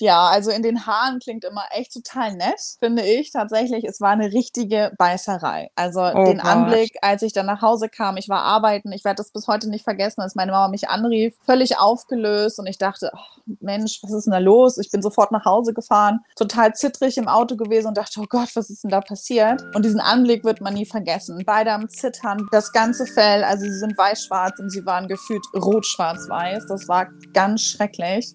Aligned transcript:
Ja, 0.00 0.28
also 0.28 0.50
in 0.50 0.62
den 0.62 0.86
Haaren 0.86 1.18
klingt 1.18 1.44
immer 1.44 1.64
echt 1.70 1.92
total 1.92 2.34
nett, 2.34 2.60
finde 2.78 3.02
ich 3.02 3.32
tatsächlich. 3.32 3.84
Es 3.84 4.00
war 4.00 4.10
eine 4.10 4.32
richtige 4.32 4.92
Beißerei. 4.98 5.70
Also 5.74 6.00
Oh 6.00 6.24
den 6.24 6.38
Gott. 6.38 6.46
Anblick, 6.46 6.98
als 7.02 7.22
ich 7.22 7.32
dann 7.32 7.46
nach 7.46 7.62
Hause 7.62 7.88
kam, 7.88 8.16
ich 8.16 8.28
war 8.28 8.42
arbeiten, 8.42 8.92
ich 8.92 9.04
werde 9.04 9.16
das 9.16 9.30
bis 9.30 9.48
heute 9.48 9.68
nicht 9.68 9.84
vergessen, 9.84 10.20
als 10.20 10.34
meine 10.34 10.52
Mama 10.52 10.68
mich 10.68 10.88
anrief, 10.88 11.34
völlig 11.44 11.78
aufgelöst 11.78 12.58
und 12.58 12.66
ich 12.66 12.78
dachte, 12.78 13.10
oh, 13.14 13.52
Mensch, 13.60 14.00
was 14.02 14.12
ist 14.12 14.24
denn 14.24 14.32
da 14.32 14.38
los? 14.38 14.78
Ich 14.78 14.90
bin 14.90 15.02
sofort 15.02 15.32
nach 15.32 15.44
Hause 15.44 15.72
gefahren, 15.72 16.20
total 16.36 16.74
zittrig 16.74 17.16
im 17.16 17.28
Auto 17.28 17.56
gewesen 17.56 17.88
und 17.88 17.96
dachte, 17.96 18.20
oh 18.20 18.26
Gott, 18.28 18.50
was 18.54 18.70
ist 18.70 18.84
denn 18.84 18.90
da 18.90 19.00
passiert? 19.00 19.62
Und 19.74 19.84
diesen 19.84 20.00
Anblick 20.00 20.44
wird 20.44 20.60
man 20.60 20.74
nie 20.74 20.86
vergessen. 20.86 21.42
Beide 21.46 21.72
am 21.72 21.88
Zittern, 21.88 22.46
das 22.52 22.72
ganze 22.72 23.06
Fell, 23.06 23.42
also 23.44 23.64
sie 23.64 23.78
sind 23.78 23.96
weiß-schwarz 23.96 24.58
und 24.58 24.70
sie 24.70 24.84
waren 24.84 25.08
gefühlt 25.08 25.44
rot-schwarz-weiß. 25.54 26.66
Das 26.68 26.88
war 26.88 27.08
ganz 27.32 27.62
schrecklich. 27.62 28.34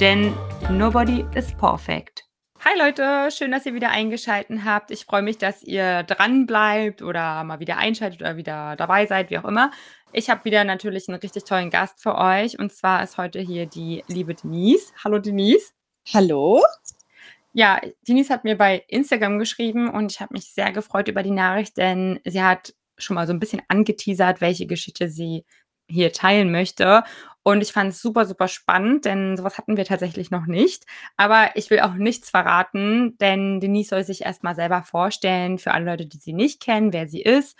Denn 0.00 0.34
nobody 0.70 1.24
is 1.34 1.54
perfect. 1.54 2.26
Hi 2.60 2.78
Leute, 2.78 3.30
schön, 3.30 3.50
dass 3.50 3.64
ihr 3.64 3.72
wieder 3.72 3.88
eingeschaltet 3.88 4.60
habt. 4.62 4.90
Ich 4.90 5.06
freue 5.06 5.22
mich, 5.22 5.38
dass 5.38 5.62
ihr 5.62 6.02
dran 6.02 6.44
bleibt 6.44 7.00
oder 7.00 7.42
mal 7.44 7.60
wieder 7.60 7.78
einschaltet 7.78 8.20
oder 8.20 8.36
wieder 8.36 8.76
dabei 8.76 9.06
seid, 9.06 9.30
wie 9.30 9.38
auch 9.38 9.46
immer. 9.46 9.70
Ich 10.12 10.28
habe 10.28 10.44
wieder 10.44 10.64
natürlich 10.64 11.08
einen 11.08 11.18
richtig 11.18 11.44
tollen 11.44 11.70
Gast 11.70 12.02
für 12.02 12.14
euch 12.14 12.58
und 12.58 12.74
zwar 12.74 13.02
ist 13.02 13.16
heute 13.16 13.40
hier 13.40 13.64
die 13.64 14.04
liebe 14.06 14.34
Denise. 14.34 14.92
Hallo 15.02 15.18
Denise. 15.18 15.72
Hallo? 16.12 16.62
Ja, 17.54 17.80
Denise 18.06 18.28
hat 18.28 18.44
mir 18.44 18.58
bei 18.58 18.84
Instagram 18.88 19.38
geschrieben 19.38 19.88
und 19.88 20.12
ich 20.12 20.20
habe 20.20 20.34
mich 20.34 20.52
sehr 20.52 20.72
gefreut 20.72 21.08
über 21.08 21.22
die 21.22 21.30
Nachricht, 21.30 21.78
denn 21.78 22.20
sie 22.26 22.42
hat 22.42 22.74
schon 22.98 23.14
mal 23.14 23.26
so 23.26 23.32
ein 23.32 23.40
bisschen 23.40 23.62
angeteasert, 23.68 24.42
welche 24.42 24.66
Geschichte 24.66 25.08
sie 25.08 25.46
hier 25.88 26.12
teilen 26.12 26.52
möchte. 26.52 27.02
Und 27.46 27.60
ich 27.60 27.70
fand 27.70 27.92
es 27.92 28.02
super, 28.02 28.26
super 28.26 28.48
spannend, 28.48 29.04
denn 29.04 29.36
sowas 29.36 29.56
hatten 29.56 29.76
wir 29.76 29.84
tatsächlich 29.84 30.32
noch 30.32 30.46
nicht. 30.46 30.84
Aber 31.16 31.50
ich 31.54 31.70
will 31.70 31.78
auch 31.78 31.94
nichts 31.94 32.28
verraten, 32.28 33.16
denn 33.20 33.60
Denise 33.60 33.90
soll 33.90 34.02
sich 34.02 34.22
erstmal 34.22 34.56
selber 34.56 34.82
vorstellen 34.82 35.58
für 35.58 35.70
alle 35.70 35.84
Leute, 35.84 36.06
die 36.06 36.16
sie 36.18 36.32
nicht 36.32 36.60
kennen, 36.60 36.92
wer 36.92 37.06
sie 37.06 37.22
ist 37.22 37.56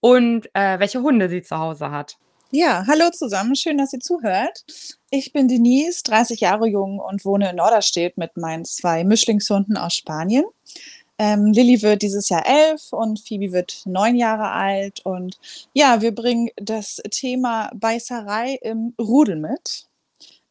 und 0.00 0.52
äh, 0.54 0.80
welche 0.80 1.02
Hunde 1.02 1.28
sie 1.28 1.42
zu 1.42 1.56
Hause 1.56 1.92
hat. 1.92 2.16
Ja, 2.50 2.84
hallo 2.88 3.10
zusammen, 3.12 3.54
schön, 3.54 3.78
dass 3.78 3.92
ihr 3.92 4.00
zuhört. 4.00 4.64
Ich 5.08 5.32
bin 5.32 5.46
Denise, 5.46 6.02
30 6.02 6.40
Jahre 6.40 6.66
jung 6.66 6.98
und 6.98 7.24
wohne 7.24 7.50
in 7.50 7.56
Norderstedt 7.56 8.18
mit 8.18 8.36
meinen 8.36 8.64
zwei 8.64 9.04
Mischlingshunden 9.04 9.76
aus 9.76 9.94
Spanien. 9.94 10.46
Ähm, 11.18 11.46
Lilly 11.52 11.82
wird 11.82 12.02
dieses 12.02 12.28
Jahr 12.28 12.44
elf 12.46 12.92
und 12.92 13.20
Phoebe 13.20 13.52
wird 13.52 13.82
neun 13.86 14.14
Jahre 14.16 14.50
alt. 14.50 15.00
Und 15.04 15.38
ja, 15.72 16.00
wir 16.00 16.14
bringen 16.14 16.48
das 16.56 17.02
Thema 17.10 17.70
Beißerei 17.74 18.58
im 18.62 18.94
Rudel 19.00 19.36
mit. 19.36 19.86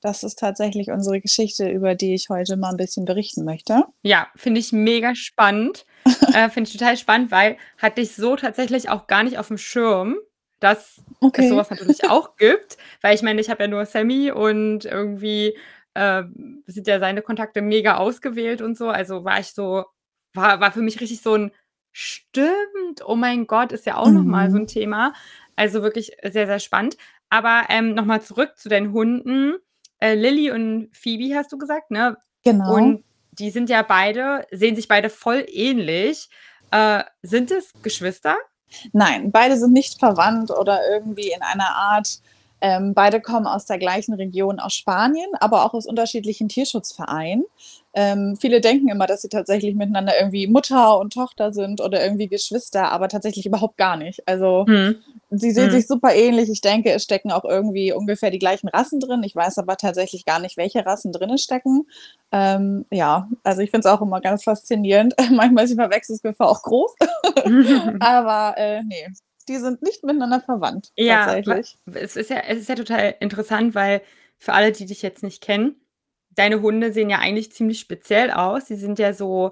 Das 0.02 0.24
ist 0.24 0.38
tatsächlich 0.40 0.92
unsere 0.92 1.20
Geschichte, 1.22 1.68
über 1.70 1.96
die 1.96 2.14
ich 2.14 2.30
heute 2.30 2.56
mal 2.56 2.70
ein 2.70 2.78
bisschen 2.78 3.06
berichten 3.06 3.44
möchte. 3.46 3.86
Ja, 4.04 4.28
finde 4.36 4.59
ich 4.59 4.72
mega 4.72 5.16
spannend. 5.16 5.86
äh, 6.34 6.50
finde 6.50 6.70
ich 6.70 6.78
total 6.78 6.98
spannend, 6.98 7.31
weil 7.31 7.58
hatte 7.78 8.02
ich 8.02 8.16
so 8.16 8.36
tatsächlich 8.36 8.90
auch 8.90 9.08
gar 9.08 9.24
nicht 9.24 9.38
auf 9.40 9.48
dem 9.48 9.58
Schirm, 9.58 10.18
dass 10.59 11.02
Okay. 11.20 11.44
es 11.44 11.50
sowas 11.50 11.70
natürlich 11.70 12.09
auch 12.09 12.36
gibt. 12.36 12.78
Weil 13.02 13.16
ich 13.16 13.22
meine, 13.24 13.41
ich 13.41 13.50
habe 13.50 13.64
ja 13.64 13.68
nur 13.68 13.86
Sammy 13.86 14.31
und 14.31 14.86
irgendwie 14.86 15.58
äh, 15.96 16.24
sind 16.68 16.88
ja 16.88 17.00
seine 17.00 17.22
Kontakte 17.22 17.62
mega 17.62 17.97
ausgewählt 17.97 18.62
und 18.62 18.78
so. 18.78 18.90
Also 18.90 19.24
war 19.24 19.40
ich 19.40 19.47
so, 19.47 19.86
war, 20.38 20.62
war 20.62 20.72
für 20.72 20.81
mich 20.81 21.02
richtig 21.02 21.22
so 21.22 21.34
ein 21.36 21.52
Stimmt, 21.92 23.02
oh 23.06 23.16
mein 23.16 23.48
Gott, 23.48 23.72
ist 23.72 23.88
ja 23.88 23.98
auch 23.98 24.12
nochmal 24.12 24.52
so 24.52 24.58
Mhm. 24.58 24.64
ein 24.64 24.68
Thema. 24.68 25.14
Also 25.56 25.81
wirklich 25.81 26.12
sehr, 26.24 26.46
sehr 26.46 26.59
spannend. 26.59 26.96
Aber 27.31 27.64
ähm, 27.70 27.96
nochmal 27.96 28.22
zurück 28.22 28.53
zu 28.56 28.70
den 28.70 28.94
Hunden. 28.94 29.56
Äh, 30.00 30.14
Lilly 30.14 30.52
und 30.52 30.90
Phoebe 30.94 31.36
hast 31.36 31.52
du 31.52 31.58
gesagt, 31.58 31.90
ne? 31.90 32.16
Genau. 32.44 32.76
Und 32.76 33.03
die 33.31 33.50
sind 33.50 33.70
ja 33.70 33.81
beide, 33.81 34.46
sehen 34.52 34.76
sich 34.76 34.88
beide 34.88 35.09
voll 35.09 35.44
ähnlich. 35.47 36.30
Äh, 36.70 37.03
sind 37.24 37.50
es 37.50 37.74
Geschwister? 37.81 38.38
Nein, 38.94 39.31
beide 39.31 39.58
sind 39.58 39.74
nicht 39.74 39.97
verwandt 39.97 40.52
oder 40.52 40.80
irgendwie 40.92 41.31
in 41.31 41.42
einer 41.42 41.70
Art. 41.76 42.20
Ähm, 42.62 42.94
beide 42.94 43.22
kommen 43.22 43.45
aus 43.47 43.66
der 43.66 43.78
gleichen 43.78 44.13
Region 44.13 44.59
aus 44.59 44.73
Spanien, 44.73 45.29
aber 45.40 45.66
auch 45.66 45.73
aus 45.73 45.85
unterschiedlichen 45.85 46.50
Tierschutzvereinen. 46.50 47.45
Ähm, 47.94 48.35
viele 48.40 48.62
denken 48.62 48.90
immer, 48.90 49.07
dass 49.07 49.22
sie 49.22 49.29
tatsächlich 49.29 49.75
miteinander 49.75 50.13
irgendwie 50.19 50.47
Mutter 50.47 50.97
und 51.00 51.13
Tochter 51.13 51.51
sind 51.53 51.81
oder 51.81 52.03
irgendwie 52.03 52.28
Geschwister, 52.28 52.91
aber 52.91 53.07
tatsächlich 53.09 53.46
überhaupt 53.46 53.78
gar 53.78 53.97
nicht. 53.97 54.28
Also 54.28 54.66
Hm. 54.67 54.96
sie 55.31 55.51
sehen 55.51 55.66
Hm. 55.66 55.72
sich 55.72 55.88
super 55.88 56.13
ähnlich. 56.13 56.50
Ich 56.50 56.62
denke, 56.62 56.91
es 56.91 57.03
stecken 57.03 57.31
auch 57.31 57.46
irgendwie 57.46 57.91
ungefähr 57.94 58.31
die 58.31 58.40
gleichen 58.40 58.69
Rassen 58.69 59.00
drin. 59.00 59.23
Ich 59.23 59.35
weiß 59.35 59.57
aber 59.59 59.78
tatsächlich 59.78 60.25
gar 60.25 60.40
nicht, 60.40 60.57
welche 60.57 60.85
Rassen 60.85 61.12
drin 61.12 61.38
stecken. 61.38 61.88
Ähm, 62.31 62.85
ja, 62.91 63.29
also 63.44 63.62
ich 63.62 63.72
finde 63.72 63.88
es 63.88 63.94
auch 63.94 64.01
immer 64.01 64.22
ganz 64.22 64.44
faszinierend. 64.44 65.16
Manchmal 65.31 65.63
ist 65.66 65.72
die 65.72 65.75
Verwechslungsgefahr 65.75 66.50
auch 66.50 66.62
groß. 66.63 66.94
Aber 68.00 68.57
äh, 68.57 68.84
nee, 68.84 69.07
die 69.47 69.58
sind 69.58 69.81
nicht 69.81 70.03
miteinander 70.03 70.41
verwandt, 70.41 70.91
Ja, 70.96 71.25
tatsächlich. 71.25 71.78
es 71.94 72.16
ist 72.16 72.30
ja, 72.30 72.40
es 72.47 72.59
ist 72.59 72.69
ja 72.69 72.75
total 72.75 73.16
interessant, 73.19 73.75
weil 73.75 74.02
für 74.38 74.53
alle, 74.53 74.72
die 74.72 74.85
dich 74.85 75.02
jetzt 75.02 75.24
nicht 75.24 75.41
kennen, 75.41 75.75
deine 76.31 76.62
Hunde 76.62 76.94
sehen 76.94 77.09
ja 77.09 77.18
eigentlich 77.19 77.52
ziemlich 77.52 77.80
speziell 77.80 78.30
aus. 78.31 78.66
Die 78.66 78.75
sind 78.75 79.00
ja 79.00 79.13
so, 79.13 79.52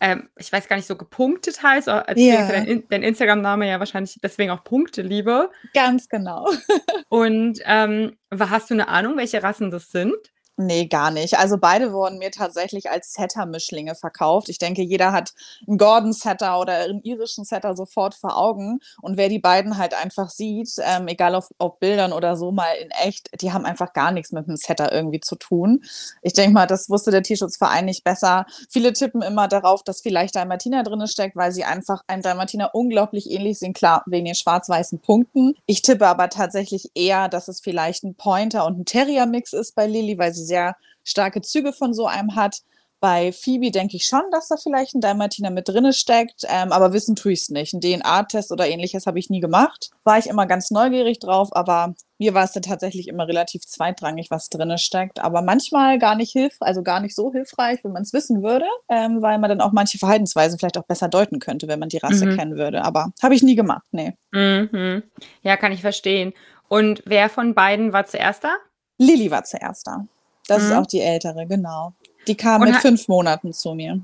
ähm, 0.00 0.28
ich 0.38 0.52
weiß 0.52 0.68
gar 0.68 0.76
nicht, 0.76 0.86
so 0.86 0.94
gepunktet 0.96 1.62
heißt. 1.62 1.88
oder- 1.88 2.04
Deswegen 2.08 2.32
ist 2.34 2.38
ja 2.40 2.46
Ja. 2.48 2.52
dein, 2.52 2.66
In- 2.66 2.84
dein 2.90 3.02
Instagram-Name 3.02 3.66
ja 3.68 3.78
wahrscheinlich 3.78 4.18
deswegen 4.22 4.50
auch 4.50 4.62
Punkteliebe. 4.62 5.50
Ganz 5.72 6.08
genau. 6.10 6.46
Und 7.08 7.60
ähm, 7.64 8.18
hast 8.38 8.68
du 8.68 8.74
eine 8.74 8.88
Ahnung, 8.88 9.16
welche 9.16 9.42
Rassen 9.42 9.70
das 9.70 9.90
sind? 9.90 10.14
Nee, 10.58 10.86
gar 10.86 11.10
nicht. 11.10 11.38
Also 11.38 11.58
beide 11.58 11.92
wurden 11.92 12.16
mir 12.16 12.30
tatsächlich 12.30 12.90
als 12.90 13.12
Setter-Mischlinge 13.12 13.94
verkauft. 13.94 14.48
Ich 14.48 14.56
denke, 14.56 14.80
jeder 14.80 15.12
hat 15.12 15.34
einen 15.68 15.76
Gordon-Setter 15.76 16.58
oder 16.58 16.78
einen 16.78 17.02
irischen 17.02 17.44
Setter 17.44 17.76
sofort 17.76 18.14
vor 18.14 18.38
Augen. 18.38 18.80
Und 19.02 19.18
wer 19.18 19.28
die 19.28 19.38
beiden 19.38 19.76
halt 19.76 19.92
einfach 19.92 20.30
sieht, 20.30 20.70
ähm, 20.78 21.08
egal 21.08 21.34
auf, 21.34 21.50
auf 21.58 21.78
Bildern 21.78 22.14
oder 22.14 22.38
so 22.38 22.52
mal 22.52 22.72
in 22.80 22.90
echt, 22.90 23.28
die 23.42 23.52
haben 23.52 23.66
einfach 23.66 23.92
gar 23.92 24.12
nichts 24.12 24.32
mit 24.32 24.48
einem 24.48 24.56
Setter 24.56 24.90
irgendwie 24.92 25.20
zu 25.20 25.36
tun. 25.36 25.84
Ich 26.22 26.32
denke 26.32 26.54
mal, 26.54 26.66
das 26.66 26.88
wusste 26.88 27.10
der 27.10 27.22
Tierschutzverein 27.22 27.84
nicht 27.84 28.02
besser. 28.02 28.46
Viele 28.70 28.94
tippen 28.94 29.20
immer 29.20 29.48
darauf, 29.48 29.82
dass 29.82 30.00
vielleicht 30.00 30.36
Dalmatiner 30.36 30.84
drin 30.84 31.06
steckt, 31.06 31.36
weil 31.36 31.52
sie 31.52 31.64
einfach 31.64 32.02
einem 32.06 32.22
Dalmatiner 32.22 32.74
unglaublich 32.74 33.30
ähnlich 33.30 33.58
sind, 33.58 33.76
klar, 33.76 34.04
wegen 34.06 34.24
den 34.24 34.34
schwarz-weißen 34.34 35.00
Punkten. 35.00 35.54
Ich 35.66 35.82
tippe 35.82 36.06
aber 36.06 36.30
tatsächlich 36.30 36.90
eher, 36.94 37.28
dass 37.28 37.48
es 37.48 37.60
vielleicht 37.60 38.04
ein 38.04 38.14
Pointer 38.14 38.64
und 38.64 38.78
ein 38.78 38.84
Terrier-Mix 38.86 39.52
ist 39.52 39.74
bei 39.74 39.86
Lilly, 39.86 40.16
weil 40.16 40.32
sie 40.32 40.45
sehr 40.46 40.76
starke 41.04 41.42
Züge 41.42 41.72
von 41.74 41.92
so 41.92 42.06
einem 42.06 42.34
hat. 42.36 42.62
Bei 42.98 43.30
Phoebe 43.30 43.70
denke 43.70 43.94
ich 43.96 44.06
schon, 44.06 44.22
dass 44.32 44.48
da 44.48 44.56
vielleicht 44.56 44.94
ein 44.94 45.02
Dalmatiner 45.02 45.50
mit 45.50 45.68
drinne 45.68 45.92
steckt, 45.92 46.44
ähm, 46.48 46.72
aber 46.72 46.94
wissen 46.94 47.14
tue 47.14 47.32
ich 47.32 47.40
es 47.42 47.50
nicht. 47.50 47.74
Ein 47.74 47.82
DNA-Test 47.82 48.50
oder 48.50 48.66
ähnliches 48.66 49.06
habe 49.06 49.18
ich 49.18 49.28
nie 49.28 49.40
gemacht. 49.40 49.90
War 50.02 50.18
ich 50.18 50.26
immer 50.28 50.46
ganz 50.46 50.70
neugierig 50.70 51.18
drauf, 51.18 51.54
aber 51.54 51.94
mir 52.18 52.32
war 52.32 52.44
es 52.44 52.52
dann 52.52 52.62
tatsächlich 52.62 53.06
immer 53.08 53.28
relativ 53.28 53.66
zweitrangig, 53.66 54.30
was 54.30 54.48
drinne 54.48 54.78
steckt. 54.78 55.20
Aber 55.20 55.42
manchmal 55.42 55.98
gar 55.98 56.14
nicht 56.14 56.32
hilf, 56.32 56.56
also 56.60 56.82
gar 56.82 57.00
nicht 57.00 57.14
so 57.14 57.30
hilfreich, 57.30 57.84
wenn 57.84 57.92
man 57.92 58.02
es 58.02 58.14
wissen 58.14 58.42
würde, 58.42 58.64
ähm, 58.88 59.20
weil 59.20 59.38
man 59.38 59.50
dann 59.50 59.60
auch 59.60 59.72
manche 59.72 59.98
Verhaltensweisen 59.98 60.58
vielleicht 60.58 60.78
auch 60.78 60.86
besser 60.86 61.08
deuten 61.08 61.38
könnte, 61.38 61.68
wenn 61.68 61.78
man 61.78 61.90
die 61.90 61.98
Rasse 61.98 62.24
Mhm. 62.24 62.36
kennen 62.36 62.56
würde. 62.56 62.82
Aber 62.82 63.12
habe 63.22 63.34
ich 63.34 63.42
nie 63.42 63.56
gemacht, 63.56 63.86
nee. 63.90 64.14
Mhm. 64.32 65.02
Ja, 65.42 65.58
kann 65.58 65.70
ich 65.72 65.82
verstehen. 65.82 66.32
Und 66.68 67.02
wer 67.04 67.28
von 67.28 67.54
beiden 67.54 67.92
war 67.92 68.06
zuerst 68.06 68.42
da? 68.42 68.54
Lilly 68.96 69.30
war 69.30 69.44
zuerst 69.44 69.86
da. 69.86 70.06
Das 70.48 70.62
ist 70.62 70.70
Mhm. 70.70 70.76
auch 70.76 70.86
die 70.86 71.00
ältere, 71.00 71.46
genau. 71.46 71.92
Die 72.26 72.36
kam 72.36 72.62
Und 72.62 72.68
mit 72.68 72.76
fünf 72.76 73.08
Monaten 73.08 73.52
zu 73.52 73.74
mir. 73.74 74.00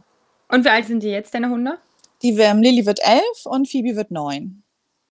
Und 0.48 0.64
wie 0.64 0.68
alt 0.68 0.86
sind 0.86 1.02
die 1.02 1.08
jetzt, 1.08 1.34
deine 1.34 1.48
Hunde? 1.50 1.78
Die 2.22 2.30
ähm, 2.38 2.62
Lilly 2.62 2.86
wird 2.86 3.00
elf 3.02 3.46
und 3.46 3.68
Phoebe 3.68 3.96
wird 3.96 4.10
neun. 4.10 4.62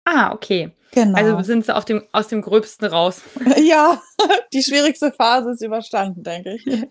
Ah, 0.05 0.33
okay. 0.33 0.73
Genau. 0.93 1.19
Also 1.19 1.43
sind 1.43 1.67
sie 1.67 1.81
dem, 1.87 2.03
aus 2.13 2.29
dem 2.29 2.41
Gröbsten 2.41 2.87
raus. 2.89 3.21
ja, 3.63 4.01
die 4.53 4.63
schwierigste 4.63 5.13
Phase 5.13 5.51
ist 5.51 5.63
überstanden, 5.63 6.23
denke 6.23 6.55
ich. 6.55 6.65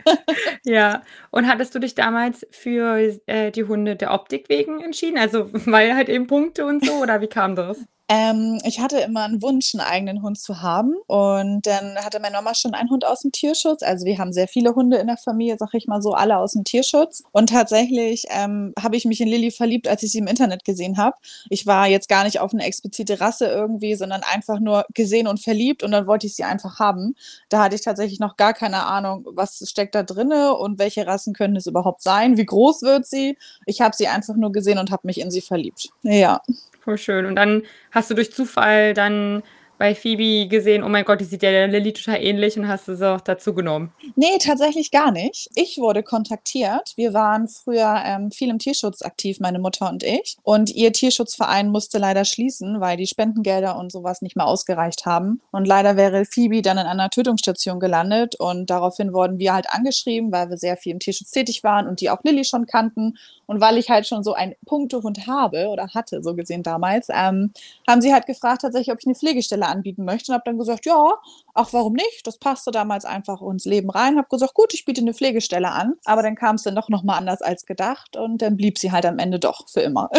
Ja. 0.63 1.01
Und 1.31 1.47
hattest 1.47 1.73
du 1.75 1.79
dich 1.79 1.95
damals 1.95 2.45
für 2.51 3.17
äh, 3.25 3.51
die 3.51 3.63
Hunde 3.63 3.95
der 3.95 4.13
Optik 4.13 4.49
wegen 4.49 4.81
entschieden? 4.81 5.17
Also 5.17 5.49
weil 5.65 5.95
halt 5.95 6.09
eben 6.09 6.27
Punkte 6.27 6.65
und 6.65 6.85
so? 6.85 6.93
Oder 6.95 7.21
wie 7.21 7.27
kam 7.27 7.55
das? 7.55 7.77
Ähm, 8.09 8.59
ich 8.63 8.79
hatte 8.79 8.99
immer 8.99 9.23
einen 9.23 9.41
Wunsch, 9.41 9.75
einen 9.75 9.81
eigenen 9.81 10.21
Hund 10.21 10.39
zu 10.39 10.61
haben. 10.61 10.95
Und 11.07 11.67
dann 11.67 11.97
hatte 11.97 12.19
meine 12.21 12.37
Mama 12.37 12.55
schon 12.55 12.73
einen 12.73 12.89
Hund 12.89 13.05
aus 13.05 13.21
dem 13.21 13.33
Tierschutz. 13.33 13.83
Also 13.83 14.05
wir 14.05 14.17
haben 14.17 14.31
sehr 14.31 14.47
viele 14.47 14.75
Hunde 14.75 14.97
in 14.97 15.07
der 15.07 15.17
Familie, 15.17 15.57
sag 15.59 15.73
ich 15.73 15.87
mal 15.87 16.01
so, 16.01 16.13
alle 16.13 16.37
aus 16.37 16.53
dem 16.53 16.63
Tierschutz. 16.63 17.23
Und 17.33 17.49
tatsächlich 17.49 18.23
ähm, 18.29 18.73
habe 18.81 18.95
ich 18.95 19.03
mich 19.03 19.19
in 19.19 19.27
Lilly 19.27 19.51
verliebt, 19.51 19.89
als 19.89 20.03
ich 20.03 20.11
sie 20.11 20.19
im 20.19 20.27
Internet 20.27 20.63
gesehen 20.63 20.97
habe. 20.97 21.17
Ich 21.49 21.65
war 21.67 21.87
jetzt 21.87 22.07
gar 22.07 22.23
nicht 22.23 22.39
auf 22.39 22.53
eine 22.53 22.63
explizite 22.63 23.19
Rasse 23.19 23.47
irgendwie, 23.47 23.95
sondern 23.95 24.21
einfach 24.23 24.59
nur 24.59 24.85
gesehen 24.93 25.27
und 25.27 25.41
verliebt 25.41 25.83
und 25.83 25.91
dann 25.91 26.07
wollte 26.07 26.27
ich 26.27 26.35
sie 26.35 26.45
einfach 26.45 26.79
haben. 26.79 27.15
Da 27.49 27.63
hatte 27.63 27.75
ich 27.75 27.81
tatsächlich 27.81 28.19
noch 28.19 28.37
gar 28.37 28.53
keine 28.53 28.85
Ahnung, 28.85 29.25
was 29.31 29.63
steckt 29.69 29.95
da 29.95 30.03
drinne 30.03 30.55
und 30.55 30.79
welche 30.79 31.05
Rassen 31.05 31.33
können 31.33 31.57
es 31.57 31.67
überhaupt 31.67 32.01
sein, 32.03 32.37
wie 32.37 32.45
groß 32.45 32.83
wird 32.83 33.05
sie. 33.05 33.37
Ich 33.65 33.81
habe 33.81 33.95
sie 33.95 34.07
einfach 34.07 34.35
nur 34.35 34.53
gesehen 34.53 34.77
und 34.77 34.91
habe 34.91 35.07
mich 35.07 35.19
in 35.19 35.29
sie 35.29 35.41
verliebt. 35.41 35.89
Ja. 36.03 36.41
Voll 36.87 36.97
schön. 36.97 37.25
Und 37.25 37.35
dann 37.35 37.63
hast 37.91 38.09
du 38.09 38.13
durch 38.13 38.31
Zufall 38.31 38.93
dann 38.93 39.43
bei 39.77 39.93
Phoebe 39.93 40.47
gesehen, 40.47 40.83
oh 40.83 40.89
mein 40.89 41.05
Gott, 41.05 41.21
die 41.21 41.25
sieht 41.25 41.43
ja 41.43 41.51
der 41.51 41.67
Lilly 41.67 41.93
total 41.93 42.21
ähnlich 42.23 42.57
und 42.57 42.67
hast 42.67 42.87
du 42.87 42.95
sie 42.95 43.07
auch 43.07 43.21
dazu 43.21 43.53
genommen? 43.53 43.91
Nee, 44.15 44.37
tatsächlich 44.39 44.91
gar 44.91 45.11
nicht. 45.11 45.49
Ich 45.55 45.77
wurde 45.77 46.03
kontaktiert. 46.03 46.93
Wir 46.95 47.13
waren 47.13 47.47
früher 47.47 48.01
ähm, 48.05 48.31
viel 48.31 48.49
im 48.49 48.59
Tierschutz 48.59 49.01
aktiv, 49.01 49.39
meine 49.39 49.59
Mutter 49.59 49.89
und 49.89 50.03
ich. 50.03 50.37
Und 50.43 50.73
ihr 50.73 50.91
Tierschutzverein 50.93 51.69
musste 51.69 51.99
leider 51.99 52.25
schließen, 52.25 52.79
weil 52.79 52.97
die 52.97 53.07
Spendengelder 53.07 53.77
und 53.77 53.91
sowas 53.91 54.21
nicht 54.21 54.35
mehr 54.35 54.47
ausgereicht 54.47 55.05
haben. 55.05 55.41
Und 55.51 55.65
leider 55.65 55.95
wäre 55.95 56.25
Phoebe 56.25 56.61
dann 56.61 56.77
in 56.77 56.87
einer 56.87 57.09
Tötungsstation 57.09 57.79
gelandet. 57.79 58.35
Und 58.35 58.69
daraufhin 58.69 59.13
wurden 59.13 59.37
wir 59.37 59.53
halt 59.53 59.69
angeschrieben, 59.69 60.31
weil 60.31 60.49
wir 60.49 60.57
sehr 60.57 60.77
viel 60.77 60.93
im 60.93 60.99
Tierschutz 60.99 61.31
tätig 61.31 61.63
waren 61.63 61.87
und 61.87 62.01
die 62.01 62.09
auch 62.09 62.23
Lilly 62.23 62.45
schon 62.45 62.65
kannten. 62.65 63.17
Und 63.45 63.61
weil 63.61 63.77
ich 63.77 63.89
halt 63.89 64.07
schon 64.07 64.23
so 64.23 64.33
einen 64.33 64.55
Punktehund 64.65 65.27
habe 65.27 65.67
oder 65.69 65.87
hatte, 65.93 66.21
so 66.21 66.35
gesehen 66.35 66.63
damals, 66.63 67.07
ähm, 67.09 67.51
haben 67.87 68.01
sie 68.01 68.13
halt 68.13 68.25
gefragt 68.25 68.61
tatsächlich, 68.61 68.91
ob 68.91 68.99
ich 68.99 69.05
eine 69.05 69.15
Pflegestelle 69.15 69.66
anbieten 69.67 70.05
möchte 70.05 70.31
und 70.31 70.35
habe 70.35 70.43
dann 70.45 70.57
gesagt, 70.57 70.85
ja, 70.85 71.13
ach, 71.53 71.69
warum 71.71 71.93
nicht? 71.93 72.25
Das 72.25 72.37
passte 72.39 72.71
damals 72.71 73.05
einfach 73.05 73.41
ins 73.41 73.65
Leben 73.65 73.89
rein. 73.89 74.17
Habe 74.17 74.27
gesagt, 74.29 74.53
gut, 74.53 74.73
ich 74.73 74.85
biete 74.85 75.01
eine 75.01 75.13
Pflegestelle 75.13 75.71
an. 75.71 75.95
Aber 76.05 76.23
dann 76.23 76.35
kam 76.35 76.55
es 76.55 76.63
dann 76.63 76.75
doch 76.75 76.89
nochmal 76.89 77.19
anders 77.19 77.41
als 77.41 77.65
gedacht 77.65 78.15
und 78.15 78.41
dann 78.41 78.57
blieb 78.57 78.77
sie 78.77 78.91
halt 78.91 79.05
am 79.05 79.19
Ende 79.19 79.39
doch 79.39 79.67
für 79.69 79.81
immer. 79.81 80.09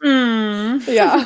Mm. 0.00 0.78
ja, 0.92 1.24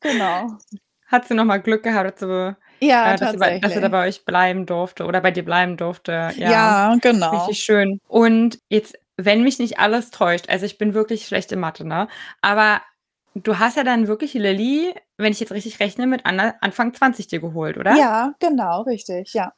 genau. 0.00 0.58
Hat 1.06 1.28
sie 1.28 1.34
nochmal 1.34 1.60
Glück 1.60 1.82
gehabt, 1.82 2.20
dass 2.20 2.28
sie, 2.28 2.56
ja, 2.80 3.14
äh, 3.14 3.16
dass, 3.16 3.32
sie 3.32 3.38
bei, 3.38 3.58
dass 3.58 3.72
sie 3.72 3.80
da 3.80 3.88
bei 3.88 4.06
euch 4.06 4.24
bleiben 4.24 4.66
durfte 4.66 5.04
oder 5.04 5.20
bei 5.20 5.30
dir 5.30 5.44
bleiben 5.44 5.76
durfte. 5.76 6.30
Ja, 6.36 6.50
ja 6.50 6.96
genau. 7.00 7.30
Richtig 7.38 7.62
schön. 7.62 8.00
Und 8.08 8.58
jetzt, 8.68 8.98
wenn 9.16 9.42
mich 9.42 9.58
nicht 9.58 9.78
alles 9.78 10.10
täuscht, 10.10 10.48
also 10.48 10.66
ich 10.66 10.78
bin 10.78 10.94
wirklich 10.94 11.26
schlecht 11.26 11.52
in 11.52 11.60
Mathe, 11.60 11.86
ne? 11.86 12.08
Aber 12.40 12.80
Du 13.34 13.58
hast 13.58 13.76
ja 13.76 13.82
dann 13.82 14.06
wirklich 14.06 14.34
Lilly, 14.34 14.94
wenn 15.16 15.32
ich 15.32 15.40
jetzt 15.40 15.52
richtig 15.52 15.80
rechne, 15.80 16.06
mit 16.06 16.24
Anfang 16.24 16.94
20 16.94 17.26
dir 17.26 17.40
geholt, 17.40 17.76
oder? 17.76 17.96
Ja, 17.96 18.34
genau, 18.38 18.82
richtig, 18.82 19.34
ja. 19.34 19.52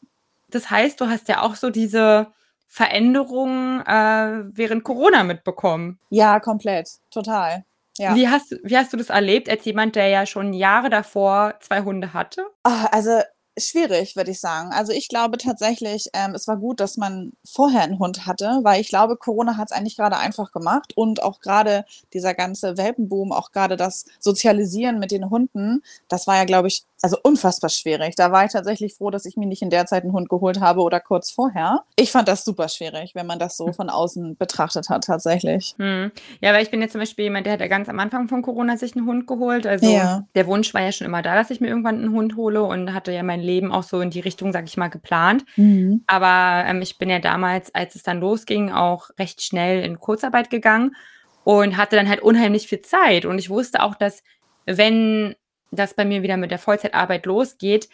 Das 0.48 0.70
heißt, 0.70 1.00
du 1.00 1.08
hast 1.08 1.28
ja 1.28 1.42
auch 1.42 1.54
so 1.54 1.70
diese 1.70 2.28
Veränderungen 2.68 3.80
äh, 3.86 4.44
während 4.56 4.84
Corona 4.84 5.24
mitbekommen. 5.24 5.98
Ja, 6.10 6.40
komplett, 6.40 6.88
total. 7.10 7.64
Ja. 7.98 8.14
Wie, 8.14 8.28
hast, 8.28 8.54
wie 8.62 8.76
hast 8.76 8.92
du 8.92 8.96
das 8.96 9.10
erlebt, 9.10 9.48
als 9.48 9.64
jemand, 9.64 9.96
der 9.96 10.08
ja 10.08 10.26
schon 10.26 10.52
Jahre 10.52 10.90
davor 10.90 11.54
zwei 11.60 11.80
Hunde 11.82 12.12
hatte? 12.12 12.46
Oh, 12.64 12.86
also 12.90 13.20
schwierig, 13.58 14.16
würde 14.16 14.30
ich 14.30 14.40
sagen. 14.40 14.70
Also 14.72 14.92
ich 14.92 15.08
glaube 15.08 15.38
tatsächlich, 15.38 16.08
ähm, 16.12 16.34
es 16.34 16.46
war 16.46 16.56
gut, 16.56 16.80
dass 16.80 16.96
man 16.96 17.32
vorher 17.44 17.82
einen 17.82 17.98
Hund 17.98 18.26
hatte, 18.26 18.60
weil 18.62 18.80
ich 18.80 18.88
glaube, 18.88 19.16
Corona 19.16 19.56
hat 19.56 19.70
es 19.70 19.76
eigentlich 19.76 19.96
gerade 19.96 20.18
einfach 20.18 20.52
gemacht 20.52 20.92
und 20.96 21.22
auch 21.22 21.40
gerade 21.40 21.84
dieser 22.12 22.34
ganze 22.34 22.76
Welpenboom, 22.76 23.32
auch 23.32 23.52
gerade 23.52 23.76
das 23.76 24.04
Sozialisieren 24.20 24.98
mit 24.98 25.10
den 25.10 25.30
Hunden, 25.30 25.82
das 26.08 26.26
war 26.26 26.36
ja, 26.36 26.44
glaube 26.44 26.68
ich, 26.68 26.84
also 27.02 27.16
unfassbar 27.22 27.70
schwierig. 27.70 28.14
Da 28.16 28.32
war 28.32 28.44
ich 28.44 28.52
tatsächlich 28.52 28.94
froh, 28.94 29.10
dass 29.10 29.26
ich 29.26 29.36
mir 29.36 29.46
nicht 29.46 29.62
in 29.62 29.70
der 29.70 29.86
Zeit 29.86 30.02
einen 30.02 30.12
Hund 30.12 30.28
geholt 30.28 30.60
habe 30.60 30.80
oder 30.80 31.00
kurz 31.00 31.30
vorher. 31.30 31.84
Ich 31.96 32.10
fand 32.10 32.28
das 32.28 32.44
super 32.44 32.68
schwierig, 32.68 33.14
wenn 33.14 33.26
man 33.26 33.38
das 33.38 33.56
so 33.56 33.72
von 33.72 33.90
außen 33.90 34.36
betrachtet 34.36 34.88
hat, 34.88 35.04
tatsächlich. 35.04 35.74
Hm. 35.78 36.10
Ja, 36.40 36.52
weil 36.52 36.62
ich 36.62 36.70
bin 36.70 36.80
jetzt 36.80 36.92
zum 36.92 37.00
Beispiel 37.00 37.24
jemand, 37.24 37.46
der 37.46 37.54
hat 37.54 37.60
ja 37.60 37.68
ganz 37.68 37.88
am 37.88 37.98
Anfang 37.98 38.28
von 38.28 38.42
Corona 38.42 38.76
sich 38.76 38.96
einen 38.96 39.06
Hund 39.06 39.26
geholt. 39.26 39.66
Also 39.66 39.90
ja. 39.90 40.24
der 40.34 40.46
Wunsch 40.46 40.72
war 40.74 40.82
ja 40.82 40.92
schon 40.92 41.06
immer 41.06 41.22
da, 41.22 41.34
dass 41.34 41.50
ich 41.50 41.60
mir 41.60 41.68
irgendwann 41.68 41.96
einen 41.96 42.12
Hund 42.12 42.36
hole 42.36 42.62
und 42.62 42.94
hatte 42.94 43.12
ja 43.12 43.22
mein 43.22 43.40
Leben 43.40 43.72
auch 43.72 43.82
so 43.82 44.00
in 44.00 44.10
die 44.10 44.20
Richtung, 44.20 44.52
sag 44.52 44.64
ich 44.64 44.76
mal, 44.76 44.88
geplant. 44.88 45.44
Mhm. 45.56 46.02
Aber 46.06 46.66
ähm, 46.66 46.80
ich 46.82 46.98
bin 46.98 47.10
ja 47.10 47.18
damals, 47.18 47.74
als 47.74 47.94
es 47.94 48.02
dann 48.02 48.20
losging, 48.20 48.72
auch 48.72 49.10
recht 49.18 49.42
schnell 49.42 49.84
in 49.84 50.00
Kurzarbeit 50.00 50.50
gegangen 50.50 50.96
und 51.44 51.76
hatte 51.76 51.96
dann 51.96 52.08
halt 52.08 52.20
unheimlich 52.20 52.68
viel 52.68 52.80
Zeit. 52.80 53.24
Und 53.26 53.38
ich 53.38 53.50
wusste 53.50 53.82
auch, 53.82 53.94
dass 53.94 54.22
wenn 54.64 55.36
dass 55.70 55.94
bei 55.94 56.04
mir 56.04 56.22
wieder 56.22 56.36
mit 56.36 56.50
der 56.50 56.58
Vollzeitarbeit 56.58 57.26
losgeht, 57.26 57.88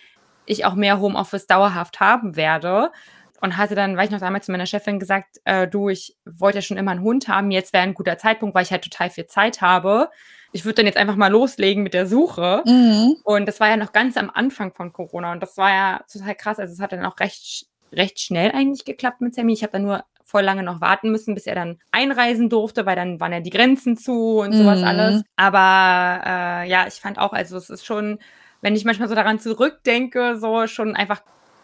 ich 0.46 0.64
auch 0.64 0.74
mehr 0.74 1.00
Homeoffice 1.00 1.46
dauerhaft 1.46 2.00
haben 2.00 2.36
werde. 2.36 2.90
Und 3.40 3.56
hatte 3.56 3.74
dann, 3.74 3.96
weil 3.96 4.04
ich 4.04 4.12
noch 4.12 4.20
damals 4.20 4.46
zu 4.46 4.52
meiner 4.52 4.66
Chefin 4.66 5.00
gesagt, 5.00 5.40
äh, 5.44 5.66
du, 5.66 5.88
ich 5.88 6.16
wollte 6.24 6.58
ja 6.58 6.62
schon 6.62 6.76
immer 6.76 6.92
einen 6.92 7.02
Hund 7.02 7.26
haben, 7.26 7.50
jetzt 7.50 7.72
wäre 7.72 7.82
ein 7.82 7.94
guter 7.94 8.16
Zeitpunkt, 8.16 8.54
weil 8.54 8.62
ich 8.62 8.70
halt 8.70 8.84
total 8.84 9.10
viel 9.10 9.26
Zeit 9.26 9.60
habe. 9.60 10.10
Ich 10.52 10.64
würde 10.64 10.76
dann 10.76 10.86
jetzt 10.86 10.96
einfach 10.96 11.16
mal 11.16 11.26
loslegen 11.26 11.82
mit 11.82 11.92
der 11.92 12.06
Suche. 12.06 12.62
Mhm. 12.64 13.16
Und 13.24 13.46
das 13.46 13.58
war 13.58 13.68
ja 13.68 13.76
noch 13.76 13.90
ganz 13.92 14.16
am 14.16 14.30
Anfang 14.30 14.72
von 14.72 14.92
Corona 14.92 15.32
und 15.32 15.42
das 15.42 15.56
war 15.56 15.70
ja 15.70 16.00
total 16.12 16.36
krass. 16.36 16.60
Also 16.60 16.72
es 16.72 16.80
hat 16.80 16.92
dann 16.92 17.04
auch 17.04 17.18
recht, 17.18 17.66
recht 17.90 18.20
schnell 18.20 18.52
eigentlich 18.52 18.84
geklappt 18.84 19.20
mit 19.20 19.34
Sammy. 19.34 19.54
Ich 19.54 19.64
habe 19.64 19.72
dann 19.72 19.82
nur 19.82 20.04
voll 20.24 20.42
lange 20.42 20.62
noch 20.62 20.80
warten 20.80 21.10
müssen, 21.10 21.34
bis 21.34 21.46
er 21.46 21.54
dann 21.54 21.78
einreisen 21.90 22.48
durfte, 22.48 22.86
weil 22.86 22.96
dann 22.96 23.20
waren 23.20 23.32
ja 23.32 23.40
die 23.40 23.50
Grenzen 23.50 23.96
zu 23.96 24.38
und 24.40 24.52
sowas 24.52 24.80
mhm. 24.80 24.86
alles. 24.86 25.22
Aber 25.36 26.22
äh, 26.24 26.68
ja, 26.68 26.86
ich 26.86 26.94
fand 26.94 27.18
auch, 27.18 27.32
also 27.32 27.56
es 27.56 27.70
ist 27.70 27.84
schon, 27.84 28.18
wenn 28.60 28.76
ich 28.76 28.84
manchmal 28.84 29.08
so 29.08 29.14
daran 29.14 29.38
zurückdenke, 29.38 30.38
so 30.38 30.66
schon 30.66 30.96
einfach 30.96 31.22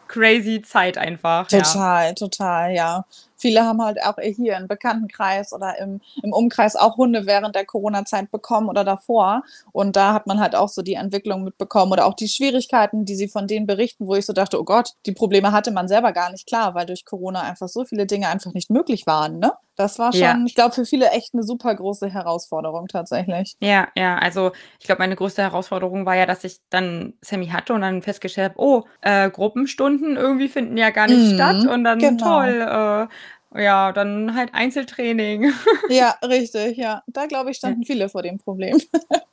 crazy 0.09 0.63
Zeit 0.63 0.99
einfach. 0.99 1.47
Total, 1.49 2.09
ja. 2.09 2.13
total, 2.15 2.73
ja. 2.75 3.05
Viele 3.38 3.64
haben 3.64 3.82
halt 3.82 4.02
auch 4.05 4.17
hier 4.20 4.56
im 4.56 4.69
Bekanntenkreis 4.69 5.52
oder 5.52 5.79
im, 5.79 6.00
im 6.23 6.32
Umkreis 6.32 6.76
auch 6.76 6.96
Hunde 6.96 7.26
während 7.26 7.55
der 7.55 7.64
Corona-Zeit 7.64 8.31
bekommen 8.31 8.69
oder 8.69 8.85
davor. 8.85 9.43
Und 9.73 9.96
da 9.96 10.12
hat 10.12 10.26
man 10.26 10.40
halt 10.40 10.55
auch 10.55 10.69
so 10.69 10.82
die 10.82 10.94
Entwicklung 10.94 11.44
mitbekommen 11.44 11.93
oder 11.93 12.06
auch 12.06 12.14
die 12.14 12.29
Schwierigkeiten, 12.29 13.05
die 13.05 13.14
sie 13.14 13.29
von 13.29 13.46
denen 13.46 13.67
berichten, 13.67 14.06
wo 14.06 14.14
ich 14.14 14.26
so 14.26 14.32
dachte, 14.32 14.61
oh 14.61 14.64
Gott, 14.64 14.94
die 15.06 15.12
Probleme 15.12 15.52
hatte 15.52 15.70
man 15.70 15.88
selber 15.88 16.12
gar 16.12 16.31
nicht 16.31 16.46
klar, 16.46 16.75
weil 16.75 16.87
durch 16.87 17.05
Corona 17.05 17.43
einfach 17.43 17.69
so 17.69 17.85
viele 17.85 18.06
Dinge 18.06 18.29
einfach 18.29 18.52
nicht 18.52 18.70
möglich 18.70 19.06
waren. 19.06 19.38
Ne? 19.38 19.52
Das 19.79 20.00
war 20.00 20.12
schon, 20.12 20.23
ja. 20.23 20.37
ich 20.44 20.56
glaube, 20.56 20.75
für 20.75 20.85
viele 20.85 21.11
echt 21.11 21.35
eine 21.35 21.44
super 21.44 21.73
große 21.73 22.11
Herausforderung 22.11 22.88
tatsächlich. 22.88 23.55
Ja, 23.61 23.87
ja, 23.94 24.19
also 24.19 24.50
ich 24.81 24.87
glaube, 24.87 24.99
meine 24.99 25.14
größte 25.14 25.40
Herausforderung 25.40 26.05
war 26.05 26.17
ja, 26.17 26.26
dass 26.26 26.43
ich 26.43 26.56
dann 26.69 27.14
Sammy 27.20 27.46
hatte 27.46 27.75
und 27.75 27.82
dann 27.82 28.02
festgestellt 28.02 28.56
habe, 28.56 28.61
oh, 28.61 28.82
äh, 29.02 29.31
Gruppenstunden 29.31 30.17
irgendwie 30.17 30.49
finden 30.49 30.76
ja 30.76 30.90
gar 30.90 31.06
nicht 31.06 31.31
mhm, 31.31 31.35
statt 31.37 31.64
und 31.64 31.85
dann 31.85 32.00
genau. 32.00 32.40
toll, 32.40 33.08
äh, 33.08 33.14
ja, 33.55 33.93
dann 33.93 34.35
halt 34.35 34.55
Einzeltraining. 34.55 35.53
Ja, 35.89 36.17
richtig, 36.23 36.76
ja. 36.76 37.02
Da 37.07 37.26
glaube 37.26 37.50
ich, 37.50 37.57
standen 37.57 37.83
ja. 37.83 37.87
viele 37.87 38.09
vor 38.09 38.23
dem 38.23 38.38
Problem. 38.38 38.78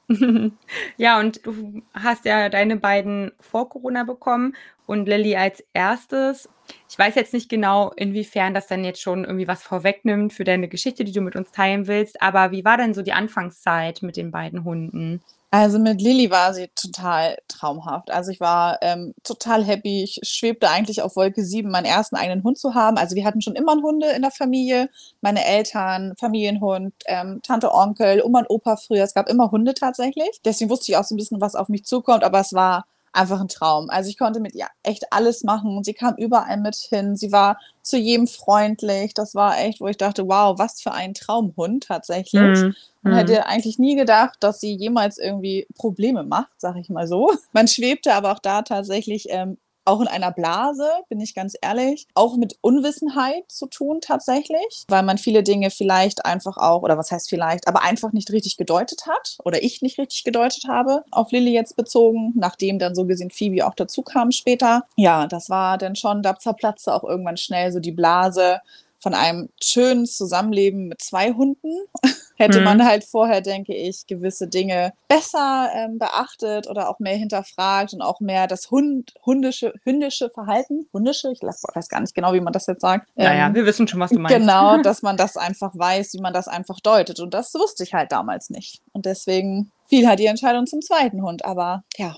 ja, 0.98 1.20
und 1.20 1.46
du 1.46 1.82
hast 1.94 2.26
ja 2.26 2.48
deine 2.50 2.78
beiden 2.78 3.32
vor 3.40 3.68
Corona 3.70 4.04
bekommen 4.04 4.56
und 4.86 5.08
Lilly 5.08 5.36
als 5.36 5.64
erstes. 5.74 6.48
Ich 6.90 6.98
weiß 6.98 7.16
jetzt 7.16 7.34
nicht 7.34 7.50
genau, 7.50 7.92
inwiefern 7.96 8.54
das 8.54 8.68
dann 8.68 8.84
jetzt 8.84 9.02
schon 9.02 9.26
irgendwie 9.26 9.48
was 9.48 9.64
vorwegnimmt 9.64 10.34
für 10.34 10.44
deine 10.44 10.68
Geschichte, 10.68 11.04
die 11.04 11.12
du 11.12 11.22
mit 11.22 11.36
uns 11.36 11.52
teilen 11.52 11.88
willst, 11.88 12.22
aber 12.22 12.52
wie 12.52 12.66
war 12.66 12.78
denn 12.78 12.94
so 12.94 13.02
die 13.02 13.14
Anfangszeit 13.14 14.02
mit 14.02 14.18
den 14.18 14.32
beiden 14.32 14.64
Hunden? 14.64 15.22
Also 15.58 15.80
mit 15.80 16.02
Lilly 16.02 16.32
war 16.32 16.54
sie 16.54 16.68
total 16.76 17.38
traumhaft. 17.48 18.12
Also 18.12 18.30
ich 18.30 18.42
war 18.42 18.78
ähm, 18.82 19.14
total 19.24 19.64
happy. 19.64 20.04
Ich 20.04 20.20
schwebte 20.24 20.70
eigentlich 20.70 21.02
auf 21.02 21.16
Wolke 21.16 21.46
7, 21.46 21.72
meinen 21.72 21.86
ersten 21.86 22.18
eigenen 22.18 22.44
Hund 22.44 22.58
zu 22.58 22.74
haben. 22.74 22.98
Also 22.98 23.16
wir 23.16 23.24
hatten 23.24 23.42
schon 23.42 23.56
immer 23.56 23.72
Hunde 23.82 24.08
in 24.10 24.22
der 24.22 24.32
Familie. 24.32 24.90
Meine 25.22 25.46
Eltern, 25.46 26.14
Familienhund, 26.20 26.94
ähm, 27.06 27.40
Tante, 27.42 27.72
Onkel, 27.74 28.22
Oma 28.22 28.40
und 28.40 28.50
Opa 28.50 28.76
früher. 28.76 29.06
Es 29.06 29.14
gab 29.14 29.30
immer 29.30 29.50
Hunde 29.50 29.74
tatsächlich. 29.74 30.42
Deswegen 30.44 30.70
wusste 30.70 30.92
ich 30.92 30.98
auch 30.98 31.06
so 31.06 31.16
ein 31.16 31.18
bisschen, 31.18 31.40
was 31.40 31.56
auf 31.56 31.70
mich 31.70 31.86
zukommt. 31.86 32.26
Aber 32.26 32.42
es 32.42 32.52
war 32.52 32.86
einfach 33.16 33.40
ein 33.40 33.48
Traum. 33.48 33.90
Also 33.90 34.10
ich 34.10 34.18
konnte 34.18 34.40
mit 34.40 34.56
ihr 34.56 34.68
echt 34.84 35.12
alles 35.12 35.44
machen. 35.44 35.84
Sie 35.84 35.94
kam 35.94 36.16
überall 36.18 36.58
mit 36.58 36.76
hin. 36.76 37.16
Sie 37.16 37.32
war 37.32 37.60
zu 37.82 37.98
jedem 37.98 38.28
freundlich. 38.28 39.14
Das 39.14 39.36
war 39.36 39.60
echt, 39.60 39.82
wo 39.82 39.88
ich 39.88 39.98
dachte, 39.98 40.28
wow, 40.28 40.58
was 40.58 40.82
für 40.82 40.92
ein 40.92 41.14
Traumhund 41.14 41.86
tatsächlich. 41.86 42.60
Mhm. 42.60 42.76
Und 43.04 43.12
mhm. 43.12 43.16
hätte 43.16 43.46
eigentlich 43.46 43.80
nie 43.80 43.96
gedacht, 43.96 44.38
dass 44.40 44.60
sie 44.60 44.74
jemals 44.74 45.18
irgendwie 45.18 45.68
Probleme 45.76 46.24
macht, 46.24 46.54
sag 46.58 46.76
ich 46.78 46.90
mal 46.90 47.08
so. 47.08 47.32
Man 47.54 47.68
schwebte 47.68 48.14
aber 48.14 48.32
auch 48.32 48.40
da 48.40 48.62
tatsächlich 48.62 49.28
ähm, 49.30 49.58
auch 49.86 50.02
in 50.02 50.08
einer 50.08 50.32
Blase, 50.32 50.90
bin 51.10 51.20
ich 51.20 51.34
ganz 51.36 51.56
ehrlich, 51.62 52.08
auch 52.14 52.36
mit 52.38 52.58
Unwissenheit 52.62 53.44
zu 53.48 53.68
tun 53.68 54.02
tatsächlich, 54.02 54.86
weil 54.88 55.04
man 55.04 55.18
viele 55.18 55.44
Dinge 55.44 55.70
vielleicht 55.70 56.26
einfach 56.26 56.58
auch, 56.58 56.82
oder 56.82 56.98
was 56.98 57.12
heißt 57.12 57.30
vielleicht, 57.30 57.68
aber 57.68 57.84
einfach 57.84 58.12
nicht 58.12 58.32
richtig 58.32 58.58
gedeutet 58.58 59.06
hat 59.08 59.38
oder 59.44 59.64
ich 59.64 59.82
nicht 59.82 59.98
richtig 59.98 60.24
gedeutet 60.24 60.66
habe, 60.68 61.04
auf 61.12 61.32
Lilly 61.32 61.54
jetzt 61.54 61.76
bezogen, 61.76 62.34
nachdem 62.36 62.80
dann 62.80 62.96
so 62.96 63.06
gesehen 63.06 63.32
Phoebe 63.32 63.66
auch 63.66 63.76
dazu 63.76 64.02
kam 64.02 64.32
später. 64.32 64.84
Ja, 64.96 65.28
das 65.28 65.50
war 65.50 65.78
dann 65.78 65.96
schon, 65.96 66.24
da 66.24 66.38
zerplatzte 66.38 66.94
auch 66.94 67.04
irgendwann 67.04 67.38
schnell 67.38 67.72
so 67.72 67.80
die 67.80 67.92
Blase 67.92 68.62
von 69.00 69.14
einem 69.14 69.50
schönen 69.62 70.08
Zusammenleben 70.08 70.88
mit 70.88 71.02
zwei 71.02 71.32
Hunden 71.34 71.70
hätte 72.36 72.60
mhm. 72.60 72.66
man 72.66 72.86
halt 72.86 73.04
vorher, 73.04 73.42
denke 73.42 73.74
ich, 73.74 74.08
gewisse 74.08 74.48
Dinge 74.48 74.94
besser 75.08 75.70
ähm, 75.74 75.98
beachtet 75.98 76.68
oder 76.68 76.90
auch 76.90 77.00
mehr 77.00 77.16
hinterfragt 77.16 77.94
und 77.94 78.02
auch 78.02 78.20
mehr 78.20 78.48
das 78.48 78.72
Hund, 78.72 79.14
hundische, 79.26 79.74
hündische 79.84 80.30
Verhalten, 80.30 80.88
hundische, 80.94 81.32
ich 81.32 81.42
weiß 81.42 81.90
gar 81.90 82.02
nicht 82.02 82.16
genau, 82.16 82.34
wie 82.34 82.42
man 82.42 82.54
das 82.54 82.68
jetzt 82.68 82.82
sagt. 82.82 83.10
Naja, 83.16 83.48
ähm, 83.48 83.56
wir 83.56 83.66
wissen 83.66 83.88
schon, 83.88 84.00
was 84.00 84.12
du 84.12 84.20
meinst. 84.20 84.38
Genau, 84.38 84.78
dass 84.84 85.02
man 85.02 85.18
das 85.18 85.38
einfach 85.38 85.72
weiß, 85.74 86.14
wie 86.14 86.22
man 86.22 86.34
das 86.34 86.48
einfach 86.48 86.80
deutet. 86.80 87.20
Und 87.20 87.34
das 87.34 87.54
wusste 87.54 87.84
ich 87.84 87.94
halt 87.94 88.12
damals 88.12 88.50
nicht. 88.50 88.82
Und 88.94 89.06
deswegen 89.06 89.72
fiel 89.88 90.08
halt 90.08 90.20
die 90.20 90.26
Entscheidung 90.26 90.66
zum 90.66 90.82
zweiten 90.82 91.22
Hund. 91.22 91.46
Aber 91.46 91.84
ja, 91.98 92.16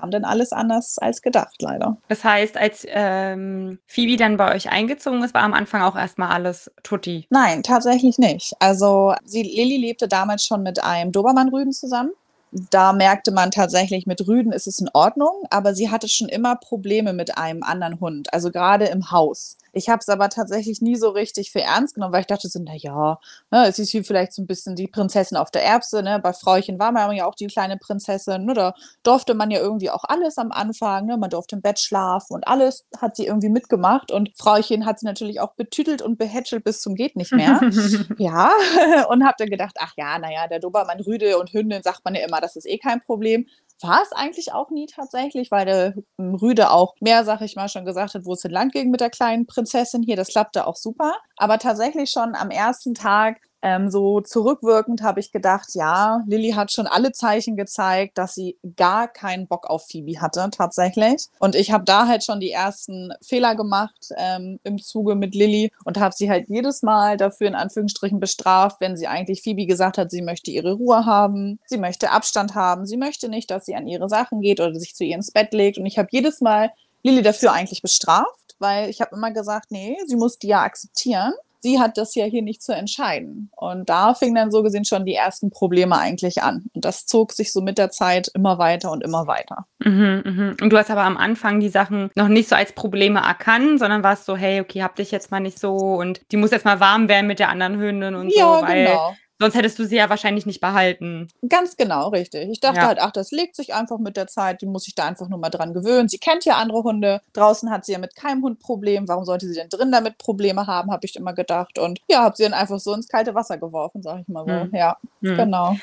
kam 0.00 0.10
dann 0.10 0.24
alles 0.24 0.52
anders 0.52 0.98
als 0.98 1.22
gedacht, 1.22 1.56
leider. 1.60 1.96
Das 2.08 2.24
heißt, 2.24 2.56
als 2.56 2.86
ähm, 2.88 3.78
Phoebe 3.86 4.16
dann 4.16 4.36
bei 4.36 4.54
euch 4.54 4.70
eingezogen 4.70 5.22
ist, 5.22 5.34
war 5.34 5.42
am 5.42 5.54
Anfang 5.54 5.82
auch 5.82 5.96
erstmal 5.96 6.30
alles 6.30 6.70
tutti? 6.82 7.26
Nein, 7.30 7.62
tatsächlich 7.62 8.18
nicht. 8.18 8.54
Also 8.58 9.14
sie, 9.24 9.42
Lilly 9.42 9.76
lebte 9.76 10.08
damals 10.08 10.44
schon 10.44 10.62
mit 10.62 10.82
einem 10.82 11.12
Dobermann-Rüden 11.12 11.72
zusammen 11.72 12.12
da 12.52 12.92
merkte 12.92 13.30
man 13.30 13.50
tatsächlich, 13.50 14.06
mit 14.06 14.26
Rüden 14.26 14.52
ist 14.52 14.66
es 14.66 14.80
in 14.80 14.88
Ordnung, 14.92 15.44
aber 15.50 15.74
sie 15.74 15.90
hatte 15.90 16.08
schon 16.08 16.28
immer 16.28 16.56
Probleme 16.56 17.12
mit 17.12 17.38
einem 17.38 17.62
anderen 17.62 18.00
Hund, 18.00 18.32
also 18.34 18.50
gerade 18.50 18.86
im 18.86 19.10
Haus. 19.10 19.56
Ich 19.72 19.88
habe 19.88 20.00
es 20.00 20.08
aber 20.08 20.28
tatsächlich 20.28 20.80
nie 20.80 20.96
so 20.96 21.10
richtig 21.10 21.52
für 21.52 21.60
ernst 21.60 21.94
genommen, 21.94 22.12
weil 22.12 22.22
ich 22.22 22.26
dachte 22.26 22.48
so, 22.48 22.60
na 22.62 22.74
ja, 22.74 23.18
ne, 23.50 23.66
es 23.66 23.78
ist 23.78 23.92
wie 23.94 24.02
vielleicht 24.02 24.32
so 24.32 24.42
ein 24.42 24.46
bisschen 24.46 24.76
die 24.76 24.88
Prinzessin 24.88 25.36
auf 25.36 25.50
der 25.50 25.64
Erbse. 25.64 26.02
Ne? 26.02 26.20
Bei 26.22 26.32
Frauchen 26.32 26.78
war 26.78 26.92
man 26.92 27.14
ja 27.14 27.26
auch 27.26 27.34
die 27.34 27.46
kleine 27.46 27.76
Prinzessin. 27.76 28.44
Ne? 28.44 28.54
Da 28.54 28.74
durfte 29.02 29.34
man 29.34 29.50
ja 29.50 29.60
irgendwie 29.60 29.90
auch 29.90 30.04
alles 30.04 30.38
am 30.38 30.52
Anfang. 30.52 31.06
Ne? 31.06 31.16
Man 31.16 31.30
durfte 31.30 31.56
im 31.56 31.62
Bett 31.62 31.78
schlafen 31.78 32.34
und 32.34 32.46
alles 32.48 32.86
hat 32.98 33.16
sie 33.16 33.26
irgendwie 33.26 33.48
mitgemacht. 33.48 34.10
Und 34.10 34.30
Frauchen 34.36 34.86
hat 34.86 35.00
sie 35.00 35.06
natürlich 35.06 35.40
auch 35.40 35.54
betütelt 35.54 36.02
und 36.02 36.18
behätschelt 36.18 36.64
bis 36.64 36.80
zum 36.80 36.94
geht 36.94 37.16
nicht 37.16 37.32
mehr. 37.32 37.60
ja, 38.18 38.50
und 39.08 39.24
habe 39.24 39.34
dann 39.38 39.50
gedacht, 39.50 39.76
ach 39.78 39.92
ja, 39.96 40.18
naja, 40.18 40.46
der 40.48 40.60
Dobermann 40.60 41.00
Rüde 41.00 41.38
und 41.38 41.52
Hündin 41.52 41.82
sagt 41.82 42.04
man 42.04 42.14
ja 42.14 42.26
immer, 42.26 42.40
das 42.40 42.56
ist 42.56 42.66
eh 42.66 42.78
kein 42.78 43.00
Problem 43.00 43.46
war 43.82 44.02
es 44.02 44.12
eigentlich 44.12 44.52
auch 44.52 44.70
nie 44.70 44.86
tatsächlich, 44.86 45.50
weil 45.50 45.66
der 45.66 45.94
Rüde 46.18 46.70
auch 46.70 46.94
mehr, 47.00 47.24
sag 47.24 47.40
ich 47.40 47.56
mal, 47.56 47.68
schon 47.68 47.84
gesagt 47.84 48.14
hat, 48.14 48.24
wo 48.24 48.32
es 48.34 48.44
entlang 48.44 48.68
ging 48.68 48.90
mit 48.90 49.00
der 49.00 49.10
kleinen 49.10 49.46
Prinzessin 49.46 50.02
hier. 50.02 50.16
Das 50.16 50.28
klappte 50.28 50.66
auch 50.66 50.76
super. 50.76 51.14
Aber 51.36 51.58
tatsächlich 51.58 52.10
schon 52.10 52.34
am 52.34 52.50
ersten 52.50 52.94
Tag 52.94 53.40
ähm, 53.62 53.90
so 53.90 54.20
zurückwirkend 54.20 55.02
habe 55.02 55.20
ich 55.20 55.32
gedacht, 55.32 55.74
ja, 55.74 56.22
Lilly 56.26 56.52
hat 56.52 56.72
schon 56.72 56.86
alle 56.86 57.12
Zeichen 57.12 57.56
gezeigt, 57.56 58.16
dass 58.16 58.34
sie 58.34 58.56
gar 58.76 59.08
keinen 59.08 59.46
Bock 59.46 59.68
auf 59.68 59.86
Phoebe 59.86 60.20
hatte, 60.20 60.48
tatsächlich. 60.50 61.26
Und 61.38 61.54
ich 61.54 61.70
habe 61.70 61.84
da 61.84 62.06
halt 62.06 62.24
schon 62.24 62.40
die 62.40 62.50
ersten 62.50 63.12
Fehler 63.22 63.54
gemacht 63.54 64.10
ähm, 64.16 64.58
im 64.64 64.78
Zuge 64.78 65.14
mit 65.14 65.34
Lilly 65.34 65.72
und 65.84 65.98
habe 65.98 66.14
sie 66.14 66.30
halt 66.30 66.48
jedes 66.48 66.82
Mal 66.82 67.16
dafür 67.16 67.48
in 67.48 67.54
Anführungsstrichen 67.54 68.20
bestraft, 68.20 68.80
wenn 68.80 68.96
sie 68.96 69.06
eigentlich 69.06 69.42
Phoebe 69.42 69.66
gesagt 69.66 69.98
hat, 69.98 70.10
sie 70.10 70.22
möchte 70.22 70.50
ihre 70.50 70.72
Ruhe 70.72 71.04
haben, 71.04 71.58
sie 71.66 71.78
möchte 71.78 72.10
Abstand 72.10 72.54
haben, 72.54 72.86
sie 72.86 72.96
möchte 72.96 73.28
nicht, 73.28 73.50
dass 73.50 73.66
sie 73.66 73.74
an 73.74 73.86
ihre 73.86 74.08
Sachen 74.08 74.40
geht 74.40 74.60
oder 74.60 74.74
sich 74.74 74.94
zu 74.94 75.04
ihr 75.04 75.16
ins 75.16 75.32
Bett 75.32 75.52
legt. 75.52 75.78
Und 75.78 75.86
ich 75.86 75.98
habe 75.98 76.08
jedes 76.10 76.40
Mal 76.40 76.70
Lilly 77.02 77.22
dafür 77.22 77.52
eigentlich 77.52 77.82
bestraft, 77.82 78.56
weil 78.58 78.88
ich 78.88 79.00
habe 79.00 79.14
immer 79.14 79.30
gesagt, 79.30 79.70
nee, 79.70 79.96
sie 80.06 80.16
muss 80.16 80.38
die 80.38 80.48
ja 80.48 80.62
akzeptieren 80.62 81.32
sie 81.60 81.78
hat 81.78 81.96
das 81.96 82.14
ja 82.14 82.24
hier 82.24 82.42
nicht 82.42 82.62
zu 82.62 82.72
entscheiden. 82.72 83.50
Und 83.56 83.88
da 83.88 84.14
fingen 84.14 84.34
dann 84.34 84.50
so 84.50 84.62
gesehen 84.62 84.84
schon 84.84 85.04
die 85.04 85.14
ersten 85.14 85.50
Probleme 85.50 85.96
eigentlich 85.98 86.42
an. 86.42 86.66
Und 86.74 86.84
das 86.84 87.06
zog 87.06 87.32
sich 87.32 87.52
so 87.52 87.60
mit 87.60 87.78
der 87.78 87.90
Zeit 87.90 88.30
immer 88.34 88.58
weiter 88.58 88.90
und 88.90 89.02
immer 89.02 89.26
weiter. 89.26 89.66
Mhm, 89.78 90.22
mh. 90.24 90.54
Und 90.62 90.70
du 90.72 90.78
hast 90.78 90.90
aber 90.90 91.02
am 91.02 91.16
Anfang 91.16 91.60
die 91.60 91.68
Sachen 91.68 92.10
noch 92.14 92.28
nicht 92.28 92.48
so 92.48 92.56
als 92.56 92.72
Probleme 92.72 93.20
erkannt, 93.20 93.78
sondern 93.78 94.02
warst 94.02 94.24
so, 94.24 94.36
hey, 94.36 94.60
okay, 94.60 94.82
hab 94.82 94.96
dich 94.96 95.10
jetzt 95.10 95.30
mal 95.30 95.40
nicht 95.40 95.58
so 95.58 95.74
und 95.76 96.20
die 96.32 96.36
muss 96.36 96.50
jetzt 96.50 96.64
mal 96.64 96.80
warm 96.80 97.08
werden 97.08 97.26
mit 97.26 97.38
der 97.38 97.48
anderen 97.48 97.78
Hündin 97.78 98.14
und 98.14 98.30
ja, 98.34 98.60
so. 98.60 98.66
Weil 98.66 98.86
genau. 98.86 99.14
Sonst 99.40 99.54
hättest 99.54 99.78
du 99.78 99.86
sie 99.86 99.96
ja 99.96 100.10
wahrscheinlich 100.10 100.44
nicht 100.44 100.60
behalten. 100.60 101.28
Ganz 101.48 101.76
genau, 101.78 102.08
richtig. 102.08 102.50
Ich 102.50 102.60
dachte 102.60 102.80
ja. 102.80 102.86
halt, 102.86 102.98
ach, 103.00 103.10
das 103.10 103.30
legt 103.30 103.56
sich 103.56 103.72
einfach 103.74 103.98
mit 103.98 104.16
der 104.16 104.26
Zeit, 104.26 104.60
die 104.60 104.66
muss 104.66 104.84
sich 104.84 104.94
da 104.94 105.06
einfach 105.06 105.28
nur 105.28 105.38
mal 105.38 105.48
dran 105.48 105.72
gewöhnen. 105.72 106.10
Sie 106.10 106.18
kennt 106.18 106.44
ja 106.44 106.56
andere 106.56 106.82
Hunde. 106.82 107.22
Draußen 107.32 107.70
hat 107.70 107.86
sie 107.86 107.92
ja 107.92 107.98
mit 107.98 108.14
keinem 108.14 108.42
Hund 108.42 108.60
Problem. 108.60 109.08
Warum 109.08 109.24
sollte 109.24 109.48
sie 109.48 109.54
denn 109.54 109.70
drin 109.70 109.90
damit 109.90 110.18
Probleme 110.18 110.66
haben, 110.66 110.92
habe 110.92 111.06
ich 111.06 111.16
immer 111.16 111.32
gedacht. 111.32 111.78
Und 111.78 112.00
ja, 112.08 112.22
habe 112.22 112.36
sie 112.36 112.42
dann 112.42 112.52
einfach 112.52 112.78
so 112.78 112.92
ins 112.92 113.08
kalte 113.08 113.34
Wasser 113.34 113.56
geworfen, 113.56 114.02
sage 114.02 114.20
ich 114.20 114.28
mal 114.28 114.44
so. 114.44 114.52
Hm. 114.52 114.70
Ja, 114.74 114.98
hm. 115.22 115.36
genau 115.36 115.76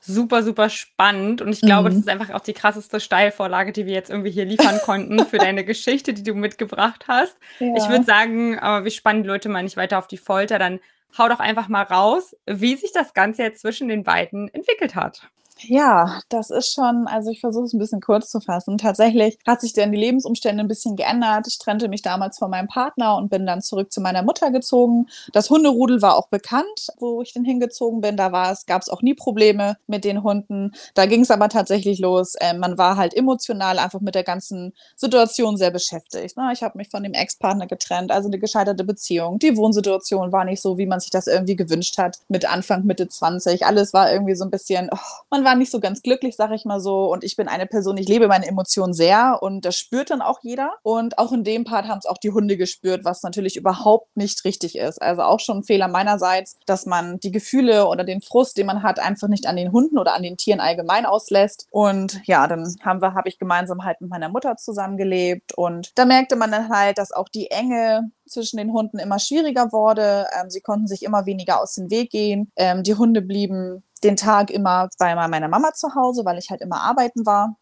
super, 0.00 0.42
super 0.42 0.70
spannend. 0.70 1.42
Und 1.42 1.52
ich 1.52 1.60
glaube, 1.60 1.90
mhm. 1.90 1.94
das 1.94 2.02
ist 2.02 2.08
einfach 2.08 2.30
auch 2.30 2.40
die 2.40 2.52
krasseste 2.52 3.00
Steilvorlage, 3.00 3.72
die 3.72 3.86
wir 3.86 3.92
jetzt 3.92 4.10
irgendwie 4.10 4.30
hier 4.30 4.44
liefern 4.44 4.78
konnten 4.84 5.24
für 5.26 5.38
deine 5.38 5.64
Geschichte, 5.64 6.12
die 6.12 6.22
du 6.22 6.34
mitgebracht 6.34 7.04
hast. 7.06 7.36
Ja. 7.58 7.74
Ich 7.76 7.88
würde 7.88 8.04
sagen, 8.04 8.58
aber 8.58 8.84
wir 8.84 8.90
spannen 8.90 9.22
die 9.22 9.28
Leute 9.28 9.48
mal 9.48 9.62
nicht 9.62 9.76
weiter 9.76 9.98
auf 9.98 10.06
die 10.06 10.16
Folter. 10.16 10.58
Dann 10.58 10.80
hau 11.18 11.28
doch 11.28 11.40
einfach 11.40 11.68
mal 11.68 11.82
raus, 11.82 12.36
wie 12.46 12.76
sich 12.76 12.92
das 12.92 13.14
Ganze 13.14 13.42
jetzt 13.42 13.60
zwischen 13.60 13.88
den 13.88 14.04
beiden 14.04 14.48
entwickelt 14.48 14.94
hat. 14.94 15.30
Ja, 15.62 16.20
das 16.30 16.50
ist 16.50 16.72
schon, 16.72 17.06
also 17.06 17.30
ich 17.30 17.40
versuche 17.40 17.64
es 17.64 17.74
ein 17.74 17.78
bisschen 17.78 18.00
kurz 18.00 18.30
zu 18.30 18.40
fassen. 18.40 18.78
Tatsächlich 18.78 19.38
hat 19.46 19.60
sich 19.60 19.74
dann 19.74 19.92
die 19.92 19.98
Lebensumstände 19.98 20.62
ein 20.62 20.68
bisschen 20.68 20.96
geändert. 20.96 21.46
Ich 21.48 21.58
trennte 21.58 21.88
mich 21.88 22.00
damals 22.00 22.38
von 22.38 22.50
meinem 22.50 22.68
Partner 22.68 23.16
und 23.16 23.28
bin 23.28 23.44
dann 23.44 23.60
zurück 23.60 23.92
zu 23.92 24.00
meiner 24.00 24.22
Mutter 24.22 24.50
gezogen. 24.50 25.06
Das 25.32 25.50
Hunderudel 25.50 26.00
war 26.00 26.16
auch 26.16 26.28
bekannt, 26.28 26.88
wo 26.98 27.20
ich 27.20 27.34
dann 27.34 27.44
hingezogen 27.44 28.00
bin. 28.00 28.16
Da 28.16 28.32
war 28.32 28.52
es, 28.52 28.64
gab 28.64 28.80
es 28.80 28.88
auch 28.88 29.02
nie 29.02 29.12
Probleme 29.12 29.76
mit 29.86 30.04
den 30.04 30.22
Hunden. 30.22 30.72
Da 30.94 31.04
ging 31.04 31.22
es 31.22 31.30
aber 31.30 31.50
tatsächlich 31.50 31.98
los. 31.98 32.36
Äh, 32.36 32.54
man 32.54 32.78
war 32.78 32.96
halt 32.96 33.14
emotional 33.14 33.78
einfach 33.78 34.00
mit 34.00 34.14
der 34.14 34.24
ganzen 34.24 34.72
Situation 34.96 35.58
sehr 35.58 35.70
beschäftigt. 35.70 36.38
Ne? 36.38 36.50
Ich 36.54 36.62
habe 36.62 36.78
mich 36.78 36.88
von 36.88 37.02
dem 37.02 37.12
Ex-Partner 37.12 37.66
getrennt, 37.66 38.12
also 38.12 38.28
eine 38.28 38.38
gescheiterte 38.38 38.84
Beziehung. 38.84 39.38
Die 39.38 39.56
Wohnsituation 39.56 40.32
war 40.32 40.46
nicht 40.46 40.62
so, 40.62 40.78
wie 40.78 40.86
man 40.86 41.00
sich 41.00 41.10
das 41.10 41.26
irgendwie 41.26 41.56
gewünscht 41.56 41.98
hat, 41.98 42.18
mit 42.28 42.50
Anfang, 42.50 42.86
Mitte 42.86 43.08
20. 43.08 43.66
Alles 43.66 43.92
war 43.92 44.10
irgendwie 44.10 44.34
so 44.34 44.44
ein 44.44 44.50
bisschen, 44.50 44.88
oh, 44.90 44.98
man 45.28 45.44
war 45.44 45.49
war 45.50 45.56
nicht 45.56 45.72
so 45.72 45.80
ganz 45.80 46.02
glücklich, 46.02 46.36
sag 46.36 46.52
ich 46.52 46.64
mal 46.64 46.80
so. 46.80 47.10
Und 47.10 47.24
ich 47.24 47.34
bin 47.34 47.48
eine 47.48 47.66
Person, 47.66 47.96
ich 47.96 48.08
lebe 48.08 48.28
meine 48.28 48.46
Emotionen 48.46 48.94
sehr 48.94 49.38
und 49.42 49.64
das 49.64 49.76
spürt 49.76 50.10
dann 50.10 50.22
auch 50.22 50.38
jeder. 50.42 50.74
Und 50.82 51.18
auch 51.18 51.32
in 51.32 51.42
dem 51.42 51.64
Part 51.64 51.88
haben 51.88 51.98
es 51.98 52.06
auch 52.06 52.18
die 52.18 52.30
Hunde 52.30 52.56
gespürt, 52.56 53.04
was 53.04 53.24
natürlich 53.24 53.56
überhaupt 53.56 54.16
nicht 54.16 54.44
richtig 54.44 54.78
ist. 54.78 55.02
Also 55.02 55.22
auch 55.22 55.40
schon 55.40 55.58
ein 55.58 55.62
Fehler 55.64 55.88
meinerseits, 55.88 56.56
dass 56.66 56.86
man 56.86 57.18
die 57.18 57.32
Gefühle 57.32 57.88
oder 57.88 58.04
den 58.04 58.22
Frust, 58.22 58.58
den 58.58 58.66
man 58.66 58.84
hat, 58.84 59.00
einfach 59.00 59.26
nicht 59.26 59.46
an 59.46 59.56
den 59.56 59.72
Hunden 59.72 59.98
oder 59.98 60.14
an 60.14 60.22
den 60.22 60.36
Tieren 60.36 60.60
allgemein 60.60 61.04
auslässt. 61.04 61.66
Und 61.72 62.20
ja, 62.26 62.46
dann 62.46 62.72
haben 62.84 63.02
wir, 63.02 63.14
habe 63.14 63.28
ich 63.28 63.40
gemeinsam 63.40 63.84
halt 63.84 64.00
mit 64.00 64.10
meiner 64.10 64.28
Mutter 64.28 64.56
zusammengelebt 64.56 65.52
und 65.56 65.90
da 65.96 66.04
merkte 66.04 66.36
man 66.36 66.52
dann 66.52 66.68
halt, 66.68 66.98
dass 66.98 67.10
auch 67.10 67.28
die 67.28 67.50
Enge 67.50 68.10
zwischen 68.30 68.56
den 68.56 68.72
Hunden 68.72 68.98
immer 68.98 69.18
schwieriger 69.18 69.72
wurde. 69.72 70.26
Ähm, 70.40 70.50
sie 70.50 70.60
konnten 70.60 70.86
sich 70.86 71.02
immer 71.02 71.26
weniger 71.26 71.60
aus 71.60 71.74
dem 71.74 71.90
Weg 71.90 72.10
gehen. 72.10 72.50
Ähm, 72.56 72.82
die 72.82 72.94
Hunde 72.94 73.20
blieben 73.20 73.82
den 74.02 74.16
Tag 74.16 74.50
immer 74.50 74.88
bei 74.98 75.14
meiner 75.28 75.48
Mama 75.48 75.72
zu 75.72 75.94
Hause, 75.94 76.24
weil 76.24 76.38
ich 76.38 76.50
halt 76.50 76.60
immer 76.60 76.82
arbeiten 76.82 77.26
war 77.26 77.56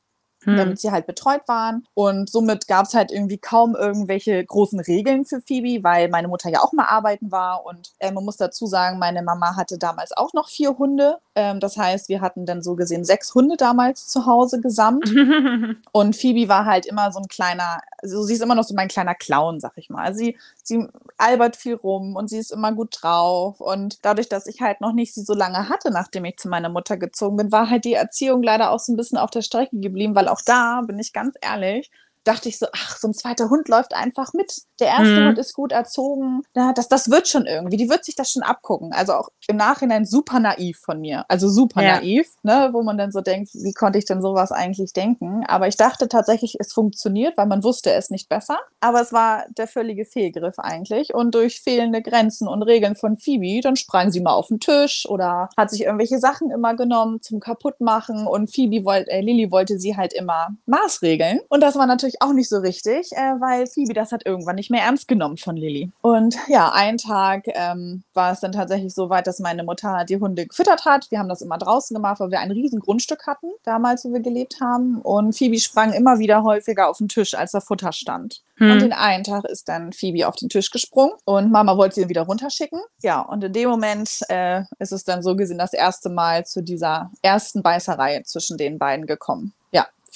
hm. 0.44 0.56
damit 0.56 0.80
sie 0.80 0.90
halt 0.90 1.06
betreut 1.06 1.42
waren. 1.46 1.84
Und 1.94 2.30
somit 2.30 2.66
gab 2.68 2.86
es 2.86 2.94
halt 2.94 3.10
irgendwie 3.10 3.38
kaum 3.38 3.74
irgendwelche 3.74 4.44
großen 4.44 4.80
Regeln 4.80 5.24
für 5.24 5.40
Phoebe, 5.40 5.82
weil 5.82 6.08
meine 6.08 6.28
Mutter 6.28 6.50
ja 6.50 6.60
auch 6.60 6.72
mal 6.72 6.86
arbeiten 6.86 7.32
war. 7.32 7.64
Und 7.64 7.92
äh, 7.98 8.12
man 8.12 8.24
muss 8.24 8.36
dazu 8.36 8.66
sagen, 8.66 8.98
meine 8.98 9.22
Mama 9.22 9.56
hatte 9.56 9.78
damals 9.78 10.12
auch 10.16 10.32
noch 10.34 10.48
vier 10.48 10.78
Hunde. 10.78 11.18
Ähm, 11.38 11.60
das 11.60 11.76
heißt, 11.76 12.08
wir 12.08 12.20
hatten 12.20 12.46
dann 12.46 12.62
so 12.62 12.74
gesehen 12.74 13.04
sechs 13.04 13.32
Hunde 13.32 13.56
damals 13.56 14.08
zu 14.08 14.26
Hause 14.26 14.60
gesamt. 14.60 15.04
und 15.92 16.16
Phoebe 16.16 16.48
war 16.48 16.64
halt 16.64 16.84
immer 16.84 17.12
so 17.12 17.20
ein 17.20 17.28
kleiner, 17.28 17.80
also 17.98 18.24
sie 18.24 18.34
ist 18.34 18.42
immer 18.42 18.56
noch 18.56 18.64
so 18.64 18.74
mein 18.74 18.88
kleiner 18.88 19.14
Clown, 19.14 19.60
sag 19.60 19.74
ich 19.76 19.88
mal. 19.88 20.02
Also 20.02 20.18
sie, 20.18 20.36
sie 20.64 20.88
albert 21.16 21.54
viel 21.54 21.74
rum 21.74 22.16
und 22.16 22.28
sie 22.28 22.38
ist 22.38 22.50
immer 22.50 22.72
gut 22.72 22.98
drauf. 23.00 23.60
Und 23.60 24.04
dadurch, 24.04 24.28
dass 24.28 24.48
ich 24.48 24.60
halt 24.60 24.80
noch 24.80 24.92
nicht 24.92 25.14
sie 25.14 25.22
so 25.22 25.32
lange 25.32 25.68
hatte, 25.68 25.92
nachdem 25.92 26.24
ich 26.24 26.38
zu 26.38 26.48
meiner 26.48 26.70
Mutter 26.70 26.96
gezogen 26.96 27.36
bin, 27.36 27.52
war 27.52 27.70
halt 27.70 27.84
die 27.84 27.94
Erziehung 27.94 28.42
leider 28.42 28.72
auch 28.72 28.80
so 28.80 28.92
ein 28.92 28.96
bisschen 28.96 29.18
auf 29.18 29.30
der 29.30 29.42
Strecke 29.42 29.78
geblieben, 29.78 30.16
weil 30.16 30.26
auch 30.26 30.40
da, 30.44 30.80
bin 30.80 30.98
ich 30.98 31.12
ganz 31.12 31.36
ehrlich, 31.40 31.92
dachte 32.28 32.48
ich 32.48 32.58
so, 32.58 32.66
ach, 32.72 32.96
so 32.98 33.08
ein 33.08 33.14
zweiter 33.14 33.48
Hund 33.48 33.68
läuft 33.68 33.94
einfach 33.94 34.32
mit. 34.34 34.52
Der 34.80 34.88
erste 34.88 35.20
mhm. 35.20 35.28
Hund 35.28 35.38
ist 35.38 35.54
gut 35.54 35.72
erzogen. 35.72 36.42
Ja, 36.54 36.72
das, 36.72 36.88
das 36.88 37.10
wird 37.10 37.26
schon 37.26 37.46
irgendwie. 37.46 37.76
Die 37.76 37.88
wird 37.88 38.04
sich 38.04 38.14
das 38.16 38.30
schon 38.30 38.42
abgucken. 38.42 38.92
Also 38.92 39.14
auch 39.14 39.28
im 39.48 39.56
Nachhinein 39.56 40.04
super 40.04 40.38
naiv 40.38 40.78
von 40.78 41.00
mir. 41.00 41.24
Also 41.28 41.48
super 41.48 41.82
ja. 41.82 41.96
naiv, 41.96 42.28
ne? 42.42 42.70
wo 42.72 42.82
man 42.82 42.98
dann 42.98 43.12
so 43.12 43.22
denkt, 43.22 43.50
wie 43.54 43.72
konnte 43.72 43.98
ich 43.98 44.04
denn 44.04 44.20
sowas 44.20 44.52
eigentlich 44.52 44.92
denken? 44.92 45.44
Aber 45.46 45.68
ich 45.68 45.76
dachte 45.76 46.08
tatsächlich, 46.08 46.56
es 46.58 46.72
funktioniert, 46.72 47.36
weil 47.38 47.46
man 47.46 47.64
wusste 47.64 47.92
es 47.92 48.10
nicht 48.10 48.28
besser. 48.28 48.58
Aber 48.80 49.00
es 49.00 49.12
war 49.12 49.46
der 49.56 49.66
völlige 49.66 50.04
Fehlgriff 50.04 50.58
eigentlich. 50.58 51.14
Und 51.14 51.34
durch 51.34 51.60
fehlende 51.60 52.02
Grenzen 52.02 52.46
und 52.46 52.62
Regeln 52.62 52.94
von 52.94 53.16
Phoebe, 53.16 53.62
dann 53.62 53.76
sprang 53.76 54.10
sie 54.10 54.20
mal 54.20 54.34
auf 54.34 54.48
den 54.48 54.60
Tisch 54.60 55.06
oder 55.08 55.48
hat 55.56 55.70
sich 55.70 55.82
irgendwelche 55.82 56.18
Sachen 56.18 56.50
immer 56.50 56.76
genommen 56.76 57.22
zum 57.22 57.40
Kaputtmachen. 57.40 58.26
Und 58.26 58.54
Phoebe 58.54 58.84
wollte, 58.84 59.10
äh, 59.10 59.22
Lilly 59.22 59.50
wollte 59.50 59.78
sie 59.78 59.96
halt 59.96 60.12
immer 60.12 60.48
maßregeln. 60.66 61.40
Und 61.48 61.62
das 61.62 61.76
war 61.76 61.86
natürlich 61.86 62.17
auch 62.20 62.32
nicht 62.32 62.48
so 62.48 62.58
richtig, 62.58 63.12
äh, 63.12 63.34
weil 63.40 63.66
Phoebe 63.66 63.94
das 63.94 64.12
hat 64.12 64.26
irgendwann 64.26 64.56
nicht 64.56 64.70
mehr 64.70 64.82
ernst 64.82 65.08
genommen 65.08 65.36
von 65.36 65.56
Lilly. 65.56 65.90
Und 66.02 66.36
ja, 66.48 66.70
einen 66.72 66.98
Tag 66.98 67.44
ähm, 67.46 68.02
war 68.14 68.32
es 68.32 68.40
dann 68.40 68.52
tatsächlich 68.52 68.94
so 68.94 69.10
weit, 69.10 69.26
dass 69.26 69.38
meine 69.38 69.64
Mutter 69.64 70.04
die 70.08 70.18
Hunde 70.18 70.46
gefüttert 70.46 70.84
hat. 70.84 71.10
Wir 71.10 71.18
haben 71.18 71.28
das 71.28 71.42
immer 71.42 71.58
draußen 71.58 71.94
gemacht, 71.94 72.20
weil 72.20 72.30
wir 72.30 72.40
ein 72.40 72.50
riesen 72.50 72.80
Grundstück 72.80 73.26
hatten, 73.26 73.48
damals, 73.64 74.04
wo 74.04 74.12
wir 74.12 74.20
gelebt 74.20 74.60
haben. 74.60 75.00
Und 75.02 75.36
Phoebe 75.36 75.58
sprang 75.58 75.92
immer 75.92 76.18
wieder 76.18 76.42
häufiger 76.42 76.88
auf 76.88 76.98
den 76.98 77.08
Tisch, 77.08 77.34
als 77.34 77.52
da 77.52 77.60
Futter 77.60 77.92
stand. 77.92 78.42
Hm. 78.58 78.72
Und 78.72 78.82
den 78.82 78.92
einen 78.92 79.24
Tag 79.24 79.44
ist 79.44 79.68
dann 79.68 79.92
Phoebe 79.92 80.26
auf 80.26 80.36
den 80.36 80.48
Tisch 80.48 80.70
gesprungen 80.70 81.12
und 81.24 81.50
Mama 81.50 81.76
wollte 81.76 81.96
sie 81.96 82.08
wieder 82.08 82.22
runterschicken. 82.22 82.80
Ja, 83.02 83.20
und 83.20 83.42
in 83.44 83.52
dem 83.52 83.68
Moment 83.68 84.20
äh, 84.28 84.62
ist 84.78 84.92
es 84.92 85.04
dann 85.04 85.22
so 85.22 85.36
gesehen 85.36 85.58
das 85.58 85.72
erste 85.72 86.08
Mal 86.08 86.44
zu 86.44 86.62
dieser 86.62 87.10
ersten 87.22 87.62
Beißerei 87.62 88.22
zwischen 88.24 88.56
den 88.58 88.78
beiden 88.78 89.06
gekommen. 89.06 89.52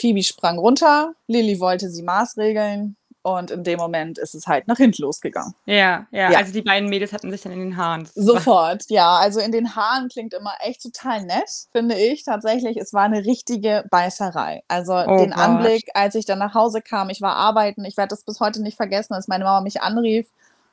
Phoebe 0.03 0.23
sprang 0.23 0.59
runter, 0.59 1.15
Lilly 1.29 1.61
wollte 1.61 1.89
sie 1.89 2.03
maßregeln, 2.03 2.97
und 3.23 3.53
in 3.53 3.63
dem 3.63 3.79
Moment 3.79 4.19
ist 4.19 4.35
es 4.35 4.49
halt 4.49 4.67
nach 4.67 4.79
hinten 4.79 5.03
losgegangen. 5.03 5.55
Ja, 5.65 6.07
ja, 6.11 6.33
ja, 6.33 6.39
Also 6.39 6.53
die 6.53 6.63
beiden 6.63 6.89
Mädels 6.89 7.13
hatten 7.13 7.31
sich 7.31 7.41
dann 7.41 7.53
in 7.53 7.61
den 7.61 7.77
Haaren. 7.77 8.09
Sofort, 8.17 8.85
ja. 8.89 9.17
Also 9.17 9.39
in 9.39 9.53
den 9.53 9.77
Haaren 9.77 10.09
klingt 10.09 10.35
immer 10.35 10.55
echt 10.61 10.83
total 10.83 11.25
nett, 11.25 11.49
finde 11.71 11.95
ich 11.97 12.25
tatsächlich. 12.25 12.77
Es 12.77 12.93
war 12.93 13.05
eine 13.05 13.25
richtige 13.25 13.85
Beißerei. 13.91 14.65
Also 14.67 14.95
oh 14.95 15.19
den 15.19 15.31
Gott. 15.31 15.39
Anblick, 15.39 15.91
als 15.95 16.17
ich 16.17 16.25
dann 16.25 16.41
nach 16.41 16.55
Hause 16.55 16.83
kam, 16.83 17.11
ich 17.11 17.21
war 17.21 17.37
arbeiten, 17.37 17.85
ich 17.85 17.97
werde 17.97 18.11
das 18.11 18.25
bis 18.25 18.41
heute 18.41 18.61
nicht 18.61 18.77
vergessen, 18.77 19.15
als 19.15 19.29
meine 19.29 19.45
Mama 19.45 19.61
mich 19.61 19.83
anrief, 19.83 20.27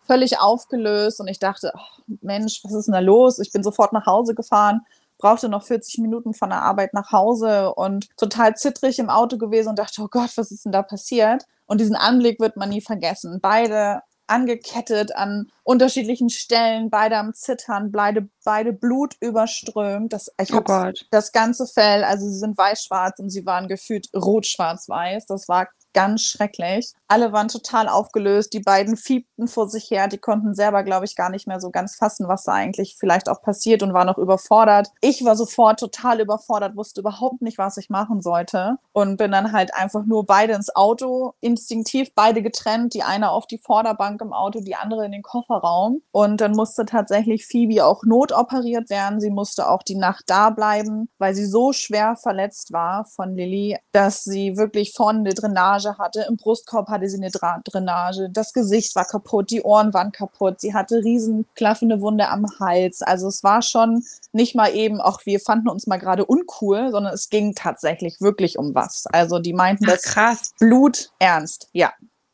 völlig 0.07 0.39
aufgelöst 0.39 1.19
und 1.21 1.27
ich 1.27 1.38
dachte, 1.38 1.71
oh, 1.75 2.15
Mensch, 2.21 2.62
was 2.63 2.74
ist 2.74 2.86
denn 2.86 2.93
da 2.93 3.00
los? 3.00 3.38
Ich 3.38 3.51
bin 3.51 3.62
sofort 3.62 3.93
nach 3.93 4.07
Hause 4.07 4.33
gefahren 4.33 4.81
brauchte 5.19 5.49
noch 5.49 5.63
40 5.63 5.99
Minuten 5.99 6.33
von 6.33 6.49
der 6.49 6.63
Arbeit 6.63 6.93
nach 6.95 7.11
Hause 7.11 7.73
und 7.75 8.07
total 8.17 8.55
zittrig 8.55 8.97
im 8.97 9.09
Auto 9.09 9.38
gewesen 9.38 9.69
und 9.69 9.79
dachte, 9.79 10.01
oh 10.01 10.07
Gott, 10.09 10.31
was 10.35 10.49
ist 10.49 10.65
denn 10.65 10.71
da 10.71 10.81
passiert? 10.81 11.43
Und 11.67 11.79
diesen 11.79 11.95
Anblick 11.95 12.39
wird 12.39 12.57
man 12.57 12.69
nie 12.69 12.81
vergessen. 12.81 13.39
Beide 13.41 14.01
angekettet 14.29 15.15
an 15.15 15.51
unterschiedlichen 15.63 16.29
Stellen, 16.29 16.89
beide 16.89 17.17
am 17.17 17.33
Zittern, 17.33 17.91
beide, 17.91 18.29
beide 18.43 18.73
Blut 18.73 19.15
überströmt. 19.19 20.13
Das, 20.13 20.31
ich 20.39 20.53
oh 20.53 20.61
Gott. 20.61 21.07
das 21.11 21.31
ganze 21.31 21.65
Fell, 21.67 22.03
also 22.03 22.27
sie 22.27 22.38
sind 22.38 22.57
weiß-schwarz 22.57 23.19
und 23.19 23.29
sie 23.29 23.45
waren 23.45 23.67
gefühlt 23.67 24.07
rot-schwarz-weiß. 24.15 25.25
Das 25.25 25.47
war 25.47 25.67
ganz 25.93 26.24
schrecklich. 26.24 26.93
Alle 27.08 27.31
waren 27.34 27.48
total 27.48 27.88
aufgelöst. 27.88 28.53
Die 28.53 28.60
beiden 28.60 28.96
fiebten 28.96 29.48
vor 29.48 29.69
sich 29.69 29.89
her. 29.89 30.08
Die 30.08 30.17
konnten 30.17 30.53
selber, 30.53 30.84
glaube 30.84 31.05
ich, 31.05 31.15
gar 31.15 31.29
nicht 31.29 31.48
mehr 31.48 31.60
so 31.60 31.72
ganz 31.72 31.96
fassen, 31.96 32.27
was 32.27 32.43
da 32.43 32.53
eigentlich 32.53 32.98
vielleicht 33.00 33.29
auch 33.29 33.41
passiert 33.41 33.81
und 33.81 33.93
waren 33.93 34.08
noch 34.08 34.17
überfordert. 34.17 34.89
Ich 35.01 35.25
war 35.25 35.36
sofort 35.36 35.79
total 35.79 36.22
überfordert, 36.22 36.75
wusste 36.75 37.01
überhaupt 37.01 37.41
nicht, 37.41 37.58
was 37.58 37.77
ich 37.77 37.89
machen 37.89 38.22
sollte 38.22 38.77
und 38.91 39.17
bin 39.17 39.31
dann 39.31 39.51
halt 39.51 39.74
einfach 39.74 40.05
nur 40.05 40.25
beide 40.25 40.53
ins 40.53 40.75
Auto, 40.75 41.34
instinktiv 41.41 42.13
beide 42.13 42.43
getrennt. 42.43 42.93
Die 42.93 43.03
eine 43.03 43.31
auf 43.31 43.48
die 43.48 43.58
Vorderbank 43.58 44.22
im 44.22 44.34
Auto, 44.34 44.60
die 44.60 44.75
andere 44.75 45.05
in 45.05 45.12
den 45.12 45.24
Kofferraum. 45.24 46.01
Und 46.12 46.41
dann 46.41 46.51
musste 46.51 46.86
tatsächlich 46.86 47.46
Phoebe 47.46 47.86
auch 47.86 48.03
notoperiert 48.03 48.89
werden. 48.89 49.19
Sie 49.19 49.31
musste 49.31 49.69
auch 49.69 49.84
die 49.84 49.96
Nacht 49.96 50.25
da 50.27 50.50
bleiben, 50.50 51.10
weil 51.17 51.34
sie 51.34 51.46
so 51.46 51.74
schwer 51.74 52.15
verletzt 52.15 52.72
war 52.72 53.05
von 53.05 53.36
Lilly, 53.36 53.77
dass 53.91 54.24
sie 54.24 54.58
wirklich 54.58 54.93
vorne 54.93 55.19
eine 55.19 55.34
Drainage 55.34 55.78
hatte. 55.98 56.25
Im 56.29 56.38
Brustkorb 56.38 56.88
hatte 56.88 57.00
hatte 57.00 57.09
sie 57.09 57.17
eine 57.17 57.31
Dra 57.31 57.62
Drainage, 57.63 58.29
das 58.29 58.53
Gesicht 58.53 58.95
war 58.95 59.05
kaputt, 59.05 59.51
die 59.51 59.62
Ohren 59.62 59.93
waren 59.93 60.12
kaputt, 60.12 60.59
sie 60.59 60.74
hatte 60.74 61.03
riesen 61.03 61.45
klaffende 61.55 62.01
Wunde 62.01 62.27
am 62.27 62.45
Hals. 62.59 63.01
Also 63.01 63.27
es 63.27 63.43
war 63.43 63.62
schon 63.62 64.03
nicht 64.31 64.55
mal 64.55 64.74
eben, 64.75 65.00
auch 65.01 65.25
wir 65.25 65.39
fanden 65.39 65.69
uns 65.69 65.88
mal 65.88 65.98
gerade 65.98 66.25
uncool, 66.25 66.91
sondern 66.91 67.13
es 67.13 67.29
ging 67.29 67.55
tatsächlich 67.55 68.19
wirklich 68.21 68.57
um 68.57 68.75
was. 68.75 69.05
Also 69.07 69.39
die 69.39 69.53
meinten 69.53 69.86
Ach, 69.86 69.91
das 69.91 70.03
krass. 70.03 70.53
Blut 70.59 71.12
ernst. 71.19 71.69
Ja, 71.74 71.93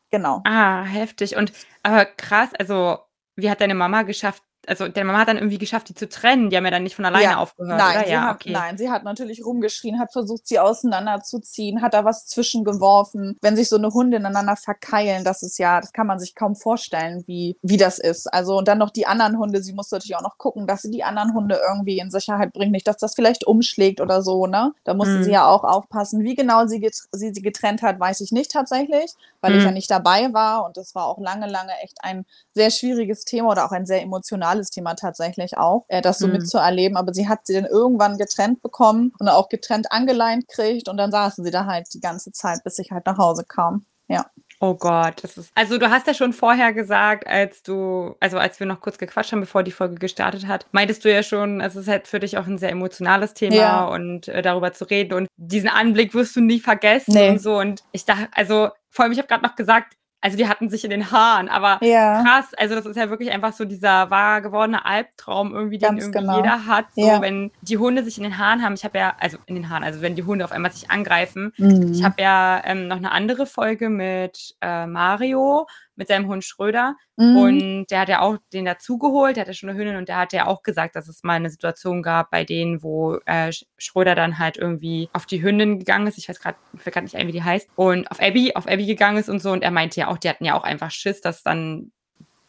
genau. 0.09 0.41
Ah, 0.45 0.83
heftig. 0.83 1.35
Und 1.35 1.53
aber 1.83 2.05
krass, 2.05 2.49
also 2.57 2.97
wie 3.35 3.49
hat 3.49 3.61
deine 3.61 3.75
Mama 3.75 4.03
geschafft, 4.03 4.43
also 4.67 4.87
deine 4.87 5.05
Mama 5.05 5.19
hat 5.19 5.27
dann 5.27 5.37
irgendwie 5.37 5.57
geschafft, 5.57 5.89
die 5.89 5.95
zu 5.95 6.07
trennen. 6.09 6.49
Die 6.49 6.57
haben 6.57 6.65
ja 6.65 6.71
dann 6.71 6.83
nicht 6.83 6.95
von 6.95 7.05
alleine 7.05 7.23
ja. 7.23 7.37
aufgehört, 7.37 7.77
nein, 7.77 7.97
oder? 7.97 8.05
Sie 8.05 8.11
ja, 8.11 8.21
hat, 8.23 8.35
okay. 8.35 8.51
Nein, 8.51 8.77
sie 8.77 8.89
hat 8.89 9.03
natürlich 9.03 9.45
rumgeschrien, 9.45 9.99
hat 9.99 10.11
versucht, 10.11 10.47
sie 10.47 10.59
auseinanderzuziehen, 10.59 11.81
hat 11.81 11.93
da 11.93 12.05
was 12.05 12.25
zwischengeworfen. 12.27 13.37
Wenn 13.41 13.55
sich 13.55 13.69
so 13.69 13.77
eine 13.77 13.89
Hunde 13.89 14.17
ineinander 14.17 14.55
verkeilen, 14.55 15.23
das 15.23 15.43
ist 15.43 15.57
ja, 15.57 15.81
das 15.81 15.93
kann 15.93 16.07
man 16.07 16.19
sich 16.19 16.35
kaum 16.35 16.55
vorstellen, 16.55 17.23
wie, 17.27 17.57
wie 17.61 17.77
das 17.77 17.99
ist. 17.99 18.31
Also 18.33 18.57
und 18.57 18.67
dann 18.67 18.77
noch 18.77 18.89
die 18.89 19.07
anderen 19.07 19.37
Hunde, 19.37 19.61
sie 19.61 19.73
musste 19.73 19.95
natürlich 19.95 20.15
auch 20.15 20.21
noch 20.21 20.37
gucken, 20.37 20.67
dass 20.67 20.81
sie 20.81 20.91
die 20.91 21.03
anderen 21.03 21.33
Hunde 21.33 21.59
irgendwie 21.67 21.99
in 21.99 22.11
Sicherheit 22.11 22.53
bringt, 22.53 22.71
nicht, 22.71 22.87
dass 22.87 22.97
das 22.97 23.15
vielleicht 23.15 23.45
umschlägt 23.45 24.01
oder 24.01 24.21
so, 24.21 24.47
ne? 24.47 24.73
Da 24.83 24.93
musste 24.93 25.17
mhm. 25.17 25.23
sie 25.23 25.31
ja 25.31 25.47
auch 25.47 25.63
aufpassen. 25.63 26.23
Wie 26.23 26.35
genau 26.35 26.65
sie, 26.67 26.89
sie, 27.11 27.33
sie 27.33 27.41
getrennt 27.41 27.81
hat, 27.81 27.99
weiß 27.99 28.21
ich 28.21 28.31
nicht 28.31 28.51
tatsächlich, 28.51 29.11
weil 29.41 29.53
mhm. 29.53 29.59
ich 29.59 29.65
ja 29.65 29.71
nicht 29.71 29.91
dabei 29.91 30.33
war 30.33 30.65
und 30.65 30.77
das 30.77 30.95
war 30.95 31.05
auch 31.05 31.19
lange, 31.19 31.47
lange 31.47 31.71
echt 31.83 31.97
ein 32.03 32.25
sehr 32.53 32.71
schwieriges 32.71 33.25
Thema 33.25 33.49
oder 33.49 33.65
auch 33.65 33.71
ein 33.71 33.85
sehr 33.85 34.01
emotionales 34.01 34.54
emotionales 34.55 34.69
Thema 34.69 34.95
tatsächlich 34.95 35.57
auch, 35.57 35.85
äh, 35.87 36.01
das 36.01 36.19
so 36.19 36.27
mhm. 36.27 36.33
mitzuerleben. 36.33 36.97
Aber 36.97 37.13
sie 37.13 37.27
hat 37.27 37.45
sie 37.45 37.53
dann 37.53 37.65
irgendwann 37.65 38.17
getrennt 38.17 38.61
bekommen 38.61 39.13
und 39.19 39.27
auch 39.27 39.49
getrennt 39.49 39.91
angeleint 39.91 40.47
kriegt 40.47 40.89
und 40.89 40.97
dann 40.97 41.11
saßen 41.11 41.43
sie 41.43 41.51
da 41.51 41.65
halt 41.65 41.87
die 41.93 41.99
ganze 41.99 42.31
Zeit, 42.31 42.63
bis 42.63 42.79
ich 42.79 42.91
halt 42.91 43.05
nach 43.05 43.17
Hause 43.17 43.43
kam. 43.47 43.85
Ja. 44.07 44.25
Oh 44.61 44.75
Gott, 44.75 45.23
das 45.23 45.37
ist. 45.37 45.51
Also 45.53 45.77
du 45.77 45.89
hast 45.89 46.07
ja 46.07 46.13
schon 46.13 46.31
vorher 46.31 46.71
gesagt, 46.71 47.27
als 47.27 47.61
du, 47.61 48.15
also 48.19 48.37
als 48.37 48.59
wir 48.59 48.67
noch 48.67 48.79
kurz 48.79 48.97
gequatscht 48.97 49.31
haben, 49.31 49.41
bevor 49.41 49.63
die 49.63 49.71
Folge 49.71 49.95
gestartet 49.95 50.47
hat, 50.47 50.65
meintest 50.71 51.03
du 51.03 51.11
ja 51.11 51.23
schon, 51.23 51.59
es 51.59 51.75
ist 51.75 51.87
halt 51.87 52.07
für 52.07 52.19
dich 52.19 52.37
auch 52.37 52.45
ein 52.45 52.57
sehr 52.57 52.69
emotionales 52.69 53.33
Thema 53.33 53.55
ja. 53.55 53.85
und 53.85 54.27
äh, 54.27 54.41
darüber 54.41 54.71
zu 54.71 54.85
reden 54.85 55.13
und 55.13 55.27
diesen 55.35 55.69
Anblick 55.69 56.13
wirst 56.13 56.35
du 56.35 56.41
nie 56.41 56.59
vergessen 56.59 57.15
nee. 57.15 57.31
und 57.31 57.41
so. 57.41 57.57
Und 57.57 57.83
ich 57.91 58.05
dachte, 58.05 58.29
also 58.31 58.69
vor 58.91 59.03
allem, 59.03 59.11
ich 59.11 59.17
habe 59.17 59.27
gerade 59.27 59.43
noch 59.43 59.55
gesagt, 59.55 59.95
also 60.25 60.37
die 60.37 60.47
hatten 60.47 60.69
sich 60.69 60.83
in 60.83 60.89
den 60.89 61.11
Haaren, 61.11 61.49
aber 61.49 61.77
ja. 61.85 62.23
krass, 62.23 62.47
also 62.57 62.73
das 62.73 62.87
ist 62.87 62.95
ja 62.95 63.11
wirklich 63.11 63.29
einfach 63.31 63.53
so 63.53 63.63
dieser 63.63 64.09
wahr 64.09 64.41
gewordene 64.41 64.83
Albtraum 64.83 65.53
irgendwie, 65.53 65.77
den 65.77 65.99
irgendwie 65.99 66.19
genau. 66.19 66.37
jeder 66.37 66.65
hat, 66.65 66.87
so 66.95 67.05
ja. 67.05 67.21
wenn 67.21 67.51
die 67.61 67.77
Hunde 67.77 68.03
sich 68.03 68.17
in 68.17 68.23
den 68.23 68.39
Haaren 68.39 68.63
haben. 68.63 68.73
Ich 68.73 68.83
habe 68.83 68.97
ja, 68.97 69.13
also 69.19 69.37
in 69.45 69.53
den 69.53 69.69
Haaren, 69.69 69.83
also 69.83 70.01
wenn 70.01 70.15
die 70.15 70.23
Hunde 70.23 70.43
auf 70.43 70.51
einmal 70.51 70.71
sich 70.71 70.89
angreifen. 70.89 71.53
Mhm. 71.57 71.91
Ich 71.93 72.03
habe 72.03 72.19
ja 72.23 72.59
ähm, 72.65 72.87
noch 72.87 72.97
eine 72.97 73.11
andere 73.11 73.45
Folge 73.45 73.89
mit 73.89 74.55
äh, 74.61 74.87
Mario, 74.87 75.67
mit 75.95 76.07
seinem 76.07 76.27
Hund 76.27 76.43
Schröder. 76.43 76.95
Mhm. 77.15 77.37
Und 77.37 77.87
der 77.87 78.01
hat 78.01 78.09
ja 78.09 78.21
auch 78.21 78.37
den 78.53 78.65
dazugeholt, 78.65 79.35
der 79.35 79.41
hatte 79.41 79.53
schon 79.53 79.69
eine 79.69 79.77
Hündin 79.77 79.95
und 79.95 80.09
der 80.09 80.17
hat 80.17 80.33
ja 80.33 80.47
auch 80.47 80.63
gesagt, 80.63 80.95
dass 80.95 81.07
es 81.07 81.23
mal 81.23 81.33
eine 81.33 81.49
Situation 81.49 82.01
gab, 82.01 82.31
bei 82.31 82.43
denen, 82.43 82.83
wo 82.83 83.17
äh, 83.25 83.51
Schröder 83.77 84.15
dann 84.15 84.39
halt 84.39 84.57
irgendwie 84.57 85.09
auf 85.13 85.25
die 85.25 85.41
Hündin 85.41 85.79
gegangen 85.79 86.07
ist. 86.07 86.17
Ich 86.17 86.29
weiß 86.29 86.39
gerade, 86.39 86.57
ich 86.73 86.85
weiß 86.85 87.03
nicht 87.03 87.15
ein, 87.15 87.27
wie 87.27 87.31
die 87.31 87.43
heißt. 87.43 87.69
Und 87.75 88.09
auf 88.11 88.21
Abby, 88.21 88.53
auf 88.55 88.67
Abby 88.67 88.85
gegangen 88.85 89.17
ist 89.17 89.29
und 89.29 89.41
so. 89.41 89.51
Und 89.51 89.63
er 89.63 89.71
meinte 89.71 89.99
ja 89.99 90.07
auch, 90.07 90.17
die 90.17 90.29
hatten 90.29 90.45
ja 90.45 90.55
auch 90.55 90.63
einfach 90.63 90.91
Schiss, 90.91 91.21
dass 91.21 91.43
dann 91.43 91.91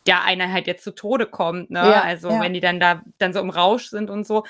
der 0.07 0.23
eine 0.23 0.53
halt 0.53 0.67
jetzt 0.67 0.85
zu 0.85 0.93
Tode 0.93 1.27
kommt, 1.27 1.71
ne? 1.71 1.81
Ja, 1.81 2.03
also 2.03 2.31
ja. 2.31 2.41
wenn 2.41 2.55
die 2.55 2.61
dann 2.61 2.79
da 2.79 3.03
dann 3.19 3.33
so 3.33 3.41
im 3.41 3.51
Rausch 3.51 3.89
sind 3.89 4.09
und 4.09 4.27
so 4.27 4.45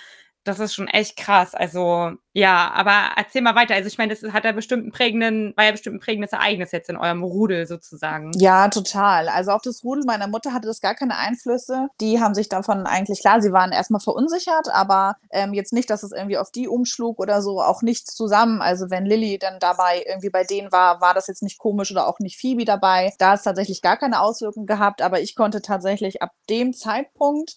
das 0.46 0.61
ist 0.61 0.74
schon 0.74 0.87
echt 0.87 1.16
krass. 1.16 1.54
Also, 1.54 2.12
ja, 2.32 2.70
aber 2.72 3.11
erzähl 3.16 3.42
mal 3.42 3.56
weiter. 3.56 3.74
Also, 3.74 3.88
ich 3.88 3.98
meine, 3.98 4.14
das 4.14 4.32
hat 4.32 4.44
ja 4.44 4.52
bestimmt 4.52 4.92
prägenden, 4.92 5.52
war 5.56 5.64
ja 5.64 5.72
bestimmt 5.72 5.96
ein 5.96 6.00
prägendes 6.00 6.32
Ereignis 6.32 6.70
jetzt 6.70 6.88
in 6.88 6.96
eurem 6.96 7.24
Rudel 7.24 7.66
sozusagen. 7.66 8.30
Ja, 8.37 8.68
total. 8.68 9.28
Also, 9.28 9.50
auf 9.50 9.62
das 9.62 9.82
Rudel 9.82 10.04
meiner 10.06 10.28
Mutter 10.28 10.52
hatte 10.52 10.68
das 10.68 10.80
gar 10.80 10.94
keine 10.94 11.16
Einflüsse. 11.16 11.88
Die 12.00 12.20
haben 12.20 12.35
sich 12.35 12.48
davon 12.48 12.87
eigentlich, 12.87 13.20
klar, 13.20 13.42
sie 13.42 13.52
waren 13.52 13.72
erstmal 13.72 14.00
verunsichert, 14.00 14.68
aber 14.72 15.16
ähm, 15.30 15.52
jetzt 15.52 15.72
nicht, 15.72 15.90
dass 15.90 16.04
es 16.04 16.12
irgendwie 16.12 16.38
auf 16.38 16.52
die 16.52 16.68
umschlug 16.68 17.18
oder 17.18 17.42
so, 17.42 17.61
auch 17.61 17.82
nicht 17.82 18.09
zusammen. 18.09 18.62
Also, 18.62 18.88
wenn 18.88 19.04
Lilly 19.04 19.38
dann 19.38 19.59
dabei 19.59 20.04
irgendwie 20.06 20.30
bei 20.30 20.44
denen 20.44 20.70
war, 20.70 21.00
war 21.00 21.14
das 21.14 21.26
jetzt 21.26 21.42
nicht 21.42 21.59
komisch 21.59 21.90
oder 21.90 22.06
auch 22.06 22.20
nicht 22.20 22.38
Phoebe 22.38 22.64
dabei. 22.64 23.12
Da 23.18 23.35
es 23.35 23.42
tatsächlich 23.42 23.82
gar 23.82 23.96
keine 23.96 24.20
Auswirkungen 24.20 24.66
gehabt, 24.66 25.02
aber 25.02 25.20
ich 25.20 25.35
konnte 25.35 25.61
tatsächlich 25.61 26.22
ab 26.22 26.30
dem 26.48 26.72
Zeitpunkt 26.72 27.56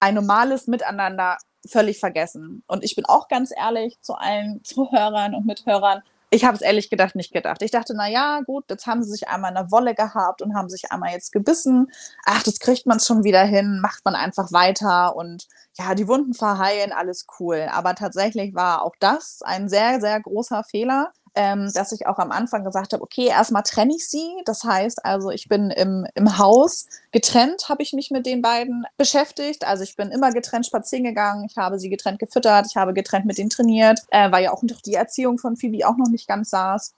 ein 0.00 0.14
normales 0.14 0.66
Miteinander 0.66 1.38
völlig 1.68 2.00
vergessen. 2.00 2.62
Und 2.66 2.84
ich 2.84 2.96
bin 2.96 3.04
auch 3.06 3.28
ganz 3.28 3.52
ehrlich 3.56 4.00
zu 4.00 4.14
allen 4.14 4.62
Zuhörern 4.64 5.34
und 5.34 5.46
Mithörern. 5.46 6.02
Ich 6.34 6.46
habe 6.46 6.56
es 6.56 6.62
ehrlich 6.62 6.88
gedacht 6.88 7.14
nicht 7.14 7.34
gedacht. 7.34 7.60
Ich 7.60 7.72
dachte, 7.72 7.92
na 7.94 8.08
ja, 8.08 8.40
gut, 8.40 8.64
jetzt 8.70 8.86
haben 8.86 9.02
sie 9.02 9.10
sich 9.10 9.28
einmal 9.28 9.50
in 9.50 9.56
der 9.56 9.70
Wolle 9.70 9.94
gehabt 9.94 10.40
und 10.40 10.54
haben 10.54 10.70
sich 10.70 10.90
einmal 10.90 11.10
jetzt 11.12 11.30
gebissen. 11.30 11.92
Ach, 12.24 12.42
das 12.42 12.58
kriegt 12.58 12.86
man 12.86 13.00
schon 13.00 13.22
wieder 13.22 13.44
hin, 13.44 13.80
macht 13.82 14.02
man 14.06 14.14
einfach 14.14 14.50
weiter 14.50 15.14
und 15.14 15.46
ja, 15.74 15.94
die 15.94 16.08
Wunden 16.08 16.32
verheilen, 16.32 16.92
alles 16.92 17.26
cool. 17.38 17.68
Aber 17.70 17.94
tatsächlich 17.94 18.54
war 18.54 18.82
auch 18.82 18.94
das 18.98 19.42
ein 19.42 19.68
sehr, 19.68 20.00
sehr 20.00 20.18
großer 20.20 20.64
Fehler 20.64 21.12
ähm, 21.34 21.70
dass 21.74 21.92
ich 21.92 22.06
auch 22.06 22.18
am 22.18 22.30
Anfang 22.30 22.64
gesagt 22.64 22.92
habe, 22.92 23.02
okay, 23.02 23.26
erstmal 23.26 23.62
trenne 23.62 23.94
ich 23.94 24.08
sie. 24.08 24.42
Das 24.44 24.64
heißt 24.64 25.04
also, 25.04 25.30
ich 25.30 25.48
bin 25.48 25.70
im, 25.70 26.06
im 26.14 26.38
Haus 26.38 26.86
getrennt, 27.10 27.68
habe 27.68 27.82
ich 27.82 27.92
mich 27.92 28.10
mit 28.10 28.26
den 28.26 28.42
beiden 28.42 28.84
beschäftigt. 28.96 29.66
Also 29.66 29.82
ich 29.84 29.96
bin 29.96 30.10
immer 30.10 30.32
getrennt 30.32 30.66
spazieren 30.66 31.04
gegangen, 31.04 31.46
ich 31.48 31.56
habe 31.56 31.78
sie 31.78 31.90
getrennt 31.90 32.18
gefüttert, 32.18 32.66
ich 32.68 32.76
habe 32.76 32.92
getrennt 32.92 33.26
mit 33.26 33.38
denen 33.38 33.50
trainiert, 33.50 34.00
äh, 34.10 34.30
weil 34.30 34.44
ja 34.44 34.52
auch 34.52 34.62
noch 34.62 34.80
die 34.80 34.94
Erziehung 34.94 35.38
von 35.38 35.56
Phoebe 35.56 35.86
auch 35.86 35.96
noch 35.96 36.08
nicht 36.08 36.28
ganz 36.28 36.50
saß. 36.50 36.94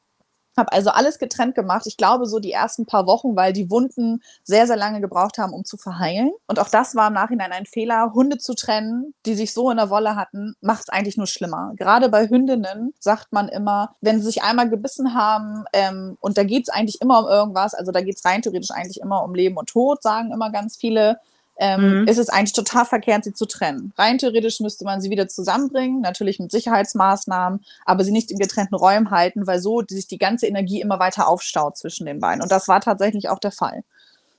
Habe 0.57 0.73
also 0.73 0.91
alles 0.91 1.19
getrennt 1.19 1.55
gemacht. 1.55 1.87
Ich 1.87 1.97
glaube, 1.97 2.27
so 2.27 2.39
die 2.39 2.53
ersten 2.53 2.87
paar 2.87 3.07
Wochen, 3.07 3.37
weil 3.37 3.53
die 3.53 3.71
Wunden 3.71 4.23
sehr, 4.43 4.67
sehr 4.67 4.77
lange 4.77 5.01
gebraucht 5.01 5.39
haben, 5.39 5.53
um 5.53 5.65
zu 5.65 5.77
verheilen. 5.77 6.33
Und 6.47 6.59
auch 6.59 6.69
das 6.69 6.95
war 6.95 7.09
im 7.09 7.15
Nachhinein 7.15 7.53
ein 7.53 7.67
Fehler. 7.67 8.13
Hunde 8.15 8.39
zu 8.39 8.55
trennen, 8.55 9.15
die 9.27 9.35
sich 9.35 9.53
so 9.53 9.71
in 9.71 9.77
der 9.77 9.91
Wolle 9.91 10.17
hatten, 10.17 10.55
macht 10.61 10.85
es 10.85 10.89
eigentlich 10.89 11.17
nur 11.17 11.27
schlimmer. 11.27 11.73
Gerade 11.77 12.09
bei 12.09 12.29
Hündinnen 12.29 12.95
sagt 13.01 13.33
man 13.33 13.49
immer, 13.49 13.95
wenn 14.01 14.21
sie 14.21 14.27
sich 14.27 14.43
einmal 14.43 14.69
gebissen 14.69 15.15
haben, 15.15 15.65
ähm, 15.73 16.17
und 16.21 16.39
da 16.39 16.45
geht 16.45 16.65
es 16.65 16.69
eigentlich 16.69 17.01
immer 17.01 17.21
um 17.21 17.27
irgendwas, 17.27 17.75
also 17.75 17.93
da 17.93 18.01
geht 18.01 18.17
es 18.17 18.25
rein 18.25 18.43
theoretisch 18.43 18.71
eigentlich 18.71 19.01
immer 19.01 19.23
um 19.25 19.35
Leben 19.35 19.57
und 19.57 19.69
Tod, 19.69 20.03
sagen 20.03 20.33
immer 20.33 20.51
ganz 20.51 20.77
viele 20.77 21.19
ähm, 21.57 22.01
mhm. 22.01 22.09
ist 22.09 22.19
es 22.19 22.29
eigentlich 22.29 22.53
total 22.53 22.85
verkehrt, 22.85 23.25
sie 23.25 23.33
zu 23.33 23.47
trennen. 23.47 23.93
Rein 23.97 24.19
theoretisch 24.19 24.61
müsste 24.61 24.85
man 24.85 25.01
sie 25.01 25.11
wieder 25.11 25.29
zusammenbringen, 25.29 26.01
natürlich 26.01 26.39
mit 26.39 26.51
Sicherheitsmaßnahmen, 26.51 27.65
aber 27.85 28.05
sie 28.05 28.13
nicht 28.13 28.31
in 28.31 28.39
getrennten 28.39 28.75
Räumen 28.75 29.11
halten, 29.11 29.47
weil 29.47 29.61
so 29.61 29.83
sich 29.89 30.07
die 30.07 30.19
ganze 30.19 30.47
Energie 30.47 30.81
immer 30.81 30.99
weiter 30.99 31.29
aufstaut 31.29 31.77
zwischen 31.77 32.07
den 32.07 32.21
beiden. 32.21 32.43
Und 32.43 32.51
das 32.51 32.69
war 32.69 32.81
tatsächlich 32.81 33.29
auch 33.29 33.39
der 33.39 33.53
Fall. 33.53 33.85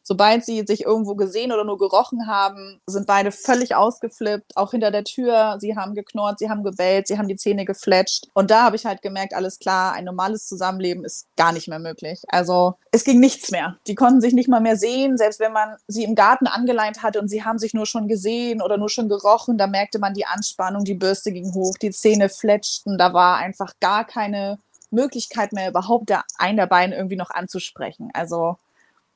Sobald 0.08 0.46
sie 0.46 0.64
sich 0.68 0.84
irgendwo 0.84 1.16
gesehen 1.16 1.52
oder 1.52 1.64
nur 1.64 1.80
gerochen 1.80 2.28
haben, 2.28 2.80
sind 2.86 3.08
beide 3.08 3.32
völlig 3.32 3.76
ausgeflippt, 3.76 4.56
auch 4.56 4.72
hinter 4.72 4.92
der 4.92 5.04
Tür. 5.04 5.58
Sie 5.60 5.76
haben 5.76 5.96
geknurrt, 5.96 6.38
sie 6.38 6.50
haben 6.50 6.64
gebellt, 6.64 7.08
sie 7.08 7.18
haben 7.18 7.28
die 7.28 7.36
Zähne 7.36 7.66
gefletscht. 7.66 8.28
Und 8.34 8.52
da 8.52 8.64
habe 8.64 8.76
ich 8.76 8.86
halt 8.86 9.02
gemerkt, 9.02 9.34
alles 9.34 9.58
klar, 9.58 9.94
ein 9.94 10.06
normales 10.06 10.48
Zusammenleben 10.48 11.04
ist 11.04 11.28
gar 11.36 11.52
nicht 11.54 11.68
mehr 11.68 11.80
möglich. 11.80 12.22
Also 12.28 12.76
es 12.92 13.04
ging 13.04 13.20
nichts 13.20 13.50
mehr. 13.50 13.78
Die 13.88 13.96
konnten 13.96 14.22
sich 14.22 14.34
nicht 14.34 14.48
mal 14.48 14.62
mehr 14.62 14.78
sehen, 14.78 15.18
selbst 15.18 15.40
wenn 15.40 15.54
man 15.54 15.76
sie 15.88 16.04
im 16.04 16.14
Garten 16.14 16.46
angeleint 16.46 17.02
hatte 17.02 17.20
und 17.20 17.28
sie 17.28 17.44
haben 17.44 17.58
sich 17.58 17.74
nur 17.74 17.88
schon 17.88 18.08
gesehen 18.08 18.62
oder 18.62 18.78
nur 18.78 18.90
schon 18.90 19.10
gerochen, 19.10 19.58
da 19.58 19.66
merkte 19.66 19.98
man 19.98 20.14
die 20.14 20.28
Anspannung, 20.28 20.84
die 20.84 20.94
Bürste 20.94 21.32
ging 21.32 21.52
hoch, 21.56 21.78
die 21.82 21.92
Zähne 21.92 22.30
fletschten, 22.30 23.00
da 23.00 23.14
war 23.14 23.38
einfach 23.38 23.74
gar 23.80 24.06
keine 24.06 24.60
Möglichkeit 24.92 25.52
mehr, 25.52 25.70
überhaupt 25.70 26.10
der, 26.10 26.24
einen 26.38 26.58
der 26.58 26.68
beiden 26.68 26.94
irgendwie 26.94 27.16
noch 27.16 27.32
anzusprechen. 27.32 28.12
Also 28.14 28.58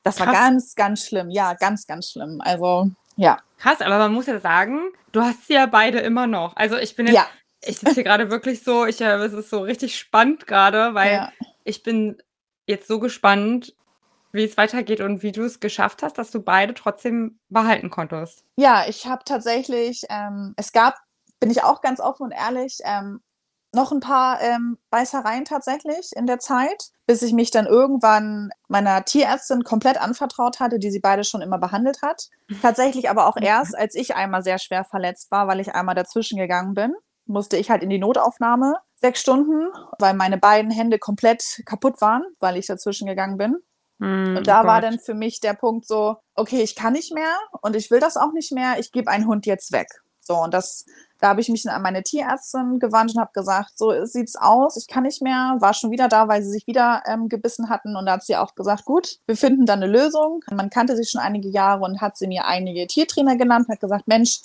das 0.02 0.16
Krass. 0.16 0.26
war 0.26 0.34
ganz, 0.34 0.74
ganz 0.74 1.06
schlimm. 1.06 1.30
Ja, 1.30 1.54
ganz, 1.54 1.86
ganz 1.86 2.10
schlimm. 2.10 2.40
Also, 2.40 2.90
ja. 3.16 3.38
Krass, 3.58 3.80
aber 3.80 3.98
man 3.98 4.14
muss 4.14 4.26
ja 4.26 4.40
sagen, 4.40 4.80
du 5.12 5.20
hast 5.20 5.46
sie 5.46 5.54
ja 5.54 5.66
beide 5.66 5.98
immer 5.98 6.26
noch. 6.26 6.56
Also 6.56 6.76
ich 6.76 6.96
bin 6.96 7.06
jetzt, 7.06 7.16
ja. 7.16 7.26
ich 7.62 7.78
sitze 7.78 7.94
hier 7.94 8.04
gerade 8.04 8.30
wirklich 8.30 8.62
so, 8.62 8.86
ich, 8.86 9.00
äh, 9.00 9.16
es 9.16 9.32
ist 9.32 9.50
so 9.50 9.60
richtig 9.60 9.98
spannend 9.98 10.46
gerade, 10.46 10.94
weil 10.94 11.12
ja. 11.12 11.32
ich 11.64 11.82
bin 11.82 12.22
jetzt 12.66 12.88
so 12.88 12.98
gespannt, 12.98 13.74
wie 14.32 14.44
es 14.44 14.56
weitergeht 14.56 15.00
und 15.00 15.22
wie 15.22 15.32
du 15.32 15.42
es 15.42 15.60
geschafft 15.60 16.02
hast, 16.02 16.16
dass 16.16 16.30
du 16.30 16.40
beide 16.40 16.72
trotzdem 16.74 17.38
behalten 17.48 17.90
konntest. 17.90 18.44
Ja, 18.56 18.84
ich 18.88 19.06
habe 19.06 19.24
tatsächlich, 19.24 20.04
ähm, 20.08 20.54
es 20.56 20.72
gab, 20.72 20.96
bin 21.40 21.50
ich 21.50 21.62
auch 21.62 21.80
ganz 21.80 22.00
offen 22.00 22.24
und 22.24 22.32
ehrlich, 22.32 22.78
ähm, 22.84 23.20
noch 23.72 23.92
ein 23.92 24.00
paar 24.00 24.40
ähm, 24.40 24.78
Beißereien 24.90 25.44
tatsächlich 25.44 26.10
in 26.16 26.26
der 26.26 26.38
Zeit, 26.38 26.90
bis 27.10 27.22
ich 27.22 27.32
mich 27.32 27.50
dann 27.50 27.66
irgendwann 27.66 28.50
meiner 28.68 29.04
Tierärztin 29.04 29.64
komplett 29.64 30.00
anvertraut 30.00 30.60
hatte, 30.60 30.78
die 30.78 30.92
sie 30.92 31.00
beide 31.00 31.24
schon 31.24 31.42
immer 31.42 31.58
behandelt 31.58 32.02
hat. 32.02 32.28
Mhm. 32.46 32.60
Tatsächlich 32.62 33.10
aber 33.10 33.26
auch 33.26 33.36
erst, 33.36 33.76
als 33.76 33.96
ich 33.96 34.14
einmal 34.14 34.44
sehr 34.44 34.60
schwer 34.60 34.84
verletzt 34.84 35.32
war, 35.32 35.48
weil 35.48 35.58
ich 35.58 35.74
einmal 35.74 35.96
dazwischen 35.96 36.38
gegangen 36.38 36.74
bin, 36.74 36.94
musste 37.26 37.56
ich 37.56 37.68
halt 37.68 37.82
in 37.82 37.90
die 37.90 37.98
Notaufnahme 37.98 38.76
sechs 38.94 39.18
Stunden, 39.18 39.72
weil 39.98 40.14
meine 40.14 40.38
beiden 40.38 40.70
Hände 40.70 41.00
komplett 41.00 41.62
kaputt 41.66 42.00
waren, 42.00 42.22
weil 42.38 42.56
ich 42.56 42.68
dazwischen 42.68 43.08
gegangen 43.08 43.38
bin. 43.38 43.56
Mm, 43.98 44.36
und 44.36 44.46
da 44.46 44.62
oh 44.62 44.66
war 44.68 44.80
dann 44.80 45.00
für 45.00 45.14
mich 45.14 45.40
der 45.40 45.54
Punkt 45.54 45.88
so, 45.88 46.18
okay, 46.36 46.62
ich 46.62 46.76
kann 46.76 46.92
nicht 46.92 47.12
mehr 47.12 47.34
und 47.60 47.74
ich 47.74 47.90
will 47.90 47.98
das 47.98 48.16
auch 48.16 48.32
nicht 48.32 48.52
mehr, 48.52 48.78
ich 48.78 48.92
gebe 48.92 49.10
einen 49.10 49.26
Hund 49.26 49.46
jetzt 49.46 49.72
weg. 49.72 49.88
So, 50.20 50.36
und 50.36 50.54
das 50.54 50.84
da 51.20 51.28
habe 51.28 51.40
ich 51.40 51.48
mich 51.48 51.68
an 51.68 51.82
meine 51.82 52.02
Tierärztin 52.02 52.78
gewandt 52.78 53.14
und 53.14 53.20
habe 53.20 53.32
gesagt, 53.34 53.76
so 53.76 54.04
sieht's 54.04 54.36
aus, 54.36 54.76
ich 54.76 54.88
kann 54.88 55.02
nicht 55.02 55.22
mehr, 55.22 55.56
war 55.60 55.74
schon 55.74 55.90
wieder 55.90 56.08
da, 56.08 56.28
weil 56.28 56.42
sie 56.42 56.50
sich 56.50 56.66
wieder 56.66 57.02
ähm, 57.06 57.28
gebissen 57.28 57.68
hatten 57.68 57.96
und 57.96 58.06
da 58.06 58.12
hat 58.12 58.24
sie 58.24 58.36
auch 58.36 58.54
gesagt, 58.54 58.84
gut, 58.84 59.18
wir 59.26 59.36
finden 59.36 59.66
da 59.66 59.74
eine 59.74 59.86
Lösung. 59.86 60.42
Man 60.50 60.70
kannte 60.70 60.96
sie 60.96 61.04
schon 61.04 61.20
einige 61.20 61.48
Jahre 61.48 61.82
und 61.84 62.00
hat 62.00 62.16
sie 62.16 62.26
mir 62.26 62.46
einige 62.46 62.86
Tiertrainer 62.86 63.36
genannt, 63.36 63.68
hat 63.68 63.80
gesagt, 63.80 64.08
Mensch, 64.08 64.40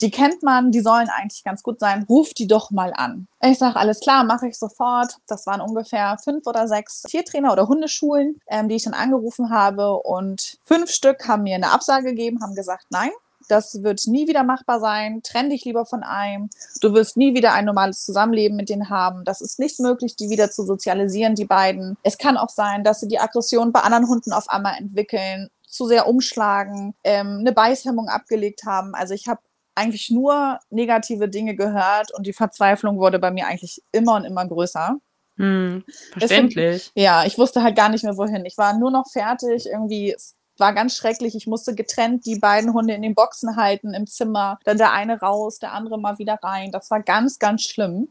die 0.00 0.10
kennt 0.10 0.42
man, 0.42 0.70
die 0.72 0.80
sollen 0.80 1.08
eigentlich 1.10 1.44
ganz 1.44 1.62
gut 1.62 1.78
sein, 1.78 2.06
ruf 2.08 2.32
die 2.32 2.46
doch 2.46 2.70
mal 2.70 2.92
an. 2.94 3.26
Ich 3.42 3.58
sage, 3.58 3.76
alles 3.76 4.00
klar, 4.00 4.24
mache 4.24 4.48
ich 4.48 4.58
sofort. 4.58 5.16
Das 5.26 5.46
waren 5.46 5.60
ungefähr 5.60 6.16
fünf 6.22 6.46
oder 6.46 6.66
sechs 6.68 7.02
Tiertrainer 7.02 7.52
oder 7.52 7.68
Hundeschulen, 7.68 8.40
ähm, 8.46 8.68
die 8.68 8.76
ich 8.76 8.84
dann 8.84 8.94
angerufen 8.94 9.50
habe 9.50 9.92
und 10.00 10.58
fünf 10.64 10.90
Stück 10.90 11.28
haben 11.28 11.42
mir 11.42 11.54
eine 11.54 11.72
Absage 11.72 12.10
gegeben, 12.10 12.40
haben 12.42 12.54
gesagt, 12.54 12.86
nein, 12.90 13.10
das 13.50 13.82
wird 13.82 14.06
nie 14.06 14.28
wieder 14.28 14.44
machbar 14.44 14.80
sein. 14.80 15.22
Trenn 15.22 15.50
dich 15.50 15.64
lieber 15.64 15.86
von 15.86 16.02
einem. 16.02 16.50
Du 16.80 16.92
wirst 16.94 17.16
nie 17.16 17.34
wieder 17.34 17.52
ein 17.52 17.64
normales 17.64 18.04
Zusammenleben 18.04 18.56
mit 18.56 18.68
denen 18.68 18.90
haben. 18.90 19.24
Das 19.24 19.40
ist 19.40 19.58
nicht 19.58 19.80
möglich, 19.80 20.16
die 20.16 20.30
wieder 20.30 20.50
zu 20.50 20.64
sozialisieren, 20.64 21.34
die 21.34 21.44
beiden. 21.44 21.96
Es 22.02 22.18
kann 22.18 22.36
auch 22.36 22.48
sein, 22.48 22.84
dass 22.84 23.00
sie 23.00 23.08
die 23.08 23.18
Aggression 23.18 23.72
bei 23.72 23.80
anderen 23.80 24.08
Hunden 24.08 24.32
auf 24.32 24.48
einmal 24.48 24.76
entwickeln, 24.78 25.48
zu 25.66 25.86
sehr 25.86 26.08
umschlagen, 26.08 26.94
ähm, 27.04 27.38
eine 27.40 27.52
Beißhemmung 27.52 28.08
abgelegt 28.08 28.64
haben. 28.64 28.94
Also 28.94 29.14
ich 29.14 29.28
habe 29.28 29.40
eigentlich 29.74 30.10
nur 30.10 30.58
negative 30.70 31.28
Dinge 31.28 31.54
gehört 31.54 32.12
und 32.12 32.26
die 32.26 32.32
Verzweiflung 32.32 32.98
wurde 32.98 33.18
bei 33.18 33.30
mir 33.30 33.46
eigentlich 33.46 33.82
immer 33.92 34.16
und 34.16 34.24
immer 34.24 34.46
größer. 34.46 34.96
Hm, 35.36 35.84
verständlich. 36.12 36.92
Deswegen, 36.94 37.00
ja, 37.02 37.24
ich 37.24 37.38
wusste 37.38 37.62
halt 37.62 37.74
gar 37.74 37.88
nicht 37.88 38.04
mehr 38.04 38.16
wohin. 38.18 38.44
Ich 38.44 38.58
war 38.58 38.78
nur 38.78 38.90
noch 38.90 39.08
fertig. 39.10 39.66
Irgendwie, 39.66 40.14
war 40.60 40.74
ganz 40.74 40.96
schrecklich. 40.96 41.34
Ich 41.34 41.46
musste 41.46 41.74
getrennt 41.74 42.26
die 42.26 42.38
beiden 42.38 42.72
Hunde 42.72 42.94
in 42.94 43.02
den 43.02 43.14
Boxen 43.14 43.56
halten 43.56 43.94
im 43.94 44.06
Zimmer. 44.06 44.58
Dann 44.64 44.78
der 44.78 44.92
eine 44.92 45.18
raus, 45.20 45.58
der 45.58 45.72
andere 45.72 45.98
mal 45.98 46.18
wieder 46.18 46.38
rein. 46.42 46.70
Das 46.70 46.90
war 46.90 47.02
ganz, 47.02 47.38
ganz 47.38 47.62
schlimm. 47.62 48.08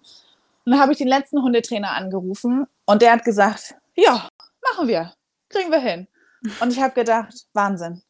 Und 0.65 0.71
dann 0.73 0.79
habe 0.79 0.91
ich 0.91 0.97
den 0.97 1.07
letzten 1.07 1.41
Hundetrainer 1.41 1.91
angerufen 1.91 2.67
und 2.85 3.01
der 3.01 3.13
hat 3.13 3.23
gesagt, 3.23 3.75
ja, 3.95 4.27
machen 4.61 4.87
wir, 4.87 5.13
kriegen 5.47 5.71
wir 5.71 5.79
hin. 5.79 6.07
Und 6.59 6.71
ich 6.71 6.81
habe 6.81 6.93
gedacht, 6.93 7.47
Wahnsinn, 7.53 8.01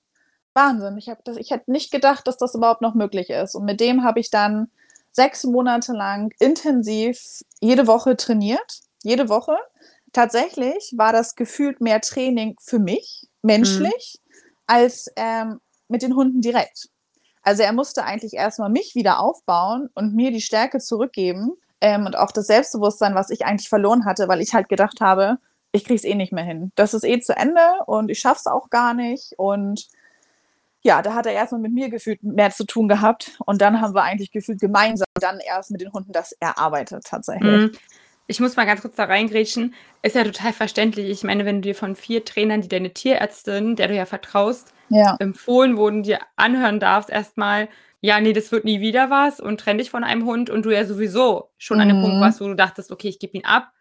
Wahnsinn. 0.53 0.97
Ich, 0.97 1.11
das, 1.23 1.37
ich 1.37 1.51
hätte 1.51 1.71
nicht 1.71 1.91
gedacht, 1.91 2.27
dass 2.27 2.37
das 2.37 2.55
überhaupt 2.55 2.81
noch 2.81 2.95
möglich 2.95 3.29
ist. 3.29 3.55
Und 3.55 3.65
mit 3.65 3.79
dem 3.79 4.03
habe 4.03 4.19
ich 4.19 4.29
dann 4.29 4.69
sechs 5.11 5.43
Monate 5.43 5.93
lang 5.93 6.33
intensiv 6.39 7.43
jede 7.59 7.87
Woche 7.87 8.17
trainiert. 8.17 8.81
Jede 9.03 9.29
Woche. 9.29 9.57
Tatsächlich 10.11 10.93
war 10.97 11.13
das 11.13 11.35
gefühlt 11.35 11.81
mehr 11.81 12.01
Training 12.01 12.55
für 12.59 12.79
mich, 12.79 13.27
menschlich, 13.41 14.19
mhm 14.19 14.28
als 14.69 15.11
ähm, 15.15 15.59
mit 15.87 16.03
den 16.03 16.15
Hunden 16.15 16.41
direkt. 16.41 16.89
Also 17.41 17.63
er 17.63 17.73
musste 17.73 18.03
eigentlich 18.03 18.33
erstmal 18.33 18.69
mich 18.69 18.93
wieder 18.95 19.19
aufbauen 19.19 19.89
und 19.95 20.15
mir 20.15 20.31
die 20.31 20.41
Stärke 20.41 20.79
zurückgeben 20.79 21.53
ähm, 21.81 22.05
und 22.05 22.17
auch 22.17 22.31
das 22.31 22.47
Selbstbewusstsein, 22.47 23.15
was 23.15 23.31
ich 23.31 23.45
eigentlich 23.45 23.69
verloren 23.69 24.05
hatte, 24.05 24.27
weil 24.27 24.41
ich 24.41 24.53
halt 24.53 24.69
gedacht 24.69 25.01
habe, 25.01 25.39
ich 25.71 25.85
krieg's 25.85 26.03
eh 26.03 26.15
nicht 26.15 26.31
mehr 26.31 26.43
hin. 26.43 26.71
Das 26.75 26.93
ist 26.93 27.03
eh 27.03 27.19
zu 27.19 27.35
Ende 27.35 27.61
und 27.87 28.09
ich 28.09 28.19
schaff's 28.19 28.45
auch 28.45 28.69
gar 28.69 28.93
nicht. 28.93 29.33
Und 29.37 29.87
ja, 30.81 31.01
da 31.01 31.15
hat 31.15 31.25
er 31.25 31.33
erstmal 31.33 31.61
mit 31.61 31.73
mir 31.73 31.89
gefühlt 31.89 32.21
mehr 32.23 32.51
zu 32.51 32.65
tun 32.65 32.87
gehabt 32.87 33.39
und 33.45 33.61
dann 33.61 33.81
haben 33.81 33.95
wir 33.95 34.03
eigentlich 34.03 34.31
gefühlt 34.31 34.59
gemeinsam 34.59 35.07
dann 35.15 35.39
erst 35.39 35.71
mit 35.71 35.81
den 35.81 35.93
Hunden 35.93 36.11
das 36.11 36.33
erarbeitet 36.33 37.03
tatsächlich. 37.05 37.71
Mhm 37.71 37.71
ich 38.29 38.39
muss 38.39 38.55
mal 38.55 38.65
ganz 38.65 38.81
kurz 38.81 38.95
da 38.95 39.05
reingrätschen, 39.05 39.73
ist 40.03 40.15
ja 40.15 40.23
total 40.23 40.53
verständlich. 40.53 41.09
Ich 41.09 41.23
meine, 41.23 41.45
wenn 41.45 41.57
du 41.57 41.69
dir 41.69 41.75
von 41.75 41.95
vier 41.95 42.23
Trainern, 42.23 42.61
die 42.61 42.67
deine 42.67 42.93
Tierärztin, 42.93 43.75
der 43.75 43.87
du 43.87 43.95
ja 43.95 44.05
vertraust, 44.05 44.71
ja. 44.89 45.17
empfohlen 45.19 45.77
wurden, 45.77 46.03
dir 46.03 46.19
anhören 46.35 46.79
darfst, 46.79 47.09
erstmal, 47.09 47.69
ja, 48.01 48.21
nee, 48.21 48.33
das 48.33 48.51
wird 48.51 48.65
nie 48.65 48.81
wieder 48.81 49.09
was 49.09 49.39
und 49.39 49.59
trenn 49.59 49.79
dich 49.79 49.89
von 49.89 50.03
einem 50.03 50.25
Hund 50.25 50.51
und 50.51 50.63
du 50.63 50.69
ja 50.69 50.85
sowieso 50.85 51.49
schon 51.57 51.77
mhm. 51.77 51.81
an 51.81 51.87
dem 51.87 52.01
Punkt 52.01 52.17
mhm. 52.17 52.21
warst, 52.21 52.39
wo 52.39 52.45
du 52.45 52.53
dachtest, 52.53 52.91
okay, 52.91 53.07
ich 53.07 53.17
gebe 53.17 53.35
ihn 53.35 53.45
ab 53.45 53.71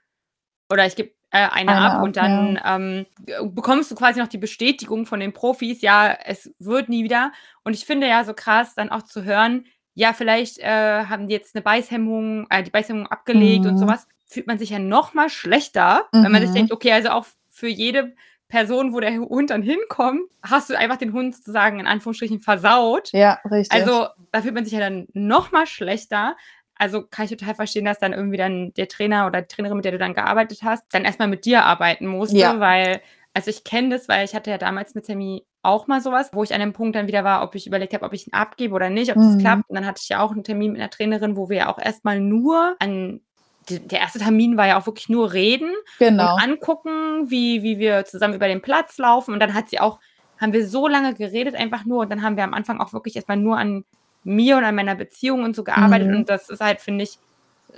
oder 0.73 0.87
ich 0.87 0.97
gebe 0.97 1.11
äh, 1.31 1.47
eine, 1.51 1.73
eine, 1.73 1.81
ab 1.81 2.03
und 2.03 2.17
dann 2.17 2.55
ja. 2.55 2.77
ähm, 2.77 3.07
bekommst 3.55 3.91
du 3.91 3.97
quasi 3.97 4.19
noch 4.19 4.29
die 4.29 4.39
Bestätigung 4.39 5.05
von 5.05 5.21
den 5.21 5.35
Profis, 5.35 5.83
ja, 5.83 6.17
es 6.25 6.51
wird 6.59 6.89
nie 6.89 7.05
wieder. 7.05 7.33
Und 7.65 7.75
ich 7.75 7.85
finde 7.85 8.09
ja 8.09 8.25
so 8.25 8.33
krass, 8.33 8.75
dann 8.75 8.89
auch 8.89 9.03
zu 9.03 9.25
hören, 9.25 9.67
ja, 9.93 10.15
vielleicht 10.15 10.59
äh, 10.59 11.05
haben 11.05 11.27
die 11.27 11.35
jetzt 11.35 11.55
eine 11.55 11.63
Beißhemmung, 11.63 12.47
äh, 12.49 12.63
die 12.63 12.71
Beißhemmung 12.71 13.09
abgelegt 13.09 13.65
mhm. 13.65 13.73
und 13.73 13.77
sowas 13.77 14.07
fühlt 14.29 14.47
man 14.47 14.59
sich 14.59 14.71
ja 14.71 14.79
noch 14.79 15.15
mal 15.15 15.31
schlechter, 15.31 16.07
mhm. 16.13 16.25
wenn 16.25 16.33
man 16.33 16.43
sich 16.43 16.51
mhm. 16.51 16.55
denkt, 16.55 16.73
okay, 16.73 16.93
also 16.93 17.09
auch 17.11 17.27
für 17.49 17.69
jede 17.69 18.15
Person, 18.49 18.95
wo 18.95 19.01
der 19.01 19.19
Hund 19.19 19.51
dann 19.51 19.63
hinkommt, 19.63 20.23
hast 20.43 20.71
du 20.71 20.79
einfach 20.79 20.97
den 20.97 21.13
Hund 21.13 21.35
sozusagen 21.37 21.81
in 21.81 21.87
Anführungsstrichen 21.87 22.41
versaut. 22.41 23.11
Ja, 23.13 23.41
richtig. 23.51 23.73
Also 23.73 24.07
da 24.33 24.43
fühlt 24.43 24.55
man 24.55 24.65
sich 24.65 24.73
ja 24.73 24.81
dann 24.81 25.07
noch 25.13 25.53
mal 25.53 25.67
schlechter. 25.67 26.37
Also 26.75 27.03
kann 27.03 27.27
ich 27.27 27.31
total 27.31 27.55
verstehen, 27.55 27.85
dass 27.85 27.99
dann 27.99 28.13
irgendwie 28.13 28.37
dann 28.39 28.73
der 28.75 28.89
Trainer 28.89 29.27
oder 29.27 29.43
die 29.43 29.49
Trainerin, 29.49 29.77
mit 29.77 29.85
der 29.85 29.93
du 29.93 29.99
dann 29.99 30.15
gearbeitet 30.15 30.61
hast, 30.63 30.85
dann 30.93 31.05
erstmal 31.05 31.29
mit 31.29 31.45
dir 31.45 31.65
arbeiten 31.65 32.07
musste, 32.07 32.39
ja. 32.39 32.61
weil, 32.61 33.03
also 33.35 33.51
ich 33.51 33.65
kenne 33.65 33.91
das, 33.91 34.09
weil 34.09 34.25
ich 34.25 34.35
hatte 34.35 34.51
ja 34.51 34.59
damals 34.59 34.95
mit 34.95 35.05
Sammy 35.05 35.45
auch 35.63 35.87
mal 35.89 36.01
sowas, 36.01 36.31
wo 36.33 36.45
ich 36.45 36.55
an 36.55 36.61
dem 36.61 36.73
Punkt 36.73 36.95
dann 36.97 37.09
wieder 37.09 37.25
war, 37.25 37.43
ob 37.43 37.55
ich 37.55 37.67
überlegt 37.67 37.93
habe, 37.93 38.07
ob 38.07 38.13
ich 38.13 38.29
ihn 38.29 38.33
abgebe 38.33 38.75
oder 38.75 38.91
nicht, 38.91 39.11
ob 39.11 39.17
mhm. 39.17 39.23
das 39.23 39.39
klappt. 39.39 39.69
Und 39.69 39.75
dann 39.75 39.87
hatte 39.87 40.01
ich 40.03 40.09
ja 40.09 40.21
auch 40.21 40.31
einen 40.31 40.45
Termin 40.45 40.73
mit 40.73 40.81
einer 40.81 40.91
Trainerin, 40.91 41.37
wo 41.37 41.51
wir 41.51 41.57
ja 41.57 41.69
auch 41.69 41.79
erstmal 41.79 42.21
nur 42.21 42.77
an 42.79 43.21
der 43.71 44.01
erste 44.01 44.19
Termin 44.19 44.57
war 44.57 44.67
ja 44.67 44.79
auch 44.79 44.87
wirklich 44.87 45.09
nur 45.09 45.33
reden 45.33 45.73
genau. 45.99 46.35
und 46.35 46.43
angucken, 46.43 47.31
wie, 47.31 47.63
wie 47.63 47.79
wir 47.79 48.05
zusammen 48.05 48.35
über 48.35 48.49
den 48.49 48.63
Platz 48.63 48.99
laufen. 48.99 49.35
Und 49.35 49.41
dann 49.41 49.55
hat 49.55 49.69
sie 49.69 49.81
auch, 49.81 49.99
haben 50.41 50.53
wir 50.53 50.67
so 50.67 50.89
lange 50.89 51.15
geredet, 51.15 51.55
einfach 51.55 51.85
nur. 51.85 52.01
Und 52.01 52.11
dann 52.11 52.23
haben 52.23 52.37
wir 52.37 52.45
am 52.45 52.55
Anfang 52.55 52.81
auch 52.81 52.93
wirklich 52.93 53.17
erstmal 53.17 53.37
nur 53.37 53.59
an 53.59 53.85
mir 54.25 54.57
und 54.57 54.65
an 54.65 54.75
meiner 54.75 54.95
Beziehung 54.95 55.45
und 55.45 55.57
so 55.57 55.65
gearbeitet. 55.65 56.09
Mhm. 56.09 56.17
Und 56.17 56.29
das 56.29 56.51
ist 56.51 56.61
halt, 56.61 56.81
finde 56.81 57.05
ich, 57.05 57.19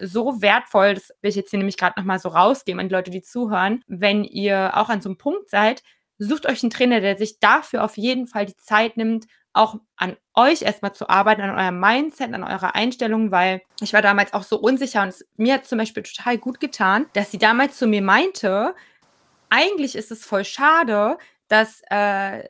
so 0.00 0.40
wertvoll, 0.40 0.94
das 0.94 1.12
will 1.20 1.30
ich 1.30 1.36
jetzt 1.36 1.50
hier 1.50 1.58
nämlich 1.58 1.76
gerade 1.76 1.98
nochmal 1.98 2.18
so 2.18 2.28
rausgeben 2.28 2.80
an 2.80 2.88
die 2.88 2.94
Leute, 2.94 3.10
die 3.10 3.22
zuhören, 3.22 3.82
wenn 3.86 4.24
ihr 4.24 4.72
auch 4.76 4.88
an 4.88 5.00
so 5.00 5.08
einem 5.08 5.18
Punkt 5.18 5.50
seid, 5.50 5.82
sucht 6.20 6.46
euch 6.46 6.62
einen 6.62 6.70
Trainer, 6.70 7.00
der 7.00 7.16
sich 7.16 7.40
dafür 7.40 7.82
auf 7.82 7.96
jeden 7.96 8.26
Fall 8.26 8.46
die 8.46 8.56
Zeit 8.56 8.96
nimmt, 8.96 9.26
auch 9.52 9.76
an 9.96 10.16
euch 10.34 10.62
erstmal 10.62 10.94
zu 10.94 11.08
arbeiten, 11.08 11.40
an 11.40 11.58
eurem 11.58 11.80
Mindset, 11.80 12.32
an 12.34 12.44
eurer 12.44 12.76
Einstellung, 12.76 13.32
weil 13.32 13.62
ich 13.80 13.92
war 13.92 14.02
damals 14.02 14.32
auch 14.32 14.44
so 14.44 14.58
unsicher 14.58 15.02
und 15.02 15.08
es, 15.08 15.26
mir 15.36 15.54
hat 15.54 15.66
zum 15.66 15.78
Beispiel 15.78 16.04
total 16.04 16.38
gut 16.38 16.60
getan, 16.60 17.06
dass 17.14 17.30
sie 17.32 17.38
damals 17.38 17.76
zu 17.76 17.86
mir 17.86 18.02
meinte, 18.02 18.74
eigentlich 19.48 19.96
ist 19.96 20.12
es 20.12 20.24
voll 20.24 20.44
schade, 20.44 21.18
dass 21.48 21.82
äh, 21.90 22.44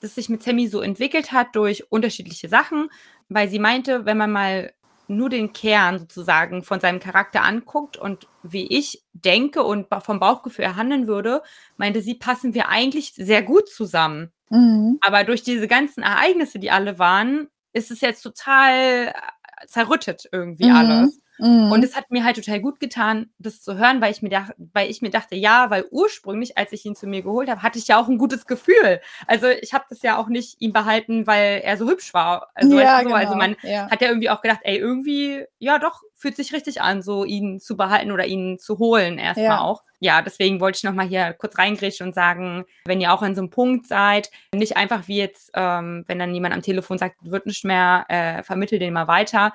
das 0.00 0.16
sich 0.16 0.28
mit 0.28 0.42
Sammy 0.42 0.66
so 0.66 0.80
entwickelt 0.80 1.30
hat 1.30 1.54
durch 1.54 1.92
unterschiedliche 1.92 2.48
Sachen, 2.48 2.90
weil 3.28 3.48
sie 3.48 3.60
meinte, 3.60 4.06
wenn 4.06 4.16
man 4.16 4.32
mal 4.32 4.72
nur 5.10 5.28
den 5.28 5.52
Kern 5.52 5.98
sozusagen 5.98 6.62
von 6.62 6.80
seinem 6.80 7.00
Charakter 7.00 7.42
anguckt 7.42 7.96
und 7.96 8.26
wie 8.42 8.66
ich 8.66 9.02
denke 9.12 9.62
und 9.62 9.88
vom 10.02 10.20
Bauchgefühl 10.20 10.76
handeln 10.76 11.06
würde, 11.06 11.42
meinte 11.76 12.00
sie, 12.00 12.14
passen 12.14 12.54
wir 12.54 12.68
eigentlich 12.68 13.12
sehr 13.14 13.42
gut 13.42 13.68
zusammen. 13.68 14.32
Mhm. 14.50 14.98
Aber 15.00 15.24
durch 15.24 15.42
diese 15.42 15.68
ganzen 15.68 16.02
Ereignisse, 16.02 16.58
die 16.58 16.70
alle 16.70 16.98
waren, 16.98 17.48
ist 17.72 17.90
es 17.90 18.00
jetzt 18.00 18.22
total 18.22 19.08
äh, 19.08 19.66
zerrüttet 19.66 20.28
irgendwie 20.32 20.70
mhm. 20.70 20.76
alles. 20.76 21.20
Mhm. 21.40 21.72
Und 21.72 21.84
es 21.84 21.96
hat 21.96 22.10
mir 22.10 22.24
halt 22.24 22.36
total 22.36 22.60
gut 22.60 22.80
getan, 22.80 23.30
das 23.38 23.62
zu 23.62 23.76
hören, 23.78 24.00
weil 24.00 24.12
ich, 24.12 24.22
mir 24.22 24.28
dach, 24.28 24.50
weil 24.58 24.90
ich 24.90 25.02
mir 25.02 25.10
dachte, 25.10 25.34
ja, 25.34 25.70
weil 25.70 25.86
ursprünglich, 25.90 26.58
als 26.58 26.72
ich 26.72 26.84
ihn 26.84 26.94
zu 26.94 27.06
mir 27.06 27.22
geholt 27.22 27.48
habe, 27.48 27.62
hatte 27.62 27.78
ich 27.78 27.88
ja 27.88 28.00
auch 28.00 28.08
ein 28.08 28.18
gutes 28.18 28.46
Gefühl. 28.46 29.00
Also 29.26 29.48
ich 29.48 29.72
habe 29.72 29.84
das 29.88 30.02
ja 30.02 30.18
auch 30.18 30.28
nicht 30.28 30.60
ihm 30.60 30.72
behalten, 30.72 31.26
weil 31.26 31.60
er 31.64 31.76
so 31.76 31.88
hübsch 31.88 32.14
war. 32.14 32.50
Also, 32.54 32.78
ja, 32.78 32.84
so, 32.84 32.90
also 32.90 33.04
genau. 33.04 33.16
also 33.16 33.34
man 33.34 33.56
ja. 33.62 33.90
hat 33.90 34.02
ja 34.02 34.08
irgendwie 34.08 34.30
auch 34.30 34.42
gedacht, 34.42 34.60
ey, 34.62 34.76
irgendwie, 34.76 35.44
ja 35.58 35.78
doch, 35.78 36.02
fühlt 36.20 36.36
sich 36.36 36.52
richtig 36.52 36.82
an, 36.82 37.02
so 37.02 37.24
ihn 37.24 37.60
zu 37.60 37.76
behalten 37.76 38.12
oder 38.12 38.26
ihn 38.26 38.58
zu 38.58 38.78
holen 38.78 39.18
erstmal 39.18 39.46
ja. 39.46 39.60
auch. 39.60 39.82
Ja, 40.00 40.22
deswegen 40.22 40.60
wollte 40.60 40.76
ich 40.76 40.84
nochmal 40.84 41.08
hier 41.08 41.34
kurz 41.34 41.58
reingrätschen 41.58 42.06
und 42.06 42.14
sagen, 42.14 42.64
wenn 42.86 43.00
ihr 43.00 43.12
auch 43.12 43.22
an 43.22 43.34
so 43.34 43.40
einem 43.40 43.50
Punkt 43.50 43.86
seid, 43.86 44.30
nicht 44.54 44.76
einfach 44.76 45.08
wie 45.08 45.18
jetzt, 45.18 45.50
ähm, 45.54 46.04
wenn 46.06 46.18
dann 46.18 46.34
jemand 46.34 46.54
am 46.54 46.62
Telefon 46.62 46.98
sagt, 46.98 47.16
wird 47.22 47.46
nicht 47.46 47.64
mehr, 47.64 48.06
äh, 48.08 48.42
vermittel 48.42 48.78
den 48.78 48.94
mal 48.94 49.08
weiter, 49.08 49.52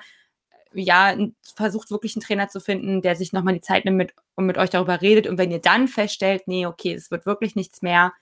ja, 0.82 1.16
versucht 1.54 1.90
wirklich 1.90 2.16
einen 2.16 2.22
Trainer 2.22 2.48
zu 2.48 2.60
finden, 2.60 3.02
der 3.02 3.16
sich 3.16 3.32
nochmal 3.32 3.54
die 3.54 3.60
Zeit 3.60 3.84
nimmt 3.84 3.96
mit, 3.96 4.14
und 4.34 4.46
mit 4.46 4.58
euch 4.58 4.70
darüber 4.70 5.00
redet. 5.00 5.26
Und 5.26 5.38
wenn 5.38 5.50
ihr 5.50 5.60
dann 5.60 5.88
feststellt, 5.88 6.46
nee, 6.46 6.66
okay, 6.66 6.94
es 6.94 7.10
wird 7.10 7.26
wirklich 7.26 7.56
nichts 7.56 7.82
mehr, 7.82 8.12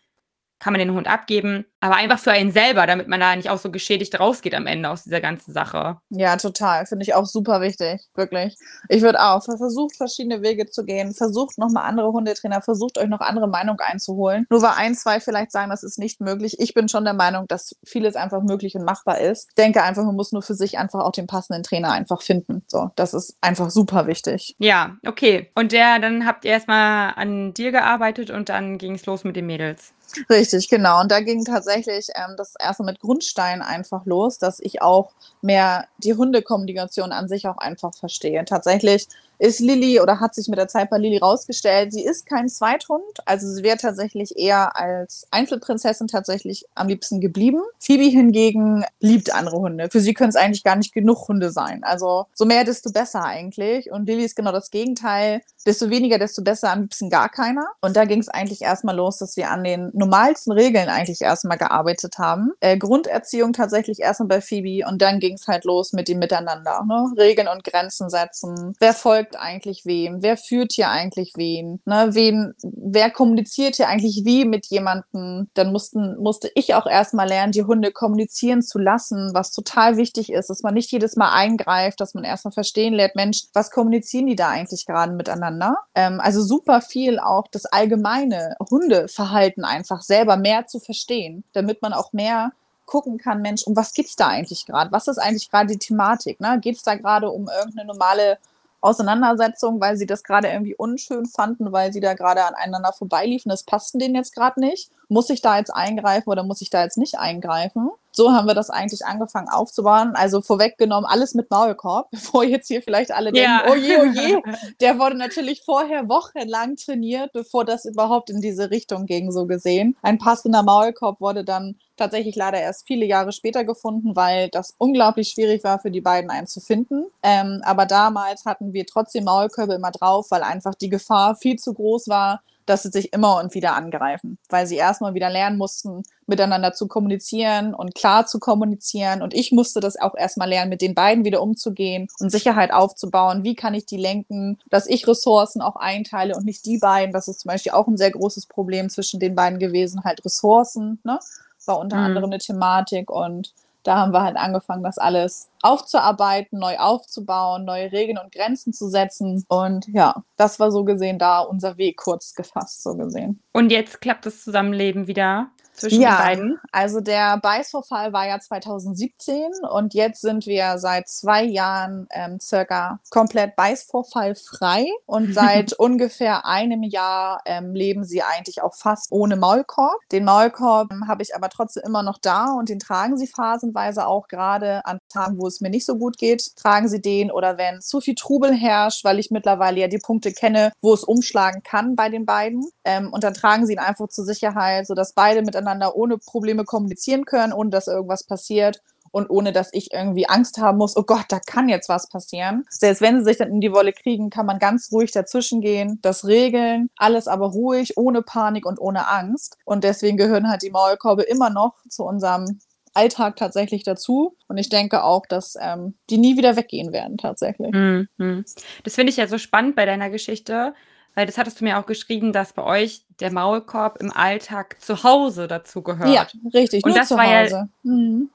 kann 0.64 0.72
man 0.72 0.80
den 0.80 0.94
Hund 0.94 1.06
abgeben 1.06 1.66
aber 1.84 1.96
einfach 1.96 2.18
für 2.18 2.32
einen 2.32 2.50
selber, 2.50 2.86
damit 2.86 3.08
man 3.08 3.20
da 3.20 3.36
nicht 3.36 3.50
auch 3.50 3.58
so 3.58 3.70
geschädigt 3.70 4.18
rausgeht 4.18 4.54
am 4.54 4.66
Ende 4.66 4.88
aus 4.88 5.04
dieser 5.04 5.20
ganzen 5.20 5.52
Sache. 5.52 5.98
Ja, 6.08 6.38
total. 6.38 6.86
Finde 6.86 7.02
ich 7.02 7.12
auch 7.12 7.26
super 7.26 7.60
wichtig, 7.60 8.00
wirklich. 8.14 8.56
Ich 8.88 9.02
würde 9.02 9.20
auch, 9.20 9.44
versucht 9.44 9.94
verschiedene 9.94 10.40
Wege 10.40 10.64
zu 10.64 10.86
gehen, 10.86 11.12
versucht 11.12 11.58
nochmal 11.58 11.84
andere 11.84 12.10
Hundetrainer, 12.10 12.62
versucht 12.62 12.96
euch 12.96 13.08
noch 13.08 13.20
andere 13.20 13.48
Meinungen 13.48 13.80
einzuholen. 13.80 14.46
Nur 14.48 14.62
weil 14.62 14.72
ein, 14.76 14.94
zwei 14.94 15.20
vielleicht 15.20 15.52
sagen, 15.52 15.68
das 15.68 15.82
ist 15.82 15.98
nicht 15.98 16.22
möglich. 16.22 16.58
Ich 16.58 16.72
bin 16.72 16.88
schon 16.88 17.04
der 17.04 17.12
Meinung, 17.12 17.44
dass 17.48 17.76
vieles 17.84 18.16
einfach 18.16 18.40
möglich 18.42 18.74
und 18.76 18.84
machbar 18.84 19.20
ist. 19.20 19.50
Denke 19.58 19.82
einfach, 19.82 20.04
man 20.04 20.16
muss 20.16 20.32
nur 20.32 20.40
für 20.40 20.54
sich 20.54 20.78
einfach 20.78 21.00
auch 21.00 21.12
den 21.12 21.26
passenden 21.26 21.64
Trainer 21.64 21.92
einfach 21.92 22.22
finden. 22.22 22.62
So, 22.66 22.92
das 22.96 23.12
ist 23.12 23.36
einfach 23.42 23.68
super 23.68 24.06
wichtig. 24.06 24.56
Ja, 24.58 24.96
okay. 25.06 25.50
Und 25.54 25.72
der, 25.72 25.98
dann 25.98 26.24
habt 26.24 26.46
ihr 26.46 26.52
erstmal 26.52 27.12
an 27.16 27.52
dir 27.52 27.72
gearbeitet 27.72 28.30
und 28.30 28.48
dann 28.48 28.78
ging 28.78 28.94
es 28.94 29.04
los 29.04 29.22
mit 29.24 29.36
den 29.36 29.44
Mädels. 29.44 29.92
Richtig, 30.30 30.68
genau. 30.68 31.00
Und 31.00 31.10
da 31.10 31.20
ging 31.20 31.44
tatsächlich 31.44 32.08
ähm, 32.14 32.34
das 32.36 32.54
erste 32.58 32.84
mit 32.84 33.00
Grundstein 33.00 33.62
einfach 33.62 34.04
los, 34.06 34.38
dass 34.38 34.60
ich 34.60 34.82
auch 34.82 35.12
mehr 35.42 35.86
die 35.98 36.14
Hundekommunikation 36.14 37.12
an 37.12 37.28
sich 37.28 37.46
auch 37.48 37.58
einfach 37.58 37.94
verstehe. 37.94 38.44
Tatsächlich 38.44 39.08
ist 39.38 39.60
Lilly 39.60 40.00
oder 40.00 40.20
hat 40.20 40.34
sich 40.34 40.48
mit 40.48 40.58
der 40.58 40.68
Zeit 40.68 40.90
bei 40.90 40.98
Lilly 40.98 41.18
rausgestellt, 41.18 41.92
sie 41.92 42.04
ist 42.04 42.26
kein 42.26 42.48
Zweithund, 42.48 43.02
also 43.24 43.46
sie 43.48 43.62
wäre 43.62 43.76
tatsächlich 43.76 44.36
eher 44.36 44.76
als 44.76 45.26
Einzelprinzessin 45.30 46.08
tatsächlich 46.08 46.66
am 46.74 46.88
liebsten 46.88 47.20
geblieben. 47.20 47.60
Phoebe 47.78 48.04
hingegen 48.04 48.84
liebt 49.00 49.34
andere 49.34 49.58
Hunde. 49.58 49.88
Für 49.90 50.00
sie 50.00 50.14
können 50.14 50.30
es 50.30 50.36
eigentlich 50.36 50.64
gar 50.64 50.76
nicht 50.76 50.92
genug 50.92 51.28
Hunde 51.28 51.50
sein. 51.50 51.84
Also 51.84 52.26
so 52.32 52.44
mehr, 52.44 52.64
desto 52.64 52.90
besser 52.92 53.24
eigentlich. 53.24 53.90
Und 53.90 54.06
Lilly 54.06 54.24
ist 54.24 54.36
genau 54.36 54.52
das 54.52 54.70
Gegenteil. 54.70 55.42
Desto 55.66 55.90
weniger, 55.90 56.18
desto 56.18 56.42
besser, 56.42 56.70
am 56.72 56.82
liebsten 56.82 57.10
gar 57.10 57.28
keiner. 57.28 57.66
Und 57.80 57.96
da 57.96 58.04
ging 58.04 58.20
es 58.20 58.28
eigentlich 58.28 58.62
erstmal 58.62 58.96
los, 58.96 59.18
dass 59.18 59.36
wir 59.36 59.50
an 59.50 59.64
den 59.64 59.90
normalsten 59.94 60.52
Regeln 60.52 60.88
eigentlich 60.88 61.22
erstmal 61.22 61.58
gearbeitet 61.58 62.18
haben. 62.18 62.52
Äh, 62.60 62.76
Grunderziehung 62.76 63.52
tatsächlich 63.52 64.00
erstmal 64.00 64.28
bei 64.28 64.40
Phoebe 64.40 64.86
und 64.86 65.00
dann 65.00 65.20
ging 65.20 65.34
es 65.34 65.48
halt 65.48 65.64
los 65.64 65.92
mit 65.92 66.08
dem 66.08 66.18
Miteinander. 66.18 66.84
Ne? 66.86 67.12
Regeln 67.16 67.48
und 67.48 67.64
Grenzen 67.64 68.10
setzen. 68.10 68.74
Wer 68.78 68.94
folgt 68.94 69.23
folgt 69.24 69.36
eigentlich 69.36 69.84
wem? 69.86 70.22
Wer 70.22 70.36
führt 70.36 70.72
hier 70.72 70.90
eigentlich 70.90 71.32
wen? 71.36 71.80
Ne, 71.84 72.08
wen 72.12 72.54
wer 72.62 73.10
kommuniziert 73.10 73.76
hier 73.76 73.88
eigentlich 73.88 74.24
wie 74.24 74.44
mit 74.44 74.66
jemandem? 74.66 75.48
Dann 75.54 75.72
mussten, 75.72 76.16
musste 76.18 76.50
ich 76.54 76.74
auch 76.74 76.86
erstmal 76.86 77.28
lernen, 77.28 77.52
die 77.52 77.64
Hunde 77.64 77.90
kommunizieren 77.92 78.62
zu 78.62 78.78
lassen, 78.78 79.30
was 79.32 79.52
total 79.52 79.96
wichtig 79.96 80.30
ist, 80.30 80.50
dass 80.50 80.62
man 80.62 80.74
nicht 80.74 80.92
jedes 80.92 81.16
Mal 81.16 81.32
eingreift, 81.32 82.00
dass 82.00 82.14
man 82.14 82.24
erstmal 82.24 82.52
verstehen 82.52 82.94
lernt, 82.94 83.16
Mensch, 83.16 83.44
was 83.52 83.70
kommunizieren 83.70 84.26
die 84.26 84.36
da 84.36 84.48
eigentlich 84.48 84.86
gerade 84.86 85.12
miteinander? 85.12 85.76
Ähm, 85.94 86.20
also 86.20 86.42
super 86.42 86.80
viel 86.80 87.18
auch 87.18 87.46
das 87.50 87.66
allgemeine 87.66 88.56
Hundeverhalten 88.70 89.64
einfach 89.64 90.02
selber 90.02 90.36
mehr 90.36 90.66
zu 90.66 90.80
verstehen, 90.80 91.44
damit 91.52 91.82
man 91.82 91.92
auch 91.92 92.12
mehr 92.12 92.52
gucken 92.86 93.16
kann, 93.16 93.40
Mensch, 93.40 93.62
um 93.64 93.74
was 93.76 93.94
geht 93.94 94.06
es 94.06 94.16
da 94.16 94.28
eigentlich 94.28 94.66
gerade? 94.66 94.92
Was 94.92 95.08
ist 95.08 95.18
eigentlich 95.18 95.50
gerade 95.50 95.68
die 95.68 95.78
Thematik? 95.78 96.38
Ne? 96.38 96.58
Geht 96.60 96.76
es 96.76 96.82
da 96.82 96.94
gerade 96.94 97.30
um 97.30 97.48
irgendeine 97.48 97.86
normale 97.86 98.38
Auseinandersetzung, 98.84 99.80
weil 99.80 99.96
sie 99.96 100.06
das 100.06 100.22
gerade 100.22 100.48
irgendwie 100.48 100.76
unschön 100.76 101.26
fanden, 101.26 101.72
weil 101.72 101.92
sie 101.92 102.00
da 102.00 102.14
gerade 102.14 102.44
aneinander 102.44 102.92
vorbeiliefen. 102.92 103.48
Das 103.48 103.64
passten 103.64 103.98
denen 103.98 104.14
jetzt 104.14 104.34
gerade 104.34 104.60
nicht. 104.60 104.90
Muss 105.08 105.30
ich 105.30 105.40
da 105.42 105.58
jetzt 105.58 105.70
eingreifen 105.70 106.30
oder 106.30 106.42
muss 106.44 106.60
ich 106.60 106.70
da 106.70 106.82
jetzt 106.82 106.98
nicht 106.98 107.18
eingreifen? 107.18 107.90
So 108.16 108.32
haben 108.32 108.46
wir 108.46 108.54
das 108.54 108.70
eigentlich 108.70 109.04
angefangen 109.04 109.48
aufzubauen. 109.48 110.12
Also 110.14 110.40
vorweggenommen, 110.40 111.04
alles 111.04 111.34
mit 111.34 111.50
Maulkorb, 111.50 112.08
bevor 112.12 112.44
jetzt 112.44 112.68
hier 112.68 112.80
vielleicht 112.80 113.10
alle 113.10 113.32
denken, 113.32 113.68
oh 113.70 113.74
je, 113.74 113.96
oh 113.98 114.04
je. 114.04 114.42
Der 114.80 114.98
wurde 114.98 115.16
natürlich 115.16 115.62
vorher 115.64 116.08
wochenlang 116.08 116.76
trainiert, 116.76 117.32
bevor 117.32 117.64
das 117.64 117.84
überhaupt 117.84 118.30
in 118.30 118.40
diese 118.40 118.70
Richtung 118.70 119.06
ging, 119.06 119.32
so 119.32 119.46
gesehen. 119.46 119.96
Ein 120.02 120.18
passender 120.18 120.62
Maulkorb 120.62 121.20
wurde 121.20 121.44
dann 121.44 121.76
tatsächlich 121.96 122.36
leider 122.36 122.60
erst 122.60 122.86
viele 122.86 123.04
Jahre 123.04 123.32
später 123.32 123.64
gefunden, 123.64 124.14
weil 124.14 124.48
das 124.48 124.74
unglaublich 124.78 125.30
schwierig 125.30 125.64
war 125.64 125.80
für 125.80 125.90
die 125.90 126.00
beiden 126.00 126.30
einen 126.30 126.46
zu 126.46 126.60
finden. 126.60 127.06
Ähm, 127.22 127.62
aber 127.64 127.86
damals 127.86 128.44
hatten 128.44 128.72
wir 128.72 128.86
trotzdem 128.86 129.24
Maulkörbe 129.24 129.74
immer 129.74 129.90
drauf, 129.90 130.30
weil 130.30 130.42
einfach 130.42 130.74
die 130.74 130.88
Gefahr 130.88 131.34
viel 131.34 131.56
zu 131.56 131.74
groß 131.74 132.08
war, 132.08 132.42
dass 132.66 132.82
sie 132.82 132.90
sich 132.90 133.12
immer 133.12 133.38
und 133.40 133.54
wieder 133.54 133.74
angreifen, 133.74 134.38
weil 134.48 134.66
sie 134.66 134.76
erstmal 134.76 135.14
wieder 135.14 135.30
lernen 135.30 135.58
mussten, 135.58 136.02
miteinander 136.26 136.72
zu 136.72 136.88
kommunizieren 136.88 137.74
und 137.74 137.94
klar 137.94 138.26
zu 138.26 138.38
kommunizieren. 138.38 139.22
Und 139.22 139.34
ich 139.34 139.52
musste 139.52 139.80
das 139.80 139.96
auch 140.00 140.14
erstmal 140.14 140.48
lernen, 140.48 140.70
mit 140.70 140.80
den 140.80 140.94
beiden 140.94 141.24
wieder 141.24 141.42
umzugehen 141.42 142.08
und 142.18 142.30
Sicherheit 142.30 142.72
aufzubauen. 142.72 143.44
Wie 143.44 143.54
kann 143.54 143.74
ich 143.74 143.86
die 143.86 143.98
lenken, 143.98 144.58
dass 144.70 144.86
ich 144.86 145.06
Ressourcen 145.06 145.60
auch 145.60 145.76
einteile 145.76 146.36
und 146.36 146.44
nicht 146.44 146.64
die 146.66 146.78
beiden. 146.78 147.12
Das 147.12 147.28
ist 147.28 147.40
zum 147.40 147.50
Beispiel 147.50 147.72
auch 147.72 147.86
ein 147.86 147.96
sehr 147.96 148.10
großes 148.10 148.46
Problem 148.46 148.88
zwischen 148.88 149.20
den 149.20 149.34
beiden 149.34 149.58
gewesen, 149.58 150.04
halt 150.04 150.24
Ressourcen. 150.24 151.00
Ne? 151.04 151.18
War 151.66 151.78
unter 151.78 151.96
mhm. 151.96 152.04
anderem 152.04 152.30
eine 152.30 152.38
Thematik 152.38 153.10
und 153.10 153.52
da 153.84 153.96
haben 153.96 154.12
wir 154.12 154.22
halt 154.22 154.36
angefangen, 154.36 154.82
das 154.82 154.98
alles 154.98 155.50
aufzuarbeiten, 155.62 156.58
neu 156.58 156.76
aufzubauen, 156.78 157.64
neue 157.64 157.92
Regeln 157.92 158.18
und 158.18 158.32
Grenzen 158.32 158.72
zu 158.72 158.88
setzen. 158.88 159.44
Und 159.48 159.86
ja, 159.88 160.24
das 160.36 160.58
war 160.58 160.72
so 160.72 160.84
gesehen 160.84 161.18
da 161.18 161.40
unser 161.40 161.76
Weg 161.76 161.98
kurz 161.98 162.34
gefasst, 162.34 162.82
so 162.82 162.96
gesehen. 162.96 163.40
Und 163.52 163.70
jetzt 163.70 164.00
klappt 164.00 164.26
das 164.26 164.42
Zusammenleben 164.42 165.06
wieder 165.06 165.50
zwischen 165.74 166.00
ja, 166.00 166.16
den 166.16 166.24
beiden? 166.24 166.60
Also 166.72 167.00
der 167.00 167.38
Beißvorfall 167.38 168.12
war 168.12 168.26
ja 168.26 168.38
2017 168.38 169.50
und 169.70 169.94
jetzt 169.94 170.20
sind 170.20 170.46
wir 170.46 170.78
seit 170.78 171.08
zwei 171.08 171.42
Jahren 171.42 172.06
ähm, 172.10 172.38
circa 172.40 173.00
komplett 173.10 173.56
beißvorfallfrei 173.56 174.86
und 175.06 175.34
seit 175.34 175.72
ungefähr 175.72 176.46
einem 176.46 176.82
Jahr 176.82 177.40
ähm, 177.44 177.74
leben 177.74 178.04
sie 178.04 178.22
eigentlich 178.22 178.62
auch 178.62 178.74
fast 178.74 179.10
ohne 179.10 179.36
Maulkorb. 179.36 180.00
Den 180.12 180.24
Maulkorb 180.24 180.92
ähm, 180.92 181.08
habe 181.08 181.22
ich 181.22 181.34
aber 181.34 181.48
trotzdem 181.48 181.82
immer 181.84 182.02
noch 182.02 182.18
da 182.18 182.52
und 182.52 182.68
den 182.68 182.78
tragen 182.78 183.18
sie 183.18 183.26
phasenweise 183.26 184.06
auch 184.06 184.28
gerade 184.28 184.84
an 184.86 184.98
Tagen, 185.12 185.38
wo 185.38 185.46
es 185.46 185.60
mir 185.60 185.70
nicht 185.70 185.86
so 185.86 185.98
gut 185.98 186.18
geht, 186.18 186.56
tragen 186.56 186.88
sie 186.88 187.00
den 187.00 187.30
oder 187.30 187.58
wenn 187.58 187.80
zu 187.80 188.00
viel 188.00 188.14
Trubel 188.14 188.54
herrscht, 188.54 189.04
weil 189.04 189.18
ich 189.18 189.30
mittlerweile 189.30 189.80
ja 189.80 189.88
die 189.88 189.98
Punkte 189.98 190.32
kenne, 190.32 190.72
wo 190.80 190.94
es 190.94 191.04
umschlagen 191.04 191.62
kann 191.62 191.96
bei 191.96 192.08
den 192.08 192.26
beiden 192.26 192.64
ähm, 192.84 193.12
und 193.12 193.24
dann 193.24 193.34
tragen 193.34 193.66
sie 193.66 193.74
ihn 193.74 193.78
einfach 193.78 194.08
zur 194.08 194.24
Sicherheit, 194.24 194.86
sodass 194.86 195.12
beide 195.12 195.42
miteinander 195.42 195.63
miteinander 195.64 195.96
ohne 195.96 196.18
Probleme 196.18 196.64
kommunizieren 196.64 197.24
können, 197.24 197.52
ohne 197.52 197.70
dass 197.70 197.88
irgendwas 197.88 198.24
passiert 198.24 198.82
und 199.10 199.30
ohne 199.30 199.52
dass 199.52 199.68
ich 199.72 199.92
irgendwie 199.92 200.28
Angst 200.28 200.58
haben 200.58 200.78
muss, 200.78 200.96
oh 200.96 201.04
Gott, 201.04 201.26
da 201.28 201.38
kann 201.38 201.68
jetzt 201.68 201.88
was 201.88 202.08
passieren. 202.08 202.64
Selbst 202.68 203.00
wenn 203.00 203.18
sie 203.18 203.24
sich 203.24 203.36
dann 203.36 203.50
in 203.50 203.60
die 203.60 203.72
Wolle 203.72 203.92
kriegen, 203.92 204.28
kann 204.28 204.44
man 204.44 204.58
ganz 204.58 204.90
ruhig 204.90 205.12
dazwischen 205.12 205.60
gehen, 205.60 206.00
das 206.02 206.26
regeln, 206.26 206.90
alles 206.96 207.28
aber 207.28 207.46
ruhig, 207.46 207.96
ohne 207.96 208.22
Panik 208.22 208.66
und 208.66 208.80
ohne 208.80 209.08
Angst. 209.08 209.56
Und 209.64 209.84
deswegen 209.84 210.16
gehören 210.16 210.48
halt 210.48 210.62
die 210.62 210.70
Maulkorbe 210.70 211.22
immer 211.22 211.48
noch 211.48 211.74
zu 211.88 212.02
unserem 212.02 212.58
Alltag 212.92 213.36
tatsächlich 213.36 213.84
dazu. 213.84 214.36
Und 214.48 214.58
ich 214.58 214.68
denke 214.68 215.04
auch, 215.04 215.26
dass 215.26 215.54
ähm, 215.60 215.94
die 216.10 216.18
nie 216.18 216.36
wieder 216.36 216.56
weggehen 216.56 216.92
werden, 216.92 217.16
tatsächlich. 217.16 217.72
Mhm. 217.72 218.44
Das 218.82 218.94
finde 218.96 219.10
ich 219.10 219.16
ja 219.16 219.28
so 219.28 219.38
spannend 219.38 219.76
bei 219.76 219.86
deiner 219.86 220.10
Geschichte, 220.10 220.74
weil 221.14 221.26
das 221.26 221.38
hattest 221.38 221.60
du 221.60 221.64
mir 221.64 221.78
auch 221.78 221.86
geschrieben, 221.86 222.32
dass 222.32 222.52
bei 222.52 222.62
euch 222.62 223.04
der 223.20 223.32
Maulkorb 223.32 223.98
im 224.00 224.12
Alltag 224.12 224.80
zu 224.80 225.02
Hause 225.04 225.46
dazu 225.48 225.82
gehört. 225.82 226.08
Ja, 226.14 226.26
richtig, 226.52 226.84
Und 226.84 226.90
nur 226.90 226.98
das 226.98 227.08
zu 227.08 227.16
war 227.16 227.24
ja- 227.30 227.42
Hause. 227.44 227.68
Mhm. 227.82 228.30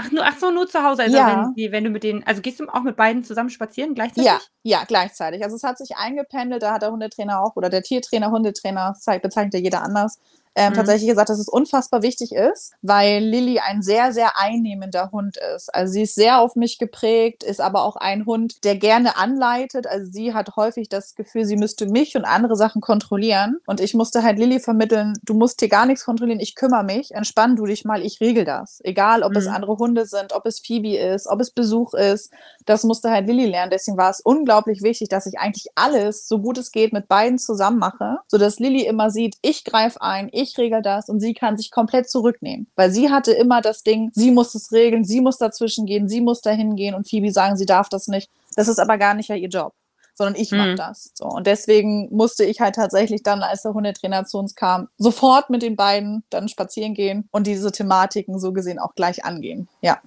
Ach, 0.00 0.12
nur, 0.12 0.24
ach 0.24 0.36
so, 0.38 0.52
nur 0.52 0.68
zu 0.68 0.80
Hause. 0.84 1.02
Also 1.02 1.16
Ja. 1.16 1.26
wenn, 1.48 1.54
die, 1.54 1.72
wenn 1.72 1.82
du 1.82 1.90
mit 1.90 2.04
denen, 2.04 2.22
also 2.24 2.40
gehst 2.40 2.60
du 2.60 2.68
auch 2.68 2.82
mit 2.82 2.94
beiden 2.94 3.24
zusammen 3.24 3.50
spazieren 3.50 3.96
gleichzeitig? 3.96 4.26
Ja, 4.26 4.38
ja, 4.62 4.84
gleichzeitig. 4.86 5.42
Also 5.42 5.56
es 5.56 5.64
hat 5.64 5.76
sich 5.76 5.96
eingependelt, 5.96 6.62
da 6.62 6.74
hat 6.74 6.82
der 6.82 6.92
Hundetrainer 6.92 7.42
auch 7.42 7.56
oder 7.56 7.68
der 7.68 7.82
Tiertrainer, 7.82 8.30
Hundetrainer, 8.30 8.94
bezeichnet 9.20 9.54
ja 9.54 9.60
jeder 9.60 9.82
anders, 9.82 10.20
ähm, 10.58 10.72
Mhm. 10.72 10.76
tatsächlich 10.76 11.08
gesagt, 11.08 11.28
dass 11.30 11.38
es 11.38 11.48
unfassbar 11.48 12.02
wichtig 12.02 12.32
ist, 12.32 12.72
weil 12.82 13.22
Lilly 13.22 13.60
ein 13.60 13.80
sehr, 13.82 14.12
sehr 14.12 14.36
einnehmender 14.36 15.10
Hund 15.12 15.36
ist. 15.54 15.72
Also 15.74 15.92
sie 15.92 16.02
ist 16.02 16.14
sehr 16.16 16.40
auf 16.40 16.56
mich 16.56 16.78
geprägt, 16.78 17.44
ist 17.44 17.60
aber 17.60 17.84
auch 17.84 17.96
ein 17.96 18.26
Hund, 18.26 18.64
der 18.64 18.76
gerne 18.76 19.16
anleitet. 19.16 19.86
Also 19.86 20.10
sie 20.10 20.34
hat 20.34 20.56
häufig 20.56 20.88
das 20.88 21.14
Gefühl, 21.14 21.44
sie 21.44 21.56
müsste 21.56 21.86
mich 21.86 22.16
und 22.16 22.24
andere 22.24 22.56
Sachen 22.56 22.80
kontrollieren. 22.80 23.58
Und 23.66 23.80
ich 23.80 23.94
musste 23.94 24.22
halt 24.22 24.38
Lilly 24.38 24.60
vermitteln, 24.60 25.14
du 25.24 25.34
musst 25.34 25.60
hier 25.60 25.68
gar 25.68 25.86
nichts 25.86 26.04
kontrollieren, 26.04 26.40
ich 26.40 26.54
kümmere 26.56 26.84
mich, 26.84 27.12
entspann 27.14 27.56
du 27.56 27.64
dich 27.66 27.84
mal, 27.84 28.02
ich 28.04 28.20
regel 28.20 28.44
das. 28.44 28.80
Egal, 28.84 29.22
ob 29.22 29.36
es 29.36 29.46
Mhm. 29.46 29.52
andere 29.54 29.76
Hunde 29.78 30.06
sind, 30.06 30.32
ob 30.32 30.44
es 30.46 30.60
Phoebe 30.60 30.96
ist, 30.96 31.28
ob 31.28 31.40
es 31.40 31.50
Besuch 31.52 31.94
ist, 31.94 32.32
das 32.66 32.82
musste 32.84 33.10
halt 33.10 33.26
Lilly 33.28 33.46
lernen. 33.46 33.70
Deswegen 33.70 33.96
war 33.96 34.10
es 34.10 34.20
unglaublich 34.20 34.82
wichtig, 34.82 35.08
dass 35.08 35.26
ich 35.26 35.38
eigentlich 35.38 35.68
alles, 35.76 36.26
so 36.26 36.40
gut 36.40 36.58
es 36.58 36.72
geht, 36.72 36.92
mit 36.92 37.06
beiden 37.08 37.38
zusammen 37.38 37.78
mache, 37.78 38.18
sodass 38.26 38.58
Lilly 38.58 38.84
immer 38.86 39.10
sieht, 39.10 39.36
ich 39.42 39.64
greife 39.64 40.00
ein, 40.02 40.28
ich 40.32 40.47
regel 40.56 40.80
das 40.80 41.08
und 41.10 41.20
sie 41.20 41.34
kann 41.34 41.58
sich 41.58 41.70
komplett 41.70 42.08
zurücknehmen. 42.08 42.68
Weil 42.76 42.90
sie 42.90 43.10
hatte 43.10 43.32
immer 43.32 43.60
das 43.60 43.82
Ding, 43.82 44.10
sie 44.14 44.30
muss 44.30 44.54
es 44.54 44.72
regeln, 44.72 45.04
sie 45.04 45.20
muss 45.20 45.36
dazwischen 45.36 45.84
gehen, 45.84 46.08
sie 46.08 46.20
muss 46.20 46.40
dahin 46.40 46.76
gehen 46.76 46.94
und 46.94 47.08
Phoebe 47.10 47.32
sagen, 47.32 47.56
sie 47.56 47.66
darf 47.66 47.88
das 47.90 48.06
nicht. 48.08 48.30
Das 48.56 48.68
ist 48.68 48.78
aber 48.78 48.96
gar 48.96 49.12
nicht 49.14 49.28
ja 49.28 49.34
ihr 49.36 49.48
Job 49.48 49.74
sondern 50.14 50.34
ich 50.42 50.50
mache 50.50 50.70
Mhm. 50.72 50.76
das. 50.76 51.12
So. 51.14 51.26
Und 51.26 51.46
deswegen 51.46 52.08
musste 52.10 52.44
ich 52.44 52.60
halt 52.60 52.74
tatsächlich 52.74 53.22
dann, 53.22 53.40
als 53.40 53.62
der 53.62 53.72
Hundetrainer 53.72 54.24
zu 54.24 54.38
uns 54.38 54.56
kam, 54.56 54.88
sofort 54.98 55.48
mit 55.48 55.62
den 55.62 55.76
beiden 55.76 56.24
dann 56.30 56.48
spazieren 56.48 56.92
gehen 56.94 57.28
und 57.30 57.46
diese 57.46 57.70
Thematiken 57.70 58.40
so 58.40 58.52
gesehen 58.52 58.80
auch 58.80 58.96
gleich 58.96 59.24
angehen. 59.24 59.68
Ja. 59.80 59.98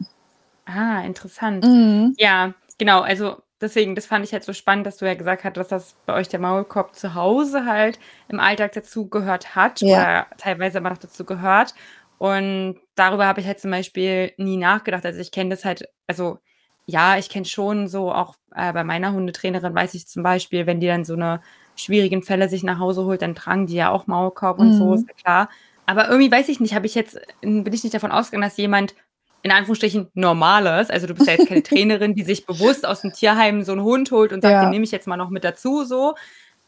Ah, 0.66 1.00
interessant. 1.06 1.64
Mhm. 1.66 2.14
Ja, 2.18 2.54
genau. 2.78 3.00
Also 3.00 3.38
deswegen, 3.62 3.96
das 3.96 4.06
fand 4.06 4.26
ich 4.26 4.34
halt 4.34 4.44
so 4.44 4.54
spannend, 4.54 4.86
dass 4.88 4.98
du 4.98 5.06
ja 5.06 5.14
gesagt 5.16 5.44
hast, 5.44 5.58
dass 5.58 5.68
das 5.70 5.98
bei 6.06 6.14
euch 6.16 6.28
der 6.30 6.40
Maulkorb 6.40 6.96
zu 6.96 7.14
Hause 7.16 7.66
halt 7.66 8.00
im 8.28 8.40
Alltag 8.40 8.74
dazu 8.74 9.10
gehört 9.10 9.56
hat 9.56 9.82
Ja. 9.82 9.88
oder 9.88 10.28
teilweise 10.38 10.80
immer 10.80 10.90
noch 10.92 10.98
dazu 10.98 11.26
gehört. 11.26 11.74
Und 12.18 12.80
darüber 12.96 13.26
habe 13.26 13.42
ich 13.42 13.48
halt 13.48 13.60
zum 13.60 13.72
Beispiel 13.72 14.34
nie 14.38 14.58
nachgedacht. 14.58 15.06
Also 15.06 15.20
ich 15.20 15.32
kenne 15.32 15.50
das 15.52 15.66
halt, 15.66 15.86
also 16.08 16.40
ja, 16.86 17.18
ich 17.18 17.30
kenne 17.30 17.46
schon 17.46 17.88
so, 17.88 18.12
auch 18.14 18.36
äh, 18.56 18.74
bei 18.74 18.84
meiner 18.84 19.14
Hundetrainerin 19.14 19.74
weiß 19.76 19.94
ich 19.94 20.08
zum 20.08 20.24
Beispiel, 20.24 20.66
wenn 20.68 20.80
die 20.80 20.88
dann 20.88 21.06
so 21.06 21.14
eine 21.14 21.42
schwierigen 21.76 22.22
Fälle 22.24 22.50
sich 22.50 22.64
nach 22.64 22.80
Hause 22.80 23.06
holt, 23.06 23.22
dann 23.22 23.36
tragen 23.36 23.66
die 23.68 23.76
ja 23.76 23.90
auch 23.92 24.08
Maulkorb 24.08 24.60
und 24.60 24.74
so, 24.74 24.94
Mhm. 24.94 24.96
ist 24.96 25.08
ja 25.08 25.14
klar. 25.16 25.50
Aber 25.86 26.10
irgendwie 26.10 26.32
weiß 26.32 26.50
ich 26.50 26.60
nicht, 26.60 26.74
habe 26.76 26.86
ich 26.86 26.96
jetzt, 26.96 27.20
bin 27.42 27.66
ich 27.74 27.84
nicht 27.84 27.94
davon 27.94 28.12
ausgegangen, 28.12 28.44
dass 28.48 28.58
jemand 28.58 28.96
in 29.44 29.52
Anführungsstrichen 29.52 30.10
Normales, 30.14 30.90
also 30.90 31.08
du 31.08 31.14
bist 31.16 31.28
ja 31.28 31.34
jetzt 31.36 31.48
keine 31.48 31.64
Trainerin, 31.64 32.14
die 32.16 32.24
sich 32.24 32.46
bewusst 32.46 32.86
aus 32.86 33.02
dem 33.02 33.12
Tierheim 33.14 33.64
so 33.64 33.72
einen 33.72 33.82
Hund 33.84 34.12
holt 34.12 34.34
und 34.34 34.42
sagt, 34.42 34.52
Ja. 34.54 34.62
den 34.62 34.70
nehme 34.70 34.84
ich 34.86 34.92
jetzt 34.92 35.08
mal 35.08 35.18
noch 35.18 35.30
mit 35.30 35.44
dazu, 35.44 35.84
so. 35.84 36.16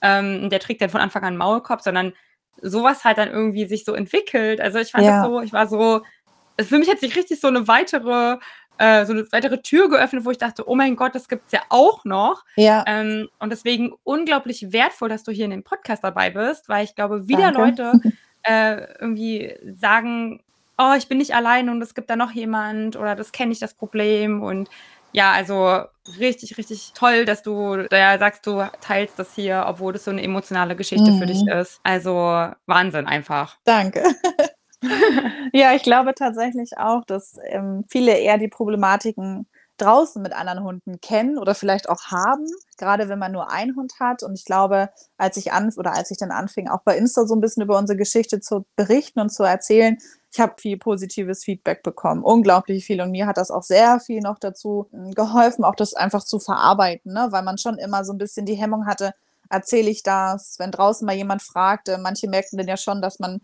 Ähm, 0.01 0.49
der 0.49 0.59
trägt 0.59 0.81
dann 0.81 0.89
von 0.89 1.01
Anfang 1.01 1.21
an 1.23 1.27
einen 1.29 1.38
Maulkorb, 1.38 1.81
sondern 1.81 2.13
sowas 2.62 3.03
halt 3.03 3.17
dann 3.17 3.29
irgendwie 3.29 3.65
sich 3.67 3.86
so 3.86 3.93
entwickelt. 3.93 4.59
Also 4.62 4.79
ich 4.79 4.91
fand 4.91 5.05
Ja. 5.05 5.21
das 5.21 5.25
so, 5.25 5.41
ich 5.41 5.53
war 5.53 5.67
so, 5.67 6.01
es 6.57 6.67
für 6.67 6.77
mich 6.77 6.89
hat 6.89 6.99
sich 6.99 7.15
richtig 7.15 7.39
so 7.39 7.47
eine 7.47 7.67
weitere, 7.67 8.38
äh, 8.79 9.05
so 9.05 9.13
eine 9.13 9.31
weitere 9.31 9.59
Tür 9.62 9.89
geöffnet, 9.89 10.25
wo 10.25 10.31
ich 10.31 10.38
dachte, 10.38 10.67
oh 10.67 10.75
mein 10.75 10.95
Gott, 10.95 11.15
das 11.15 11.27
gibt's 11.27 11.51
ja 11.51 11.62
auch 11.69 12.03
noch. 12.05 12.43
Ja. 12.55 12.83
Ähm, 12.88 13.29
und 13.39 13.51
deswegen 13.51 13.93
unglaublich 14.03 14.71
wertvoll, 14.73 15.09
dass 15.09 15.23
du 15.23 15.31
hier 15.31 15.45
in 15.45 15.51
dem 15.51 15.63
Podcast 15.63 16.03
dabei 16.03 16.31
bist, 16.31 16.69
weil 16.69 16.83
ich 16.83 16.95
glaube, 16.95 17.27
wieder 17.27 17.51
Danke. 17.51 17.83
Leute 17.83 18.01
äh, 18.43 18.88
irgendwie 18.99 19.55
sagen, 19.79 20.41
oh, 20.77 20.93
ich 20.97 21.07
bin 21.07 21.17
nicht 21.17 21.36
allein 21.36 21.69
und 21.69 21.81
es 21.81 21.93
gibt 21.93 22.09
da 22.09 22.15
noch 22.15 22.31
jemand 22.31 22.95
oder 22.95 23.15
das 23.15 23.31
kenne 23.31 23.51
ich 23.51 23.59
das 23.59 23.73
Problem 23.73 24.41
und 24.41 24.69
ja, 25.15 25.31
also 25.31 25.83
richtig, 26.19 26.57
richtig 26.57 26.93
toll, 26.95 27.25
dass 27.25 27.43
du 27.43 27.83
da 27.89 28.17
sagst, 28.17 28.47
du 28.47 28.67
teilst 28.81 29.19
das 29.19 29.36
hier, 29.36 29.65
obwohl 29.67 29.93
das 29.93 30.05
so 30.05 30.12
eine 30.12 30.23
emotionale 30.23 30.75
Geschichte 30.75 31.13
für 31.13 31.27
dich 31.27 31.43
Mhm. 31.43 31.49
ist. 31.59 31.79
Also 31.83 32.49
Wahnsinn 32.65 33.05
einfach. 33.05 33.57
Danke. 33.63 34.03
ja, 35.53 35.73
ich 35.73 35.83
glaube 35.83 36.13
tatsächlich 36.15 36.77
auch, 36.77 37.05
dass 37.05 37.38
ähm, 37.45 37.86
viele 37.89 38.17
eher 38.17 38.39
die 38.39 38.47
Problematiken 38.47 39.47
draußen 39.77 40.21
mit 40.21 40.33
anderen 40.33 40.63
Hunden 40.63 40.99
kennen 41.01 41.38
oder 41.38 41.55
vielleicht 41.55 41.89
auch 41.89 42.05
haben, 42.05 42.45
gerade 42.77 43.07
wenn 43.09 43.19
man 43.19 43.31
nur 43.31 43.51
einen 43.51 43.75
Hund 43.75 43.93
hat. 43.99 44.23
Und 44.23 44.33
ich 44.33 44.45
glaube, 44.45 44.89
als 45.17 45.38
ich 45.38 45.51
an 45.51 45.71
oder 45.77 45.93
als 45.93 46.12
ich 46.12 46.17
dann 46.17 46.31
anfing, 46.31 46.69
auch 46.69 46.81
bei 46.83 46.97
Insta 46.97 47.25
so 47.25 47.36
ein 47.36 47.41
bisschen 47.41 47.63
über 47.63 47.77
unsere 47.77 47.97
Geschichte 47.97 48.39
zu 48.39 48.65
berichten 48.75 49.19
und 49.19 49.29
zu 49.29 49.43
erzählen, 49.43 49.97
ich 50.34 50.39
habe 50.39 50.56
viel 50.60 50.78
positives 50.78 51.43
Feedback 51.43 51.84
bekommen, 51.84 52.24
unglaublich 52.24 52.86
viel. 52.86 53.02
Und 53.02 53.12
mir 53.12 53.28
hat 53.28 53.38
das 53.38 53.52
auch 53.52 53.62
sehr 53.62 54.00
viel 54.00 54.19
noch 54.19 54.39
dazu 54.39 54.89
ähm, 54.91 55.12
geholfen, 55.12 55.63
auch 55.63 55.76
das 55.76 55.93
einfach 55.93 56.24
zu 56.24 56.39
verarbeiten, 56.39 57.13
ne? 57.13 57.28
weil 57.30 57.43
man 57.43 57.60
schon 57.60 57.78
immer 57.78 58.04
so 58.04 58.13
ein 58.13 58.17
bisschen 58.17 58.48
die 58.48 58.56
Hemmung 58.56 58.88
hatte, 58.88 59.13
erzähle 59.50 59.91
ich 59.91 60.02
das, 60.02 60.58
wenn 60.58 60.72
draußen 60.72 61.06
mal 61.06 61.15
jemand 61.15 61.43
fragte. 61.43 62.00
Manche 62.00 62.28
merkten 62.28 62.58
dann 62.58 62.67
ja 62.67 62.78
schon, 62.78 63.00
dass 63.00 63.19
man 63.19 63.41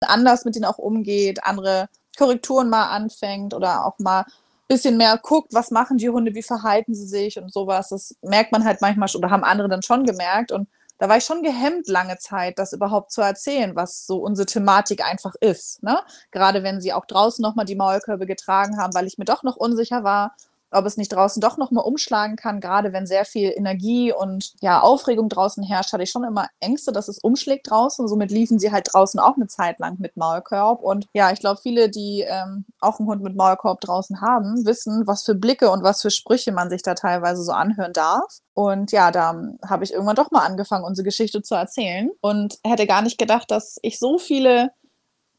anders 0.00 0.44
mit 0.44 0.56
denen 0.56 0.64
auch 0.64 0.78
umgeht, 0.78 1.44
andere 1.44 1.88
Korrekturen 2.18 2.68
mal 2.68 2.88
anfängt 2.88 3.54
oder 3.54 3.86
auch 3.86 4.00
mal 4.00 4.22
ein 4.22 4.26
bisschen 4.66 4.96
mehr 4.96 5.16
guckt, 5.22 5.54
was 5.54 5.70
machen 5.70 5.98
die 5.98 6.10
Hunde, 6.10 6.34
wie 6.34 6.42
verhalten 6.42 6.92
sie 6.92 7.06
sich 7.06 7.38
und 7.38 7.52
sowas. 7.52 7.90
Das 7.90 8.16
merkt 8.20 8.50
man 8.50 8.64
halt 8.64 8.80
manchmal 8.80 9.06
schon 9.06 9.20
oder 9.20 9.30
haben 9.30 9.44
andere 9.44 9.68
dann 9.68 9.82
schon 9.82 10.04
gemerkt. 10.04 10.50
Und 10.50 10.66
da 11.02 11.08
war 11.08 11.16
ich 11.16 11.24
schon 11.24 11.42
gehemmt 11.42 11.88
lange 11.88 12.16
Zeit, 12.18 12.60
das 12.60 12.72
überhaupt 12.72 13.10
zu 13.10 13.22
erzählen, 13.22 13.74
was 13.74 14.06
so 14.06 14.18
unsere 14.18 14.46
Thematik 14.46 15.04
einfach 15.04 15.34
ist. 15.40 15.82
Ne? 15.82 15.98
Gerade 16.30 16.62
wenn 16.62 16.80
sie 16.80 16.92
auch 16.92 17.06
draußen 17.06 17.42
nochmal 17.42 17.64
die 17.64 17.74
Maulkörbe 17.74 18.24
getragen 18.24 18.78
haben, 18.78 18.94
weil 18.94 19.08
ich 19.08 19.18
mir 19.18 19.24
doch 19.24 19.42
noch 19.42 19.56
unsicher 19.56 20.04
war, 20.04 20.36
ob 20.72 20.86
es 20.86 20.96
nicht 20.96 21.12
draußen 21.12 21.40
doch 21.40 21.58
nochmal 21.58 21.84
umschlagen 21.84 22.36
kann, 22.36 22.60
gerade 22.60 22.92
wenn 22.92 23.06
sehr 23.06 23.24
viel 23.24 23.52
Energie 23.54 24.12
und 24.12 24.52
ja, 24.60 24.80
Aufregung 24.80 25.28
draußen 25.28 25.62
herrscht, 25.62 25.92
hatte 25.92 26.02
ich 26.02 26.10
schon 26.10 26.24
immer 26.24 26.48
Ängste, 26.60 26.92
dass 26.92 27.08
es 27.08 27.18
umschlägt 27.18 27.70
draußen. 27.70 28.08
Somit 28.08 28.30
liefen 28.30 28.58
sie 28.58 28.72
halt 28.72 28.88
draußen 28.92 29.20
auch 29.20 29.36
eine 29.36 29.46
Zeit 29.46 29.78
lang 29.78 29.96
mit 29.98 30.16
Maulkorb. 30.16 30.82
Und 30.82 31.06
ja, 31.12 31.30
ich 31.32 31.40
glaube, 31.40 31.60
viele, 31.62 31.88
die 31.90 32.24
ähm, 32.26 32.64
auch 32.80 32.98
einen 32.98 33.08
Hund 33.08 33.22
mit 33.22 33.36
Maulkorb 33.36 33.80
draußen 33.80 34.20
haben, 34.20 34.64
wissen, 34.66 35.06
was 35.06 35.24
für 35.24 35.34
Blicke 35.34 35.70
und 35.70 35.82
was 35.82 36.02
für 36.02 36.10
Sprüche 36.10 36.52
man 36.52 36.70
sich 36.70 36.82
da 36.82 36.94
teilweise 36.94 37.42
so 37.42 37.52
anhören 37.52 37.92
darf. 37.92 38.40
Und 38.54 38.92
ja, 38.92 39.10
da 39.10 39.34
habe 39.66 39.84
ich 39.84 39.92
irgendwann 39.92 40.16
doch 40.16 40.30
mal 40.30 40.44
angefangen, 40.44 40.84
unsere 40.84 41.04
Geschichte 41.04 41.42
zu 41.42 41.54
erzählen 41.54 42.10
und 42.20 42.58
hätte 42.64 42.86
gar 42.86 43.02
nicht 43.02 43.18
gedacht, 43.18 43.50
dass 43.50 43.78
ich 43.82 43.98
so 43.98 44.18
viele 44.18 44.70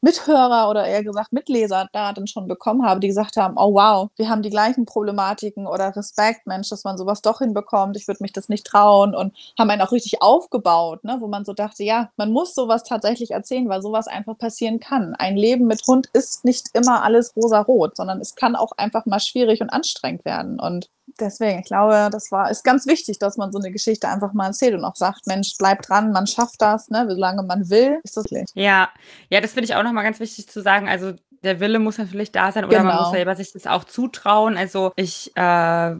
Mithörer 0.04 0.68
oder 0.68 0.86
eher 0.86 1.02
gesagt 1.02 1.32
Mitleser 1.32 1.88
da 1.92 2.12
dann 2.12 2.26
schon 2.26 2.46
bekommen 2.46 2.86
habe, 2.86 3.00
die 3.00 3.08
gesagt 3.08 3.36
haben, 3.36 3.54
oh 3.56 3.74
wow, 3.74 4.10
wir 4.16 4.28
haben 4.28 4.42
die 4.42 4.50
gleichen 4.50 4.84
Problematiken 4.84 5.66
oder 5.66 5.96
Respekt, 5.96 6.46
Mensch, 6.46 6.68
dass 6.68 6.84
man 6.84 6.98
sowas 6.98 7.22
doch 7.22 7.38
hinbekommt, 7.38 7.96
ich 7.96 8.06
würde 8.06 8.22
mich 8.22 8.32
das 8.32 8.48
nicht 8.48 8.66
trauen 8.66 9.14
und 9.14 9.34
haben 9.58 9.70
einen 9.70 9.82
auch 9.82 9.92
richtig 9.92 10.20
aufgebaut, 10.22 11.04
ne, 11.04 11.16
wo 11.20 11.26
man 11.26 11.44
so 11.44 11.54
dachte, 11.54 11.82
ja, 11.82 12.10
man 12.16 12.30
muss 12.30 12.54
sowas 12.54 12.84
tatsächlich 12.84 13.30
erzählen, 13.30 13.68
weil 13.68 13.82
sowas 13.82 14.06
einfach 14.06 14.36
passieren 14.36 14.78
kann. 14.78 15.14
Ein 15.14 15.36
Leben 15.36 15.66
mit 15.66 15.82
Hund 15.86 16.08
ist 16.12 16.44
nicht 16.44 16.68
immer 16.74 17.02
alles 17.02 17.34
rosa-rot, 17.34 17.96
sondern 17.96 18.20
es 18.20 18.34
kann 18.34 18.56
auch 18.56 18.72
einfach 18.76 19.06
mal 19.06 19.20
schwierig 19.20 19.62
und 19.62 19.70
anstrengend 19.70 20.24
werden 20.24 20.60
und 20.60 20.90
deswegen, 21.20 21.60
ich 21.60 21.66
glaube, 21.66 22.08
das 22.10 22.30
war, 22.32 22.50
ist 22.50 22.64
ganz 22.64 22.86
wichtig, 22.86 23.18
dass 23.18 23.36
man 23.36 23.52
so 23.52 23.58
eine 23.58 23.70
Geschichte 23.70 24.08
einfach 24.08 24.32
mal 24.32 24.46
erzählt 24.46 24.74
und 24.74 24.84
auch 24.84 24.96
sagt, 24.96 25.26
Mensch, 25.26 25.54
bleib 25.58 25.82
dran, 25.82 26.12
man 26.12 26.26
schafft 26.26 26.60
das, 26.60 26.88
ne, 26.88 27.06
solange 27.08 27.42
man 27.42 27.68
will, 27.70 28.00
ist 28.02 28.16
das 28.16 28.26
nicht. 28.30 28.50
Ja, 28.54 28.88
ja, 29.30 29.40
das 29.40 29.52
finde 29.52 29.66
ich 29.66 29.74
auch 29.74 29.82
nochmal 29.94 30.04
ganz 30.04 30.18
wichtig 30.20 30.48
zu 30.48 30.60
sagen. 30.60 30.88
Also 30.88 31.12
der 31.44 31.60
Wille 31.60 31.78
muss 31.78 31.98
natürlich 31.98 32.32
da 32.32 32.50
sein 32.52 32.64
oder 32.64 32.78
man 32.78 32.88
Genau. 32.88 32.98
muss 33.02 33.10
selber 33.12 33.36
sich 33.36 33.52
das 33.52 33.66
auch 33.66 33.84
zutrauen. 33.84 34.56
Also 34.56 34.92
ich 34.96 35.30
äh, 35.36 35.94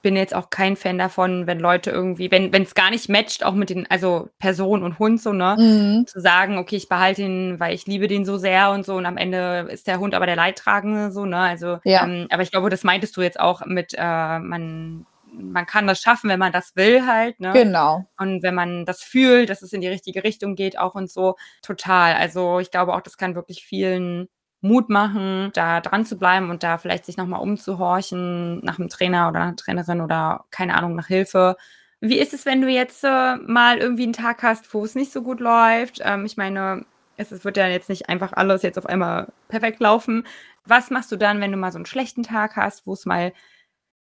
bin 0.00 0.16
jetzt 0.16 0.34
auch 0.34 0.48
kein 0.48 0.74
Fan 0.74 0.96
davon, 0.96 1.46
wenn 1.46 1.60
Leute 1.60 1.90
irgendwie, 1.90 2.30
wenn 2.30 2.50
wenn 2.52 2.62
es 2.62 2.74
gar 2.74 2.88
nicht 2.90 3.10
matcht, 3.10 3.44
auch 3.44 3.52
mit 3.52 3.68
den, 3.68 3.86
also 3.90 4.30
Person 4.38 4.82
und 4.82 4.98
Hund 4.98 5.20
so, 5.20 5.34
ne? 5.34 5.56
Mhm. 5.58 6.06
Zu 6.06 6.20
sagen, 6.20 6.56
okay, 6.56 6.76
ich 6.76 6.88
behalte 6.88 7.22
ihn, 7.22 7.60
weil 7.60 7.74
ich 7.74 7.86
liebe 7.86 8.08
den 8.08 8.24
so 8.24 8.38
sehr 8.38 8.70
und 8.70 8.86
so 8.86 8.94
und 8.96 9.04
am 9.04 9.18
Ende 9.18 9.68
ist 9.70 9.86
der 9.86 10.00
Hund 10.00 10.14
aber 10.14 10.24
der 10.24 10.36
Leidtragende 10.36 11.10
so, 11.12 11.26
ne? 11.26 11.36
Also, 11.36 11.78
Ja. 11.84 12.04
ähm, 12.04 12.26
aber 12.30 12.42
ich 12.42 12.50
glaube, 12.50 12.70
das 12.70 12.84
meintest 12.84 13.14
du 13.18 13.20
jetzt 13.20 13.38
auch 13.38 13.66
mit, 13.66 13.92
äh, 13.98 14.38
man 14.38 15.04
man 15.32 15.66
kann 15.66 15.86
das 15.86 16.00
schaffen, 16.00 16.30
wenn 16.30 16.38
man 16.38 16.52
das 16.52 16.76
will 16.76 17.06
halt, 17.06 17.40
ne? 17.40 17.52
Genau. 17.52 18.06
Und 18.18 18.42
wenn 18.42 18.54
man 18.54 18.84
das 18.84 19.02
fühlt, 19.02 19.50
dass 19.50 19.62
es 19.62 19.72
in 19.72 19.80
die 19.80 19.88
richtige 19.88 20.24
Richtung 20.24 20.54
geht, 20.54 20.78
auch 20.78 20.94
und 20.94 21.10
so, 21.10 21.36
total. 21.62 22.14
Also 22.14 22.58
ich 22.58 22.70
glaube 22.70 22.94
auch, 22.94 23.00
das 23.00 23.16
kann 23.16 23.34
wirklich 23.34 23.64
vielen 23.64 24.28
Mut 24.60 24.90
machen, 24.90 25.50
da 25.54 25.80
dran 25.80 26.04
zu 26.04 26.18
bleiben 26.18 26.50
und 26.50 26.62
da 26.62 26.78
vielleicht 26.78 27.06
sich 27.06 27.16
nochmal 27.16 27.40
umzuhorchen 27.40 28.60
nach 28.64 28.78
einem 28.78 28.88
Trainer 28.88 29.28
oder 29.28 29.40
einer 29.40 29.56
Trainerin 29.56 30.00
oder 30.00 30.44
keine 30.50 30.74
Ahnung, 30.74 30.94
nach 30.94 31.06
Hilfe. 31.06 31.56
Wie 32.00 32.18
ist 32.18 32.34
es, 32.34 32.46
wenn 32.46 32.60
du 32.62 32.68
jetzt 32.68 33.04
äh, 33.04 33.36
mal 33.36 33.78
irgendwie 33.78 34.04
einen 34.04 34.12
Tag 34.12 34.42
hast, 34.42 34.72
wo 34.74 34.84
es 34.84 34.94
nicht 34.94 35.12
so 35.12 35.22
gut 35.22 35.40
läuft? 35.40 36.00
Ähm, 36.02 36.24
ich 36.26 36.36
meine, 36.36 36.84
es, 37.16 37.32
es 37.32 37.44
wird 37.44 37.56
ja 37.56 37.68
jetzt 37.68 37.88
nicht 37.88 38.08
einfach 38.08 38.32
alles 38.32 38.62
jetzt 38.62 38.78
auf 38.78 38.86
einmal 38.86 39.28
perfekt 39.48 39.80
laufen. 39.80 40.26
Was 40.64 40.90
machst 40.90 41.12
du 41.12 41.16
dann, 41.16 41.40
wenn 41.40 41.52
du 41.52 41.58
mal 41.58 41.72
so 41.72 41.78
einen 41.78 41.86
schlechten 41.86 42.22
Tag 42.22 42.56
hast, 42.56 42.86
wo 42.86 42.92
es 42.94 43.06
mal 43.06 43.32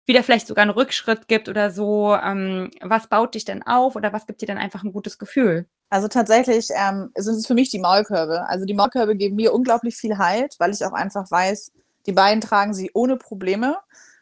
wieder 0.09 0.23
vielleicht 0.23 0.47
sogar 0.47 0.63
einen 0.63 0.71
Rückschritt 0.71 1.27
gibt 1.27 1.47
oder 1.47 1.71
so? 1.71 2.15
Ähm, 2.15 2.71
was 2.81 3.07
baut 3.07 3.35
dich 3.35 3.45
denn 3.45 3.63
auf 3.63 3.95
oder 3.95 4.11
was 4.11 4.25
gibt 4.25 4.41
dir 4.41 4.47
dann 4.47 4.57
einfach 4.57 4.83
ein 4.83 4.91
gutes 4.91 5.19
Gefühl? 5.19 5.67
Also 5.89 6.07
tatsächlich 6.07 6.67
ähm, 6.75 7.11
sind 7.15 7.35
es 7.35 7.47
für 7.47 7.53
mich 7.53 7.69
die 7.69 7.79
Maulkörbe. 7.79 8.47
Also 8.49 8.65
die 8.65 8.73
Maulkörbe 8.73 9.15
geben 9.15 9.35
mir 9.35 9.53
unglaublich 9.53 9.95
viel 9.95 10.17
Halt, 10.17 10.55
weil 10.59 10.71
ich 10.71 10.83
auch 10.83 10.93
einfach 10.93 11.29
weiß, 11.29 11.71
die 12.07 12.11
beiden 12.11 12.41
tragen 12.41 12.73
sie 12.73 12.91
ohne 12.93 13.17
Probleme. 13.17 13.77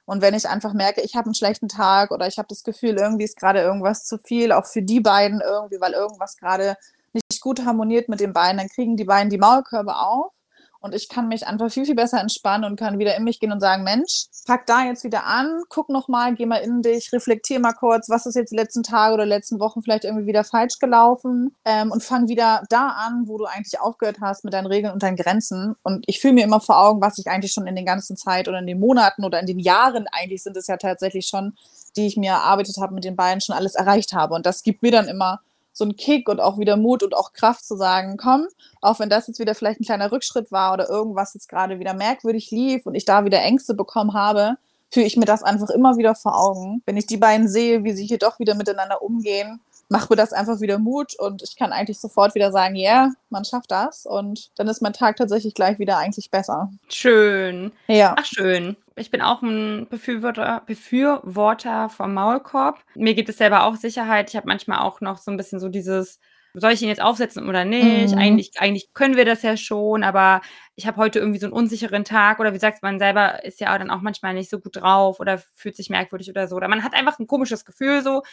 Und 0.05 0.21
wenn 0.21 0.33
ich 0.33 0.47
einfach 0.47 0.73
merke, 0.73 1.01
ich 1.01 1.15
habe 1.15 1.25
einen 1.25 1.35
schlechten 1.35 1.69
Tag 1.69 2.11
oder 2.11 2.27
ich 2.27 2.38
habe 2.38 2.47
das 2.49 2.63
Gefühl, 2.63 2.97
irgendwie 2.97 3.25
ist 3.25 3.38
gerade 3.38 3.61
irgendwas 3.61 4.05
zu 4.05 4.17
viel, 4.17 4.51
auch 4.51 4.65
für 4.65 4.81
die 4.81 4.99
beiden 4.99 5.41
irgendwie, 5.41 5.79
weil 5.79 5.93
irgendwas 5.93 6.38
gerade 6.38 6.75
nicht 7.13 7.41
gut 7.41 7.65
harmoniert 7.65 8.09
mit 8.09 8.19
den 8.19 8.33
beiden, 8.33 8.57
dann 8.57 8.69
kriegen 8.69 8.97
die 8.97 9.05
beiden 9.05 9.29
die 9.29 9.38
Maulkörbe 9.38 9.95
auf 9.95 10.31
und 10.80 10.93
ich 10.93 11.09
kann 11.09 11.28
mich 11.28 11.47
einfach 11.47 11.71
viel, 11.71 11.86
viel 11.86 11.95
besser 11.95 12.19
entspannen 12.19 12.69
und 12.69 12.78
kann 12.78 12.99
wieder 12.99 13.15
in 13.15 13.23
mich 13.23 13.39
gehen 13.39 13.51
und 13.51 13.59
sagen, 13.59 13.84
Mensch, 13.84 14.28
pack 14.45 14.65
da 14.65 14.84
jetzt 14.84 15.03
wieder 15.03 15.25
an, 15.25 15.63
guck 15.69 15.89
nochmal, 15.89 16.36
geh 16.36 16.45
mal 16.45 16.57
in 16.57 16.82
dich, 16.82 17.11
reflektier 17.11 17.59
mal 17.59 17.73
kurz, 17.73 18.09
was 18.09 18.25
ist 18.25 18.36
jetzt 18.36 18.51
die 18.51 18.55
letzten 18.55 18.84
Tage 18.84 19.13
oder 19.13 19.25
letzten 19.25 19.59
Wochen 19.59 19.82
vielleicht 19.82 20.05
irgendwie 20.05 20.28
wieder 20.28 20.43
falsch 20.43 20.80
gelaufen 20.80 21.55
ähm, 21.65 21.91
und 21.91 22.03
fang 22.03 22.28
wieder 22.28 22.63
da 22.69 22.88
an, 22.89 23.23
wo 23.28 23.38
du 23.38 23.45
eigentlich 23.45 23.80
aufgehört 23.80 24.17
hast 24.21 24.43
mit 24.43 24.53
deinen 24.53 24.67
Regeln 24.67 24.93
und 24.93 25.03
deinen 25.03 25.17
Grenzen. 25.17 25.75
Und 25.84 26.05
ich 26.07 26.19
fühle 26.19 26.34
mir 26.34 26.43
immer 26.43 26.61
vor 26.61 26.80
Augen, 26.80 27.01
was 27.01 27.17
ich 27.17 27.28
eigentlich 27.28 27.51
schon 27.51 27.67
in 27.67 27.75
den 27.75 27.86
ganzen 27.86 28.17
Zeit 28.17 28.47
oder 28.47 28.59
in 28.59 28.67
den 28.67 28.80
Monaten 28.80 29.23
oder 29.23 29.39
in 29.39 29.45
den 29.45 29.59
Jahren 29.59 30.07
eigentlich 30.11 30.43
sind 30.43 30.57
es 30.57 30.67
ja 30.67 30.78
tatsächlich 30.78 31.28
schon, 31.28 31.53
die 31.95 32.07
ich 32.07 32.17
mir 32.17 32.32
erarbeitet 32.32 32.78
habe 32.80 32.93
mit 32.93 33.03
den 33.03 33.15
beiden, 33.15 33.41
schon 33.41 33.55
alles 33.55 33.75
erreicht 33.75 34.13
habe. 34.13 34.36
Und 34.36 34.45
das 34.45 34.63
gibt 34.63 34.84
mir 34.84 34.91
dann 34.91 35.07
immer 35.07 35.41
so 35.78 35.86
ein 35.86 35.95
Kick 35.95 36.28
und 36.28 36.39
auch 36.39 36.57
wieder 36.57 36.75
Mut 36.75 37.03
und 37.03 37.15
auch 37.15 37.34
Kraft 37.34 37.65
zu 37.65 37.75
sagen, 37.75 38.17
komm, 38.17 38.47
auch 38.82 38.99
wenn 38.99 39.09
das 39.09 39.28
jetzt 39.28 39.39
wieder 39.39 39.53
vielleicht 39.53 39.80
ein 39.80 39.86
kleiner 39.86 40.11
Rückschritt 40.11 40.51
war 40.51 40.73
oder 40.73 40.89
irgendwas 40.89 41.34
jetzt 41.36 41.49
gerade 41.49 41.80
wieder 41.80 41.93
merkwürdig 41.93 42.49
lief 42.49 42.86
und 42.86 42.95
ich 42.95 43.05
da 43.05 43.25
wieder 43.25 43.41
Ängste 43.41 43.75
bekommen 43.75 44.13
habe, 44.13 44.57
führe 44.89 45.05
ich 45.05 45.17
mir 45.17 45.25
das 45.25 45.43
einfach 45.43 45.69
immer 45.69 45.97
wieder 45.97 46.15
vor 46.15 46.38
Augen. 46.38 46.81
Wenn 46.85 46.97
ich 46.97 47.07
die 47.07 47.17
beiden 47.17 47.47
sehe, 47.47 47.83
wie 47.83 47.93
sie 47.93 48.05
hier 48.05 48.17
doch 48.17 48.39
wieder 48.39 48.55
miteinander 48.55 49.01
umgehen, 49.01 49.59
macht 49.89 50.09
mir 50.09 50.15
das 50.15 50.33
einfach 50.33 50.59
wieder 50.59 50.79
Mut 50.79 51.17
und 51.17 51.41
ich 51.43 51.55
kann 51.55 51.71
eigentlich 51.71 51.99
sofort 51.99 52.35
wieder 52.35 52.51
sagen, 52.51 52.75
ja, 52.75 53.03
yeah, 53.03 53.11
man 53.29 53.45
schafft 53.45 53.71
das 53.71 54.05
und 54.05 54.51
dann 54.55 54.67
ist 54.67 54.81
mein 54.81 54.93
Tag 54.93 55.15
tatsächlich 55.15 55.53
gleich 55.53 55.79
wieder 55.79 55.97
eigentlich 55.97 56.29
besser. 56.29 56.71
Schön. 56.89 57.71
Ja. 57.88 58.15
Ach, 58.17 58.25
schön. 58.25 58.75
Ich 58.95 59.11
bin 59.11 59.21
auch 59.21 59.41
ein 59.41 59.88
Befürworter, 59.89 60.63
Befürworter 60.65 61.89
vom 61.89 62.13
Maulkorb. 62.13 62.79
Mir 62.95 63.13
gibt 63.13 63.29
es 63.29 63.38
selber 63.38 63.63
auch 63.63 63.75
Sicherheit. 63.75 64.29
Ich 64.29 64.35
habe 64.35 64.47
manchmal 64.47 64.79
auch 64.79 65.01
noch 65.01 65.19
so 65.19 65.31
ein 65.31 65.38
bisschen 65.38 65.59
so 65.59 65.69
dieses, 65.69 66.19
soll 66.60 66.72
ich 66.72 66.82
ihn 66.82 66.88
jetzt 66.88 67.01
aufsetzen 67.01 67.47
oder 67.47 67.66
nicht? 67.66 68.14
Mhm. 68.14 68.18
Eigentlich, 68.18 68.51
eigentlich 68.60 68.93
können 68.93 69.16
wir 69.16 69.26
das 69.26 69.43
ja 69.43 69.58
schon, 69.58 70.03
aber 70.03 70.41
ich 70.76 70.88
habe 70.88 70.97
heute 70.97 71.20
irgendwie 71.20 71.39
so 71.39 71.47
einen 71.47 71.53
unsicheren 71.53 72.03
Tag 72.03 72.39
oder 72.39 72.53
wie 72.53 72.60
sagt 72.60 72.84
man 72.84 72.99
selber, 72.99 73.43
ist 73.43 73.60
ja 73.60 73.78
dann 73.78 73.89
auch 73.89 74.01
manchmal 74.01 74.34
nicht 74.34 74.49
so 74.49 74.60
gut 74.60 74.78
drauf 74.78 75.20
oder 75.20 75.41
fühlt 75.53 75.76
sich 75.76 75.89
merkwürdig 75.89 76.30
oder 76.30 76.47
so. 76.47 76.55
Oder 76.55 76.68
man 76.68 76.84
hat 76.84 76.93
einfach 76.93 77.20
ein 77.20 77.28
komisches 77.28 77.66
Gefühl 77.66 78.01
so 78.01 78.24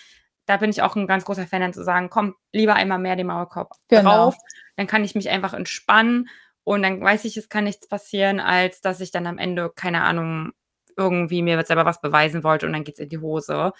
da 0.47 0.57
bin 0.59 0.71
ich 0.71 0.83
auch 0.83 0.97
ein 0.97 1.07
ganz 1.07 1.25
großer 1.25 1.47
Fan, 1.47 1.61
dann 1.61 1.73
zu 1.73 1.83
sagen, 1.83 2.11
komm, 2.11 2.35
lieber 2.53 2.75
einmal 2.75 2.99
mehr 2.99 3.17
den 3.17 3.27
Maulkorb 3.27 3.73
genau. 3.89 4.03
drauf. 4.03 4.37
Dann 4.77 4.87
kann 4.87 5.05
ich 5.05 5.15
mich 5.15 5.31
einfach 5.31 5.55
entspannen 5.55 6.29
und 6.65 6.83
dann 6.83 7.01
weiß 7.01 7.25
ich, 7.25 7.37
es 7.37 7.49
kann 7.49 7.65
nichts 7.65 7.89
passieren, 7.89 8.41
als 8.41 8.81
dass 8.81 9.01
ich 9.01 9.11
dann 9.11 9.27
am 9.27 9.39
Ende, 9.39 9.71
keine 9.75 10.03
Ahnung, 10.03 10.53
irgendwie 10.97 11.43
mir 11.43 11.63
selber 11.65 11.85
was 11.85 12.01
beweisen 12.01 12.45
wollte 12.45 12.67
und 12.67 12.73
dann 12.73 12.85
geht 12.85 12.95
es 12.95 13.01
in 13.01 13.09
die 13.09 13.19
Hose. 13.19 13.73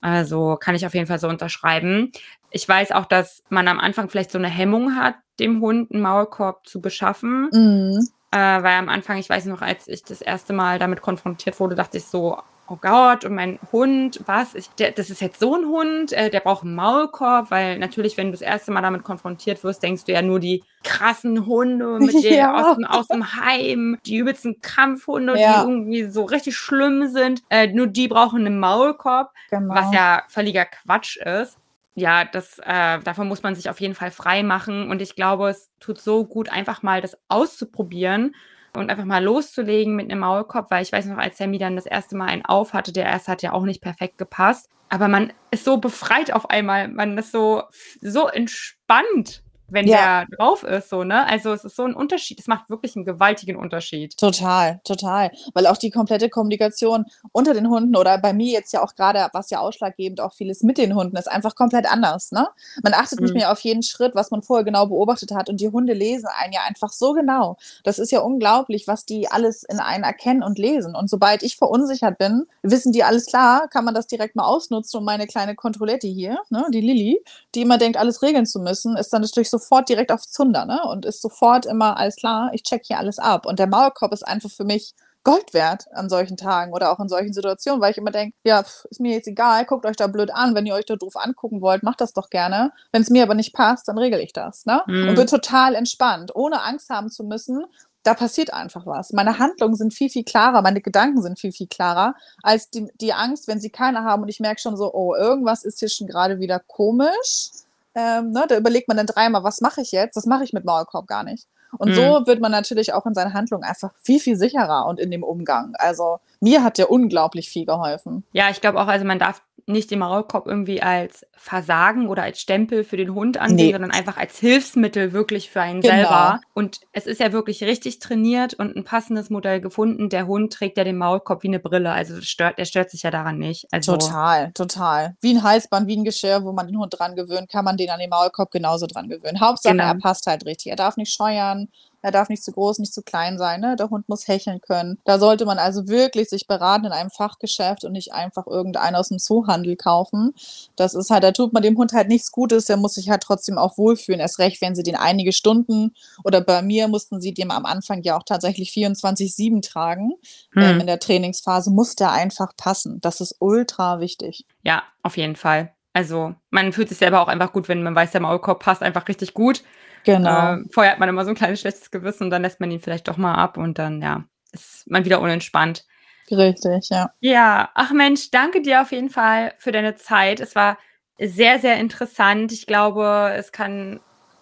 Also 0.00 0.56
kann 0.56 0.74
ich 0.74 0.86
auf 0.86 0.94
jeden 0.94 1.06
Fall 1.06 1.18
so 1.18 1.28
unterschreiben. 1.28 2.12
Ich 2.50 2.68
weiß 2.68 2.92
auch, 2.92 3.06
dass 3.06 3.42
man 3.48 3.68
am 3.68 3.80
Anfang 3.80 4.08
vielleicht 4.08 4.30
so 4.30 4.38
eine 4.38 4.48
Hemmung 4.48 4.96
hat, 4.96 5.16
dem 5.40 5.60
Hund 5.60 5.92
einen 5.92 6.02
Maulkorb 6.02 6.66
zu 6.66 6.80
beschaffen. 6.80 7.48
Mhm. 7.52 8.08
Äh, 8.30 8.62
weil 8.62 8.78
am 8.78 8.88
Anfang, 8.88 9.18
ich 9.18 9.28
weiß 9.28 9.46
noch, 9.46 9.62
als 9.62 9.88
ich 9.88 10.02
das 10.02 10.20
erste 10.20 10.52
Mal 10.52 10.78
damit 10.78 11.00
konfrontiert 11.00 11.58
wurde, 11.60 11.74
dachte 11.74 11.98
ich 11.98 12.04
so, 12.04 12.38
oh 12.68 12.78
Gott, 12.80 13.24
und 13.24 13.34
mein 13.34 13.58
Hund, 13.72 14.20
was? 14.26 14.54
Ich, 14.54 14.68
der, 14.70 14.92
das 14.92 15.10
ist 15.10 15.20
jetzt 15.20 15.40
so 15.40 15.54
ein 15.54 15.66
Hund, 15.66 16.12
äh, 16.12 16.30
der 16.30 16.40
braucht 16.40 16.64
einen 16.64 16.74
Maulkorb, 16.74 17.50
weil 17.50 17.78
natürlich, 17.78 18.16
wenn 18.16 18.26
du 18.26 18.32
das 18.32 18.40
erste 18.40 18.70
Mal 18.70 18.82
damit 18.82 19.02
konfrontiert 19.02 19.62
wirst, 19.64 19.82
denkst 19.82 20.04
du 20.04 20.12
ja 20.12 20.22
nur 20.22 20.40
die 20.40 20.62
krassen 20.84 21.46
Hunde 21.46 21.98
mit 22.00 22.22
den, 22.22 22.34
ja. 22.34 22.54
aus, 22.54 22.76
dem, 22.76 22.84
aus 22.84 23.06
dem 23.08 23.34
Heim, 23.34 23.98
die 24.06 24.16
übelsten 24.16 24.60
Kampfhunde, 24.60 25.38
ja. 25.38 25.62
die 25.62 25.68
irgendwie 25.68 26.04
so 26.10 26.24
richtig 26.24 26.56
schlimm 26.56 27.08
sind. 27.08 27.42
Äh, 27.50 27.68
nur 27.68 27.86
die 27.86 28.08
brauchen 28.08 28.46
einen 28.46 28.58
Maulkorb, 28.58 29.32
genau. 29.50 29.74
was 29.74 29.92
ja 29.92 30.22
völliger 30.28 30.64
Quatsch 30.64 31.16
ist 31.16 31.58
ja, 31.98 32.26
das, 32.26 32.58
äh, 32.58 32.98
davon 32.98 33.26
muss 33.26 33.42
man 33.42 33.54
sich 33.54 33.70
auf 33.70 33.80
jeden 33.80 33.94
Fall 33.94 34.10
frei 34.10 34.42
machen. 34.42 34.90
Und 34.90 35.00
ich 35.00 35.16
glaube, 35.16 35.48
es 35.48 35.70
tut 35.80 35.98
so 35.98 36.26
gut, 36.26 36.50
einfach 36.50 36.82
mal 36.82 37.00
das 37.00 37.16
auszuprobieren 37.28 38.34
und 38.76 38.90
einfach 38.90 39.04
mal 39.04 39.22
loszulegen 39.22 39.96
mit 39.96 40.10
einem 40.10 40.20
Maulkorb, 40.20 40.70
weil 40.70 40.82
ich 40.82 40.92
weiß 40.92 41.06
noch, 41.06 41.18
als 41.18 41.38
Sammy 41.38 41.58
dann 41.58 41.76
das 41.76 41.86
erste 41.86 42.16
Mal 42.16 42.28
einen 42.28 42.44
auf 42.44 42.72
hatte, 42.72 42.92
der 42.92 43.04
erste 43.04 43.32
hat 43.32 43.42
ja 43.42 43.52
auch 43.52 43.64
nicht 43.64 43.80
perfekt 43.80 44.18
gepasst. 44.18 44.68
Aber 44.88 45.08
man 45.08 45.32
ist 45.50 45.64
so 45.64 45.78
befreit 45.78 46.32
auf 46.32 46.50
einmal, 46.50 46.88
man 46.88 47.18
ist 47.18 47.32
so, 47.32 47.64
so 48.00 48.28
entspannt 48.28 49.42
wenn 49.68 49.86
ja. 49.86 50.24
der 50.24 50.36
drauf 50.36 50.62
ist, 50.62 50.88
so, 50.88 51.04
ne? 51.04 51.26
Also 51.26 51.52
es 51.52 51.64
ist 51.64 51.76
so 51.76 51.84
ein 51.84 51.94
Unterschied, 51.94 52.38
es 52.38 52.46
macht 52.46 52.70
wirklich 52.70 52.96
einen 52.96 53.04
gewaltigen 53.04 53.56
Unterschied. 53.56 54.16
Total, 54.16 54.80
total. 54.84 55.30
Weil 55.54 55.66
auch 55.66 55.76
die 55.76 55.90
komplette 55.90 56.28
Kommunikation 56.28 57.06
unter 57.32 57.54
den 57.54 57.68
Hunden 57.68 57.96
oder 57.96 58.18
bei 58.18 58.32
mir 58.32 58.52
jetzt 58.52 58.72
ja 58.72 58.82
auch 58.82 58.94
gerade, 58.94 59.28
was 59.32 59.50
ja 59.50 59.60
ausschlaggebend 59.60 60.20
auch 60.20 60.32
vieles 60.34 60.62
mit 60.62 60.78
den 60.78 60.94
Hunden 60.94 61.16
ist, 61.16 61.30
einfach 61.30 61.54
komplett 61.54 61.90
anders, 61.90 62.32
ne? 62.32 62.48
Man 62.82 62.94
achtet 62.94 63.20
mhm. 63.20 63.26
nicht 63.26 63.34
mehr 63.34 63.52
auf 63.52 63.60
jeden 63.60 63.82
Schritt, 63.82 64.14
was 64.14 64.30
man 64.30 64.42
vorher 64.42 64.64
genau 64.64 64.86
beobachtet 64.86 65.32
hat 65.32 65.48
und 65.48 65.60
die 65.60 65.68
Hunde 65.68 65.92
lesen 65.92 66.28
einen 66.38 66.52
ja 66.52 66.60
einfach 66.66 66.92
so 66.92 67.12
genau. 67.12 67.56
Das 67.84 67.98
ist 67.98 68.12
ja 68.12 68.20
unglaublich, 68.20 68.86
was 68.86 69.04
die 69.04 69.28
alles 69.28 69.62
in 69.64 69.80
einen 69.80 70.04
erkennen 70.04 70.42
und 70.42 70.58
lesen. 70.58 70.94
Und 70.94 71.10
sobald 71.10 71.42
ich 71.42 71.56
verunsichert 71.56 72.18
bin, 72.18 72.46
wissen 72.62 72.92
die 72.92 73.04
alles 73.04 73.26
klar, 73.26 73.68
kann 73.68 73.84
man 73.84 73.94
das 73.94 74.06
direkt 74.06 74.36
mal 74.36 74.44
ausnutzen 74.44 74.98
und 74.98 75.04
meine 75.04 75.26
kleine 75.26 75.54
Kontrolletti 75.54 76.12
hier, 76.12 76.38
ne, 76.50 76.66
die 76.72 76.80
Lilly, 76.80 77.20
die 77.54 77.62
immer 77.62 77.78
denkt, 77.78 77.96
alles 77.96 78.22
regeln 78.22 78.46
zu 78.46 78.60
müssen, 78.60 78.96
ist 78.96 79.12
dann 79.12 79.22
natürlich 79.22 79.50
so 79.50 79.55
sofort 79.58 79.88
direkt 79.88 80.12
auf 80.12 80.22
Zunder 80.22 80.64
ne? 80.64 80.80
und 80.90 81.04
ist 81.04 81.22
sofort 81.22 81.66
immer, 81.66 81.96
alles 81.96 82.16
klar, 82.16 82.50
ich 82.52 82.62
check 82.62 82.82
hier 82.84 82.98
alles 82.98 83.18
ab. 83.18 83.46
Und 83.46 83.58
der 83.58 83.66
Maulkorb 83.66 84.12
ist 84.12 84.26
einfach 84.26 84.50
für 84.50 84.64
mich 84.64 84.94
Gold 85.26 85.54
wert 85.54 85.86
an 85.92 86.08
solchen 86.08 86.36
Tagen 86.36 86.72
oder 86.72 86.92
auch 86.92 87.00
in 87.00 87.08
solchen 87.08 87.32
Situationen, 87.32 87.80
weil 87.80 87.90
ich 87.90 87.98
immer 87.98 88.12
denke, 88.12 88.36
ja, 88.44 88.60
ist 88.88 89.00
mir 89.00 89.12
jetzt 89.12 89.26
egal, 89.26 89.64
guckt 89.64 89.84
euch 89.84 89.96
da 89.96 90.06
blöd 90.06 90.32
an, 90.32 90.54
wenn 90.54 90.66
ihr 90.66 90.74
euch 90.74 90.84
da 90.84 90.94
doof 90.94 91.16
angucken 91.16 91.60
wollt, 91.60 91.82
macht 91.82 92.00
das 92.00 92.12
doch 92.12 92.30
gerne. 92.30 92.70
Wenn 92.92 93.02
es 93.02 93.10
mir 93.10 93.24
aber 93.24 93.34
nicht 93.34 93.52
passt, 93.52 93.88
dann 93.88 93.98
regel 93.98 94.20
ich 94.20 94.32
das. 94.32 94.66
Ne? 94.66 94.82
Mhm. 94.86 95.08
Und 95.08 95.14
bin 95.16 95.26
total 95.26 95.74
entspannt, 95.74 96.30
ohne 96.36 96.62
Angst 96.62 96.90
haben 96.90 97.10
zu 97.10 97.24
müssen, 97.24 97.64
da 98.04 98.14
passiert 98.14 98.52
einfach 98.52 98.86
was. 98.86 99.12
Meine 99.12 99.40
Handlungen 99.40 99.74
sind 99.74 99.92
viel, 99.92 100.10
viel 100.10 100.22
klarer, 100.22 100.62
meine 100.62 100.80
Gedanken 100.80 101.20
sind 101.22 101.40
viel, 101.40 101.50
viel 101.50 101.66
klarer 101.66 102.14
als 102.40 102.70
die, 102.70 102.86
die 103.00 103.12
Angst, 103.12 103.48
wenn 103.48 103.58
sie 103.58 103.70
keine 103.70 104.04
haben 104.04 104.22
und 104.22 104.28
ich 104.28 104.38
merke 104.38 104.60
schon 104.60 104.76
so, 104.76 104.94
oh, 104.94 105.16
irgendwas 105.16 105.64
ist 105.64 105.80
hier 105.80 105.88
schon 105.88 106.06
gerade 106.06 106.38
wieder 106.38 106.60
komisch 106.60 107.50
ähm, 107.96 108.30
ne, 108.30 108.44
da 108.46 108.56
überlegt 108.56 108.88
man 108.88 108.98
dann 108.98 109.06
dreimal, 109.06 109.42
was 109.42 109.60
mache 109.62 109.80
ich 109.80 109.90
jetzt? 109.90 110.16
Das 110.16 110.26
mache 110.26 110.44
ich 110.44 110.52
mit 110.52 110.64
Maulkorb 110.64 111.06
gar 111.06 111.24
nicht. 111.24 111.48
Und 111.78 111.90
mhm. 111.90 111.94
so 111.94 112.26
wird 112.26 112.40
man 112.40 112.52
natürlich 112.52 112.92
auch 112.92 113.06
in 113.06 113.14
seinen 113.14 113.32
Handlungen 113.32 113.64
einfach 113.64 113.92
viel, 114.02 114.20
viel 114.20 114.36
sicherer 114.36 114.86
und 114.86 115.00
in 115.00 115.10
dem 115.10 115.22
Umgang. 115.22 115.74
Also 115.78 116.18
mir 116.40 116.62
hat 116.62 116.78
der 116.78 116.90
unglaublich 116.90 117.48
viel 117.48 117.66
geholfen. 117.66 118.24
Ja, 118.32 118.50
ich 118.50 118.60
glaube 118.60 118.80
auch, 118.80 118.86
also 118.86 119.04
man 119.04 119.18
darf 119.18 119.42
nicht 119.66 119.90
den 119.90 119.98
Maulkorb 119.98 120.46
irgendwie 120.46 120.80
als 120.80 121.26
Versagen 121.32 122.08
oder 122.08 122.22
als 122.22 122.40
Stempel 122.40 122.84
für 122.84 122.96
den 122.96 123.14
Hund 123.14 123.36
ansehen, 123.36 123.66
nee. 123.66 123.72
sondern 123.72 123.90
einfach 123.90 124.16
als 124.16 124.38
Hilfsmittel 124.38 125.12
wirklich 125.12 125.50
für 125.50 125.60
einen 125.60 125.80
genau. 125.80 125.94
selber. 125.94 126.40
Und 126.54 126.80
es 126.92 127.06
ist 127.06 127.20
ja 127.20 127.32
wirklich 127.32 127.62
richtig 127.64 127.98
trainiert 127.98 128.54
und 128.54 128.76
ein 128.76 128.84
passendes 128.84 129.28
Modell 129.28 129.60
gefunden. 129.60 130.08
Der 130.08 130.28
Hund 130.28 130.52
trägt 130.52 130.78
ja 130.78 130.84
den 130.84 130.96
Maulkorb 130.96 131.42
wie 131.42 131.48
eine 131.48 131.58
Brille, 131.58 131.90
also 131.90 132.20
stört, 132.20 132.58
der 132.58 132.64
stört 132.64 132.90
sich 132.90 133.02
ja 133.02 133.10
daran 133.10 133.38
nicht. 133.38 133.66
Also 133.72 133.96
total, 133.96 134.52
total. 134.52 135.16
Wie 135.20 135.34
ein 135.34 135.42
Halsband, 135.42 135.88
wie 135.88 135.96
ein 135.96 136.04
Geschirr, 136.04 136.44
wo 136.44 136.52
man 136.52 136.68
den 136.68 136.78
Hund 136.78 136.94
dran 136.96 137.16
gewöhnt, 137.16 137.48
kann 137.48 137.64
man 137.64 137.76
den 137.76 137.90
an 137.90 137.98
den 137.98 138.10
Maulkorb 138.10 138.52
genauso 138.52 138.86
dran 138.86 139.08
gewöhnen. 139.08 139.40
Hauptsache, 139.40 139.74
genau. 139.74 139.88
er 139.88 139.98
passt 139.98 140.26
halt 140.26 140.46
richtig. 140.46 140.70
Er 140.70 140.76
darf 140.76 140.96
nicht 140.96 141.12
scheuern, 141.12 141.68
er 142.06 142.12
darf 142.12 142.28
nicht 142.28 142.44
zu 142.44 142.52
groß, 142.52 142.78
nicht 142.78 142.94
zu 142.94 143.02
klein 143.02 143.36
sein. 143.36 143.60
Ne? 143.60 143.74
Der 143.74 143.90
Hund 143.90 144.08
muss 144.08 144.28
hecheln 144.28 144.60
können. 144.60 145.00
Da 145.04 145.18
sollte 145.18 145.44
man 145.44 145.58
also 145.58 145.88
wirklich 145.88 146.28
sich 146.28 146.46
beraten 146.46 146.84
in 146.84 146.92
einem 146.92 147.10
Fachgeschäft 147.10 147.82
und 147.82 147.90
nicht 147.90 148.12
einfach 148.12 148.46
irgendeinen 148.46 148.94
aus 148.94 149.08
dem 149.08 149.18
Zoohandel 149.18 149.74
kaufen. 149.74 150.32
Das 150.76 150.94
ist 150.94 151.10
halt, 151.10 151.24
da 151.24 151.32
tut 151.32 151.52
man 151.52 151.64
dem 151.64 151.76
Hund 151.76 151.92
halt 151.92 152.06
nichts 152.06 152.30
Gutes. 152.30 152.66
Der 152.66 152.76
muss 152.76 152.94
sich 152.94 153.10
halt 153.10 153.24
trotzdem 153.24 153.58
auch 153.58 153.76
wohlfühlen. 153.76 154.20
Erst 154.20 154.38
recht, 154.38 154.62
wenn 154.62 154.76
sie 154.76 154.84
den 154.84 154.94
einige 154.94 155.32
Stunden 155.32 155.96
oder 156.22 156.40
bei 156.40 156.62
mir 156.62 156.86
mussten 156.86 157.20
sie 157.20 157.34
dem 157.34 157.50
am 157.50 157.66
Anfang 157.66 158.02
ja 158.02 158.16
auch 158.16 158.22
tatsächlich 158.22 158.70
24-7 158.70 159.60
tragen. 159.68 160.12
Hm. 160.52 160.62
Ähm, 160.62 160.80
in 160.82 160.86
der 160.86 161.00
Trainingsphase 161.00 161.72
muss 161.72 161.96
der 161.96 162.12
einfach 162.12 162.52
passen. 162.56 163.00
Das 163.00 163.20
ist 163.20 163.34
ultra 163.40 163.98
wichtig. 163.98 164.44
Ja, 164.62 164.84
auf 165.02 165.16
jeden 165.16 165.34
Fall. 165.34 165.72
Also 165.92 166.36
man 166.50 166.72
fühlt 166.72 166.88
sich 166.88 166.98
selber 166.98 167.20
auch 167.20 167.28
einfach 167.28 167.52
gut, 167.52 167.66
wenn 167.66 167.82
man 167.82 167.96
weiß, 167.96 168.12
der 168.12 168.20
Maulkorb 168.20 168.62
passt 168.62 168.84
einfach 168.84 169.08
richtig 169.08 169.34
gut. 169.34 169.64
Genau. 170.06 170.54
Äh, 170.54 170.64
vorher 170.70 170.92
hat 170.92 171.00
man 171.00 171.08
immer 171.08 171.24
so 171.24 171.30
ein 171.30 171.36
kleines 171.36 171.60
schlechtes 171.60 171.90
Gewissen 171.90 172.24
und 172.24 172.30
dann 172.30 172.42
lässt 172.42 172.60
man 172.60 172.70
ihn 172.70 172.80
vielleicht 172.80 173.08
doch 173.08 173.16
mal 173.16 173.34
ab 173.34 173.58
und 173.58 173.78
dann, 173.78 174.00
ja, 174.00 174.24
ist 174.52 174.88
man 174.88 175.04
wieder 175.04 175.20
unentspannt. 175.20 175.84
Richtig, 176.30 176.88
ja. 176.90 177.10
Ja, 177.20 177.70
ach 177.74 177.92
Mensch, 177.92 178.30
danke 178.30 178.62
dir 178.62 178.82
auf 178.82 178.92
jeden 178.92 179.10
Fall 179.10 179.52
für 179.58 179.72
deine 179.72 179.96
Zeit. 179.96 180.40
Es 180.40 180.54
war 180.54 180.78
sehr, 181.18 181.58
sehr 181.58 181.76
interessant. 181.76 182.52
Ich 182.52 182.66
glaube, 182.66 183.32
es 183.36 183.50
kann 183.50 184.00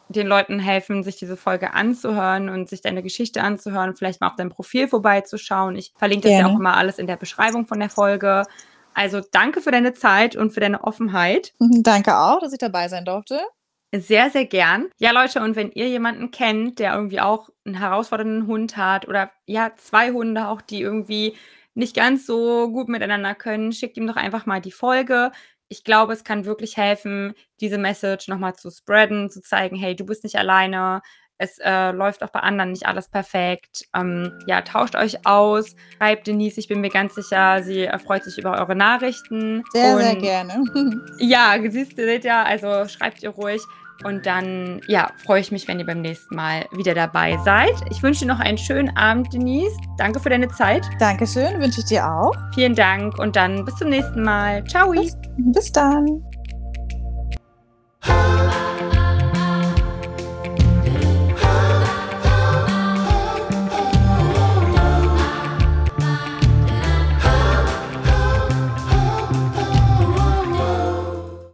den 0.09 0.27
Leuten 0.27 0.59
helfen, 0.59 1.03
sich 1.03 1.17
diese 1.17 1.37
Folge 1.37 1.73
anzuhören 1.73 2.51
und 2.51 2.69
sich 2.69 2.83
deine 2.83 3.03
Geschichte 3.03 3.43
anzuhören, 3.43 3.97
vielleicht 3.97 4.21
mal 4.21 4.29
auf 4.29 4.37
deinem 4.37 4.51
Profil 4.51 4.87
vorbeizuschauen. 4.87 5.77
Ich 5.77 5.95
verlinke 5.97 6.29
das 6.29 6.39
ja 6.39 6.47
auch 6.47 6.59
immer 6.59 6.77
alles 6.77 6.99
in 6.99 7.07
der 7.07 7.17
Beschreibung 7.17 7.67
von 7.67 7.81
der 7.81 7.89
Folge. 7.89 8.45
Also 8.93 9.21
danke 9.33 9.63
für 9.63 9.71
deine 9.71 9.95
Zeit 9.95 10.37
und 10.37 10.53
für 10.53 10.61
deine 10.61 10.85
Offenheit. 10.85 11.53
Danke 11.83 12.17
auch, 12.17 12.39
dass 12.41 12.53
ich 12.53 12.61
dabei 12.61 12.89
sein 12.89 13.05
durfte. 13.05 13.41
Sehr, 14.01 14.31
sehr 14.31 14.47
gern. 14.47 14.91
Ja, 14.99 15.13
Leute, 15.13 15.41
und 15.41 15.55
wenn 15.57 15.71
ihr 15.71 15.89
jemanden 15.89 16.31
kennt, 16.31 16.79
der 16.79 16.95
irgendwie 16.95 17.21
auch 17.21 17.51
einen 17.65 17.79
herausfordernden 17.79 18.47
Hund 18.47 18.77
hat 18.77 19.07
oder 19.07 19.31
ja, 19.47 19.73
zwei 19.77 20.11
Hunde 20.11 20.49
auch, 20.49 20.61
die 20.61 20.81
irgendwie 20.81 21.37
nicht 21.75 21.95
ganz 21.95 22.27
so 22.27 22.71
gut 22.71 22.89
miteinander 22.89 23.35
können, 23.35 23.73
schickt 23.73 23.97
ihm 23.97 24.07
doch 24.07 24.17
einfach 24.17 24.47
mal 24.47 24.61
die 24.61 24.73
Folge. 24.73 25.31
Ich 25.69 25.85
glaube, 25.85 26.13
es 26.13 26.25
kann 26.25 26.45
wirklich 26.45 26.77
helfen, 26.77 27.35
diese 27.61 27.79
Message 27.79 28.29
nochmal 28.29 28.55
zu 28.55 28.71
spreaden, 28.71 29.31
zu 29.31 29.41
zeigen, 29.43 29.77
hey, 29.77 29.95
du 29.95 30.05
bist 30.05 30.25
nicht 30.25 30.37
alleine. 30.37 31.03
Es 31.37 31.59
äh, 31.59 31.91
läuft 31.91 32.23
auch 32.23 32.31
bei 32.31 32.41
anderen 32.41 32.71
nicht 32.71 32.87
alles 32.87 33.09
perfekt. 33.09 33.87
Ähm, 33.95 34.33
ja, 34.47 34.63
tauscht 34.63 34.95
euch 34.95 35.27
aus. 35.27 35.75
Schreibt 35.97 36.29
Denise, 36.29 36.59
ich 36.59 36.69
bin 36.69 36.81
mir 36.81 36.91
ganz 36.91 37.17
sicher, 37.17 37.63
sie 37.63 37.83
erfreut 37.83 38.23
sich 38.23 38.39
über 38.39 38.59
eure 38.59 38.77
Nachrichten. 38.77 39.65
Sehr, 39.73 39.97
Und, 39.97 40.03
sehr 40.03 40.17
gerne. 40.17 40.63
ja, 41.19 41.57
siehst 41.69 41.99
du, 41.99 42.05
seht 42.05 42.25
ja, 42.25 42.45
also 42.45 42.87
schreibt 42.89 43.23
ihr 43.23 43.31
ruhig. 43.31 43.63
Und 44.03 44.27
dann, 44.27 44.81
ja, 44.87 45.11
freue 45.25 45.41
ich 45.41 45.53
mich, 45.53 45.69
wenn 45.69 45.79
ihr 45.79 45.87
beim 45.87 46.01
nächsten 46.01 46.35
Mal 46.35 46.67
wieder 46.73 46.95
dabei 46.95 47.39
seid. 47.45 47.75
Ich 47.91 48.03
wünsche 48.03 48.21
dir 48.21 48.33
noch 48.33 48.41
einen 48.41 48.59
schönen 48.59 48.95
Abend, 48.97 49.33
Denise. 49.33 49.77
Danke 49.99 50.21
für 50.21 50.31
deine 50.31 50.49
Zeit. 50.49 50.85
Dankeschön, 50.99 51.61
wünsche 51.61 51.81
ich 51.81 51.87
dir 51.87 52.07
auch. 52.07 52.35
Vielen 52.55 52.75
Dank 52.75 53.19
und 53.19 53.37
dann 53.37 53.65
bis 53.65 53.77
zum 53.77 53.91
nächsten 53.91 54.23
Mal. 54.23 54.65
Ciao. 54.65 54.91
Bis, 54.91 55.17
bis 55.37 55.71
dann. 55.71 56.23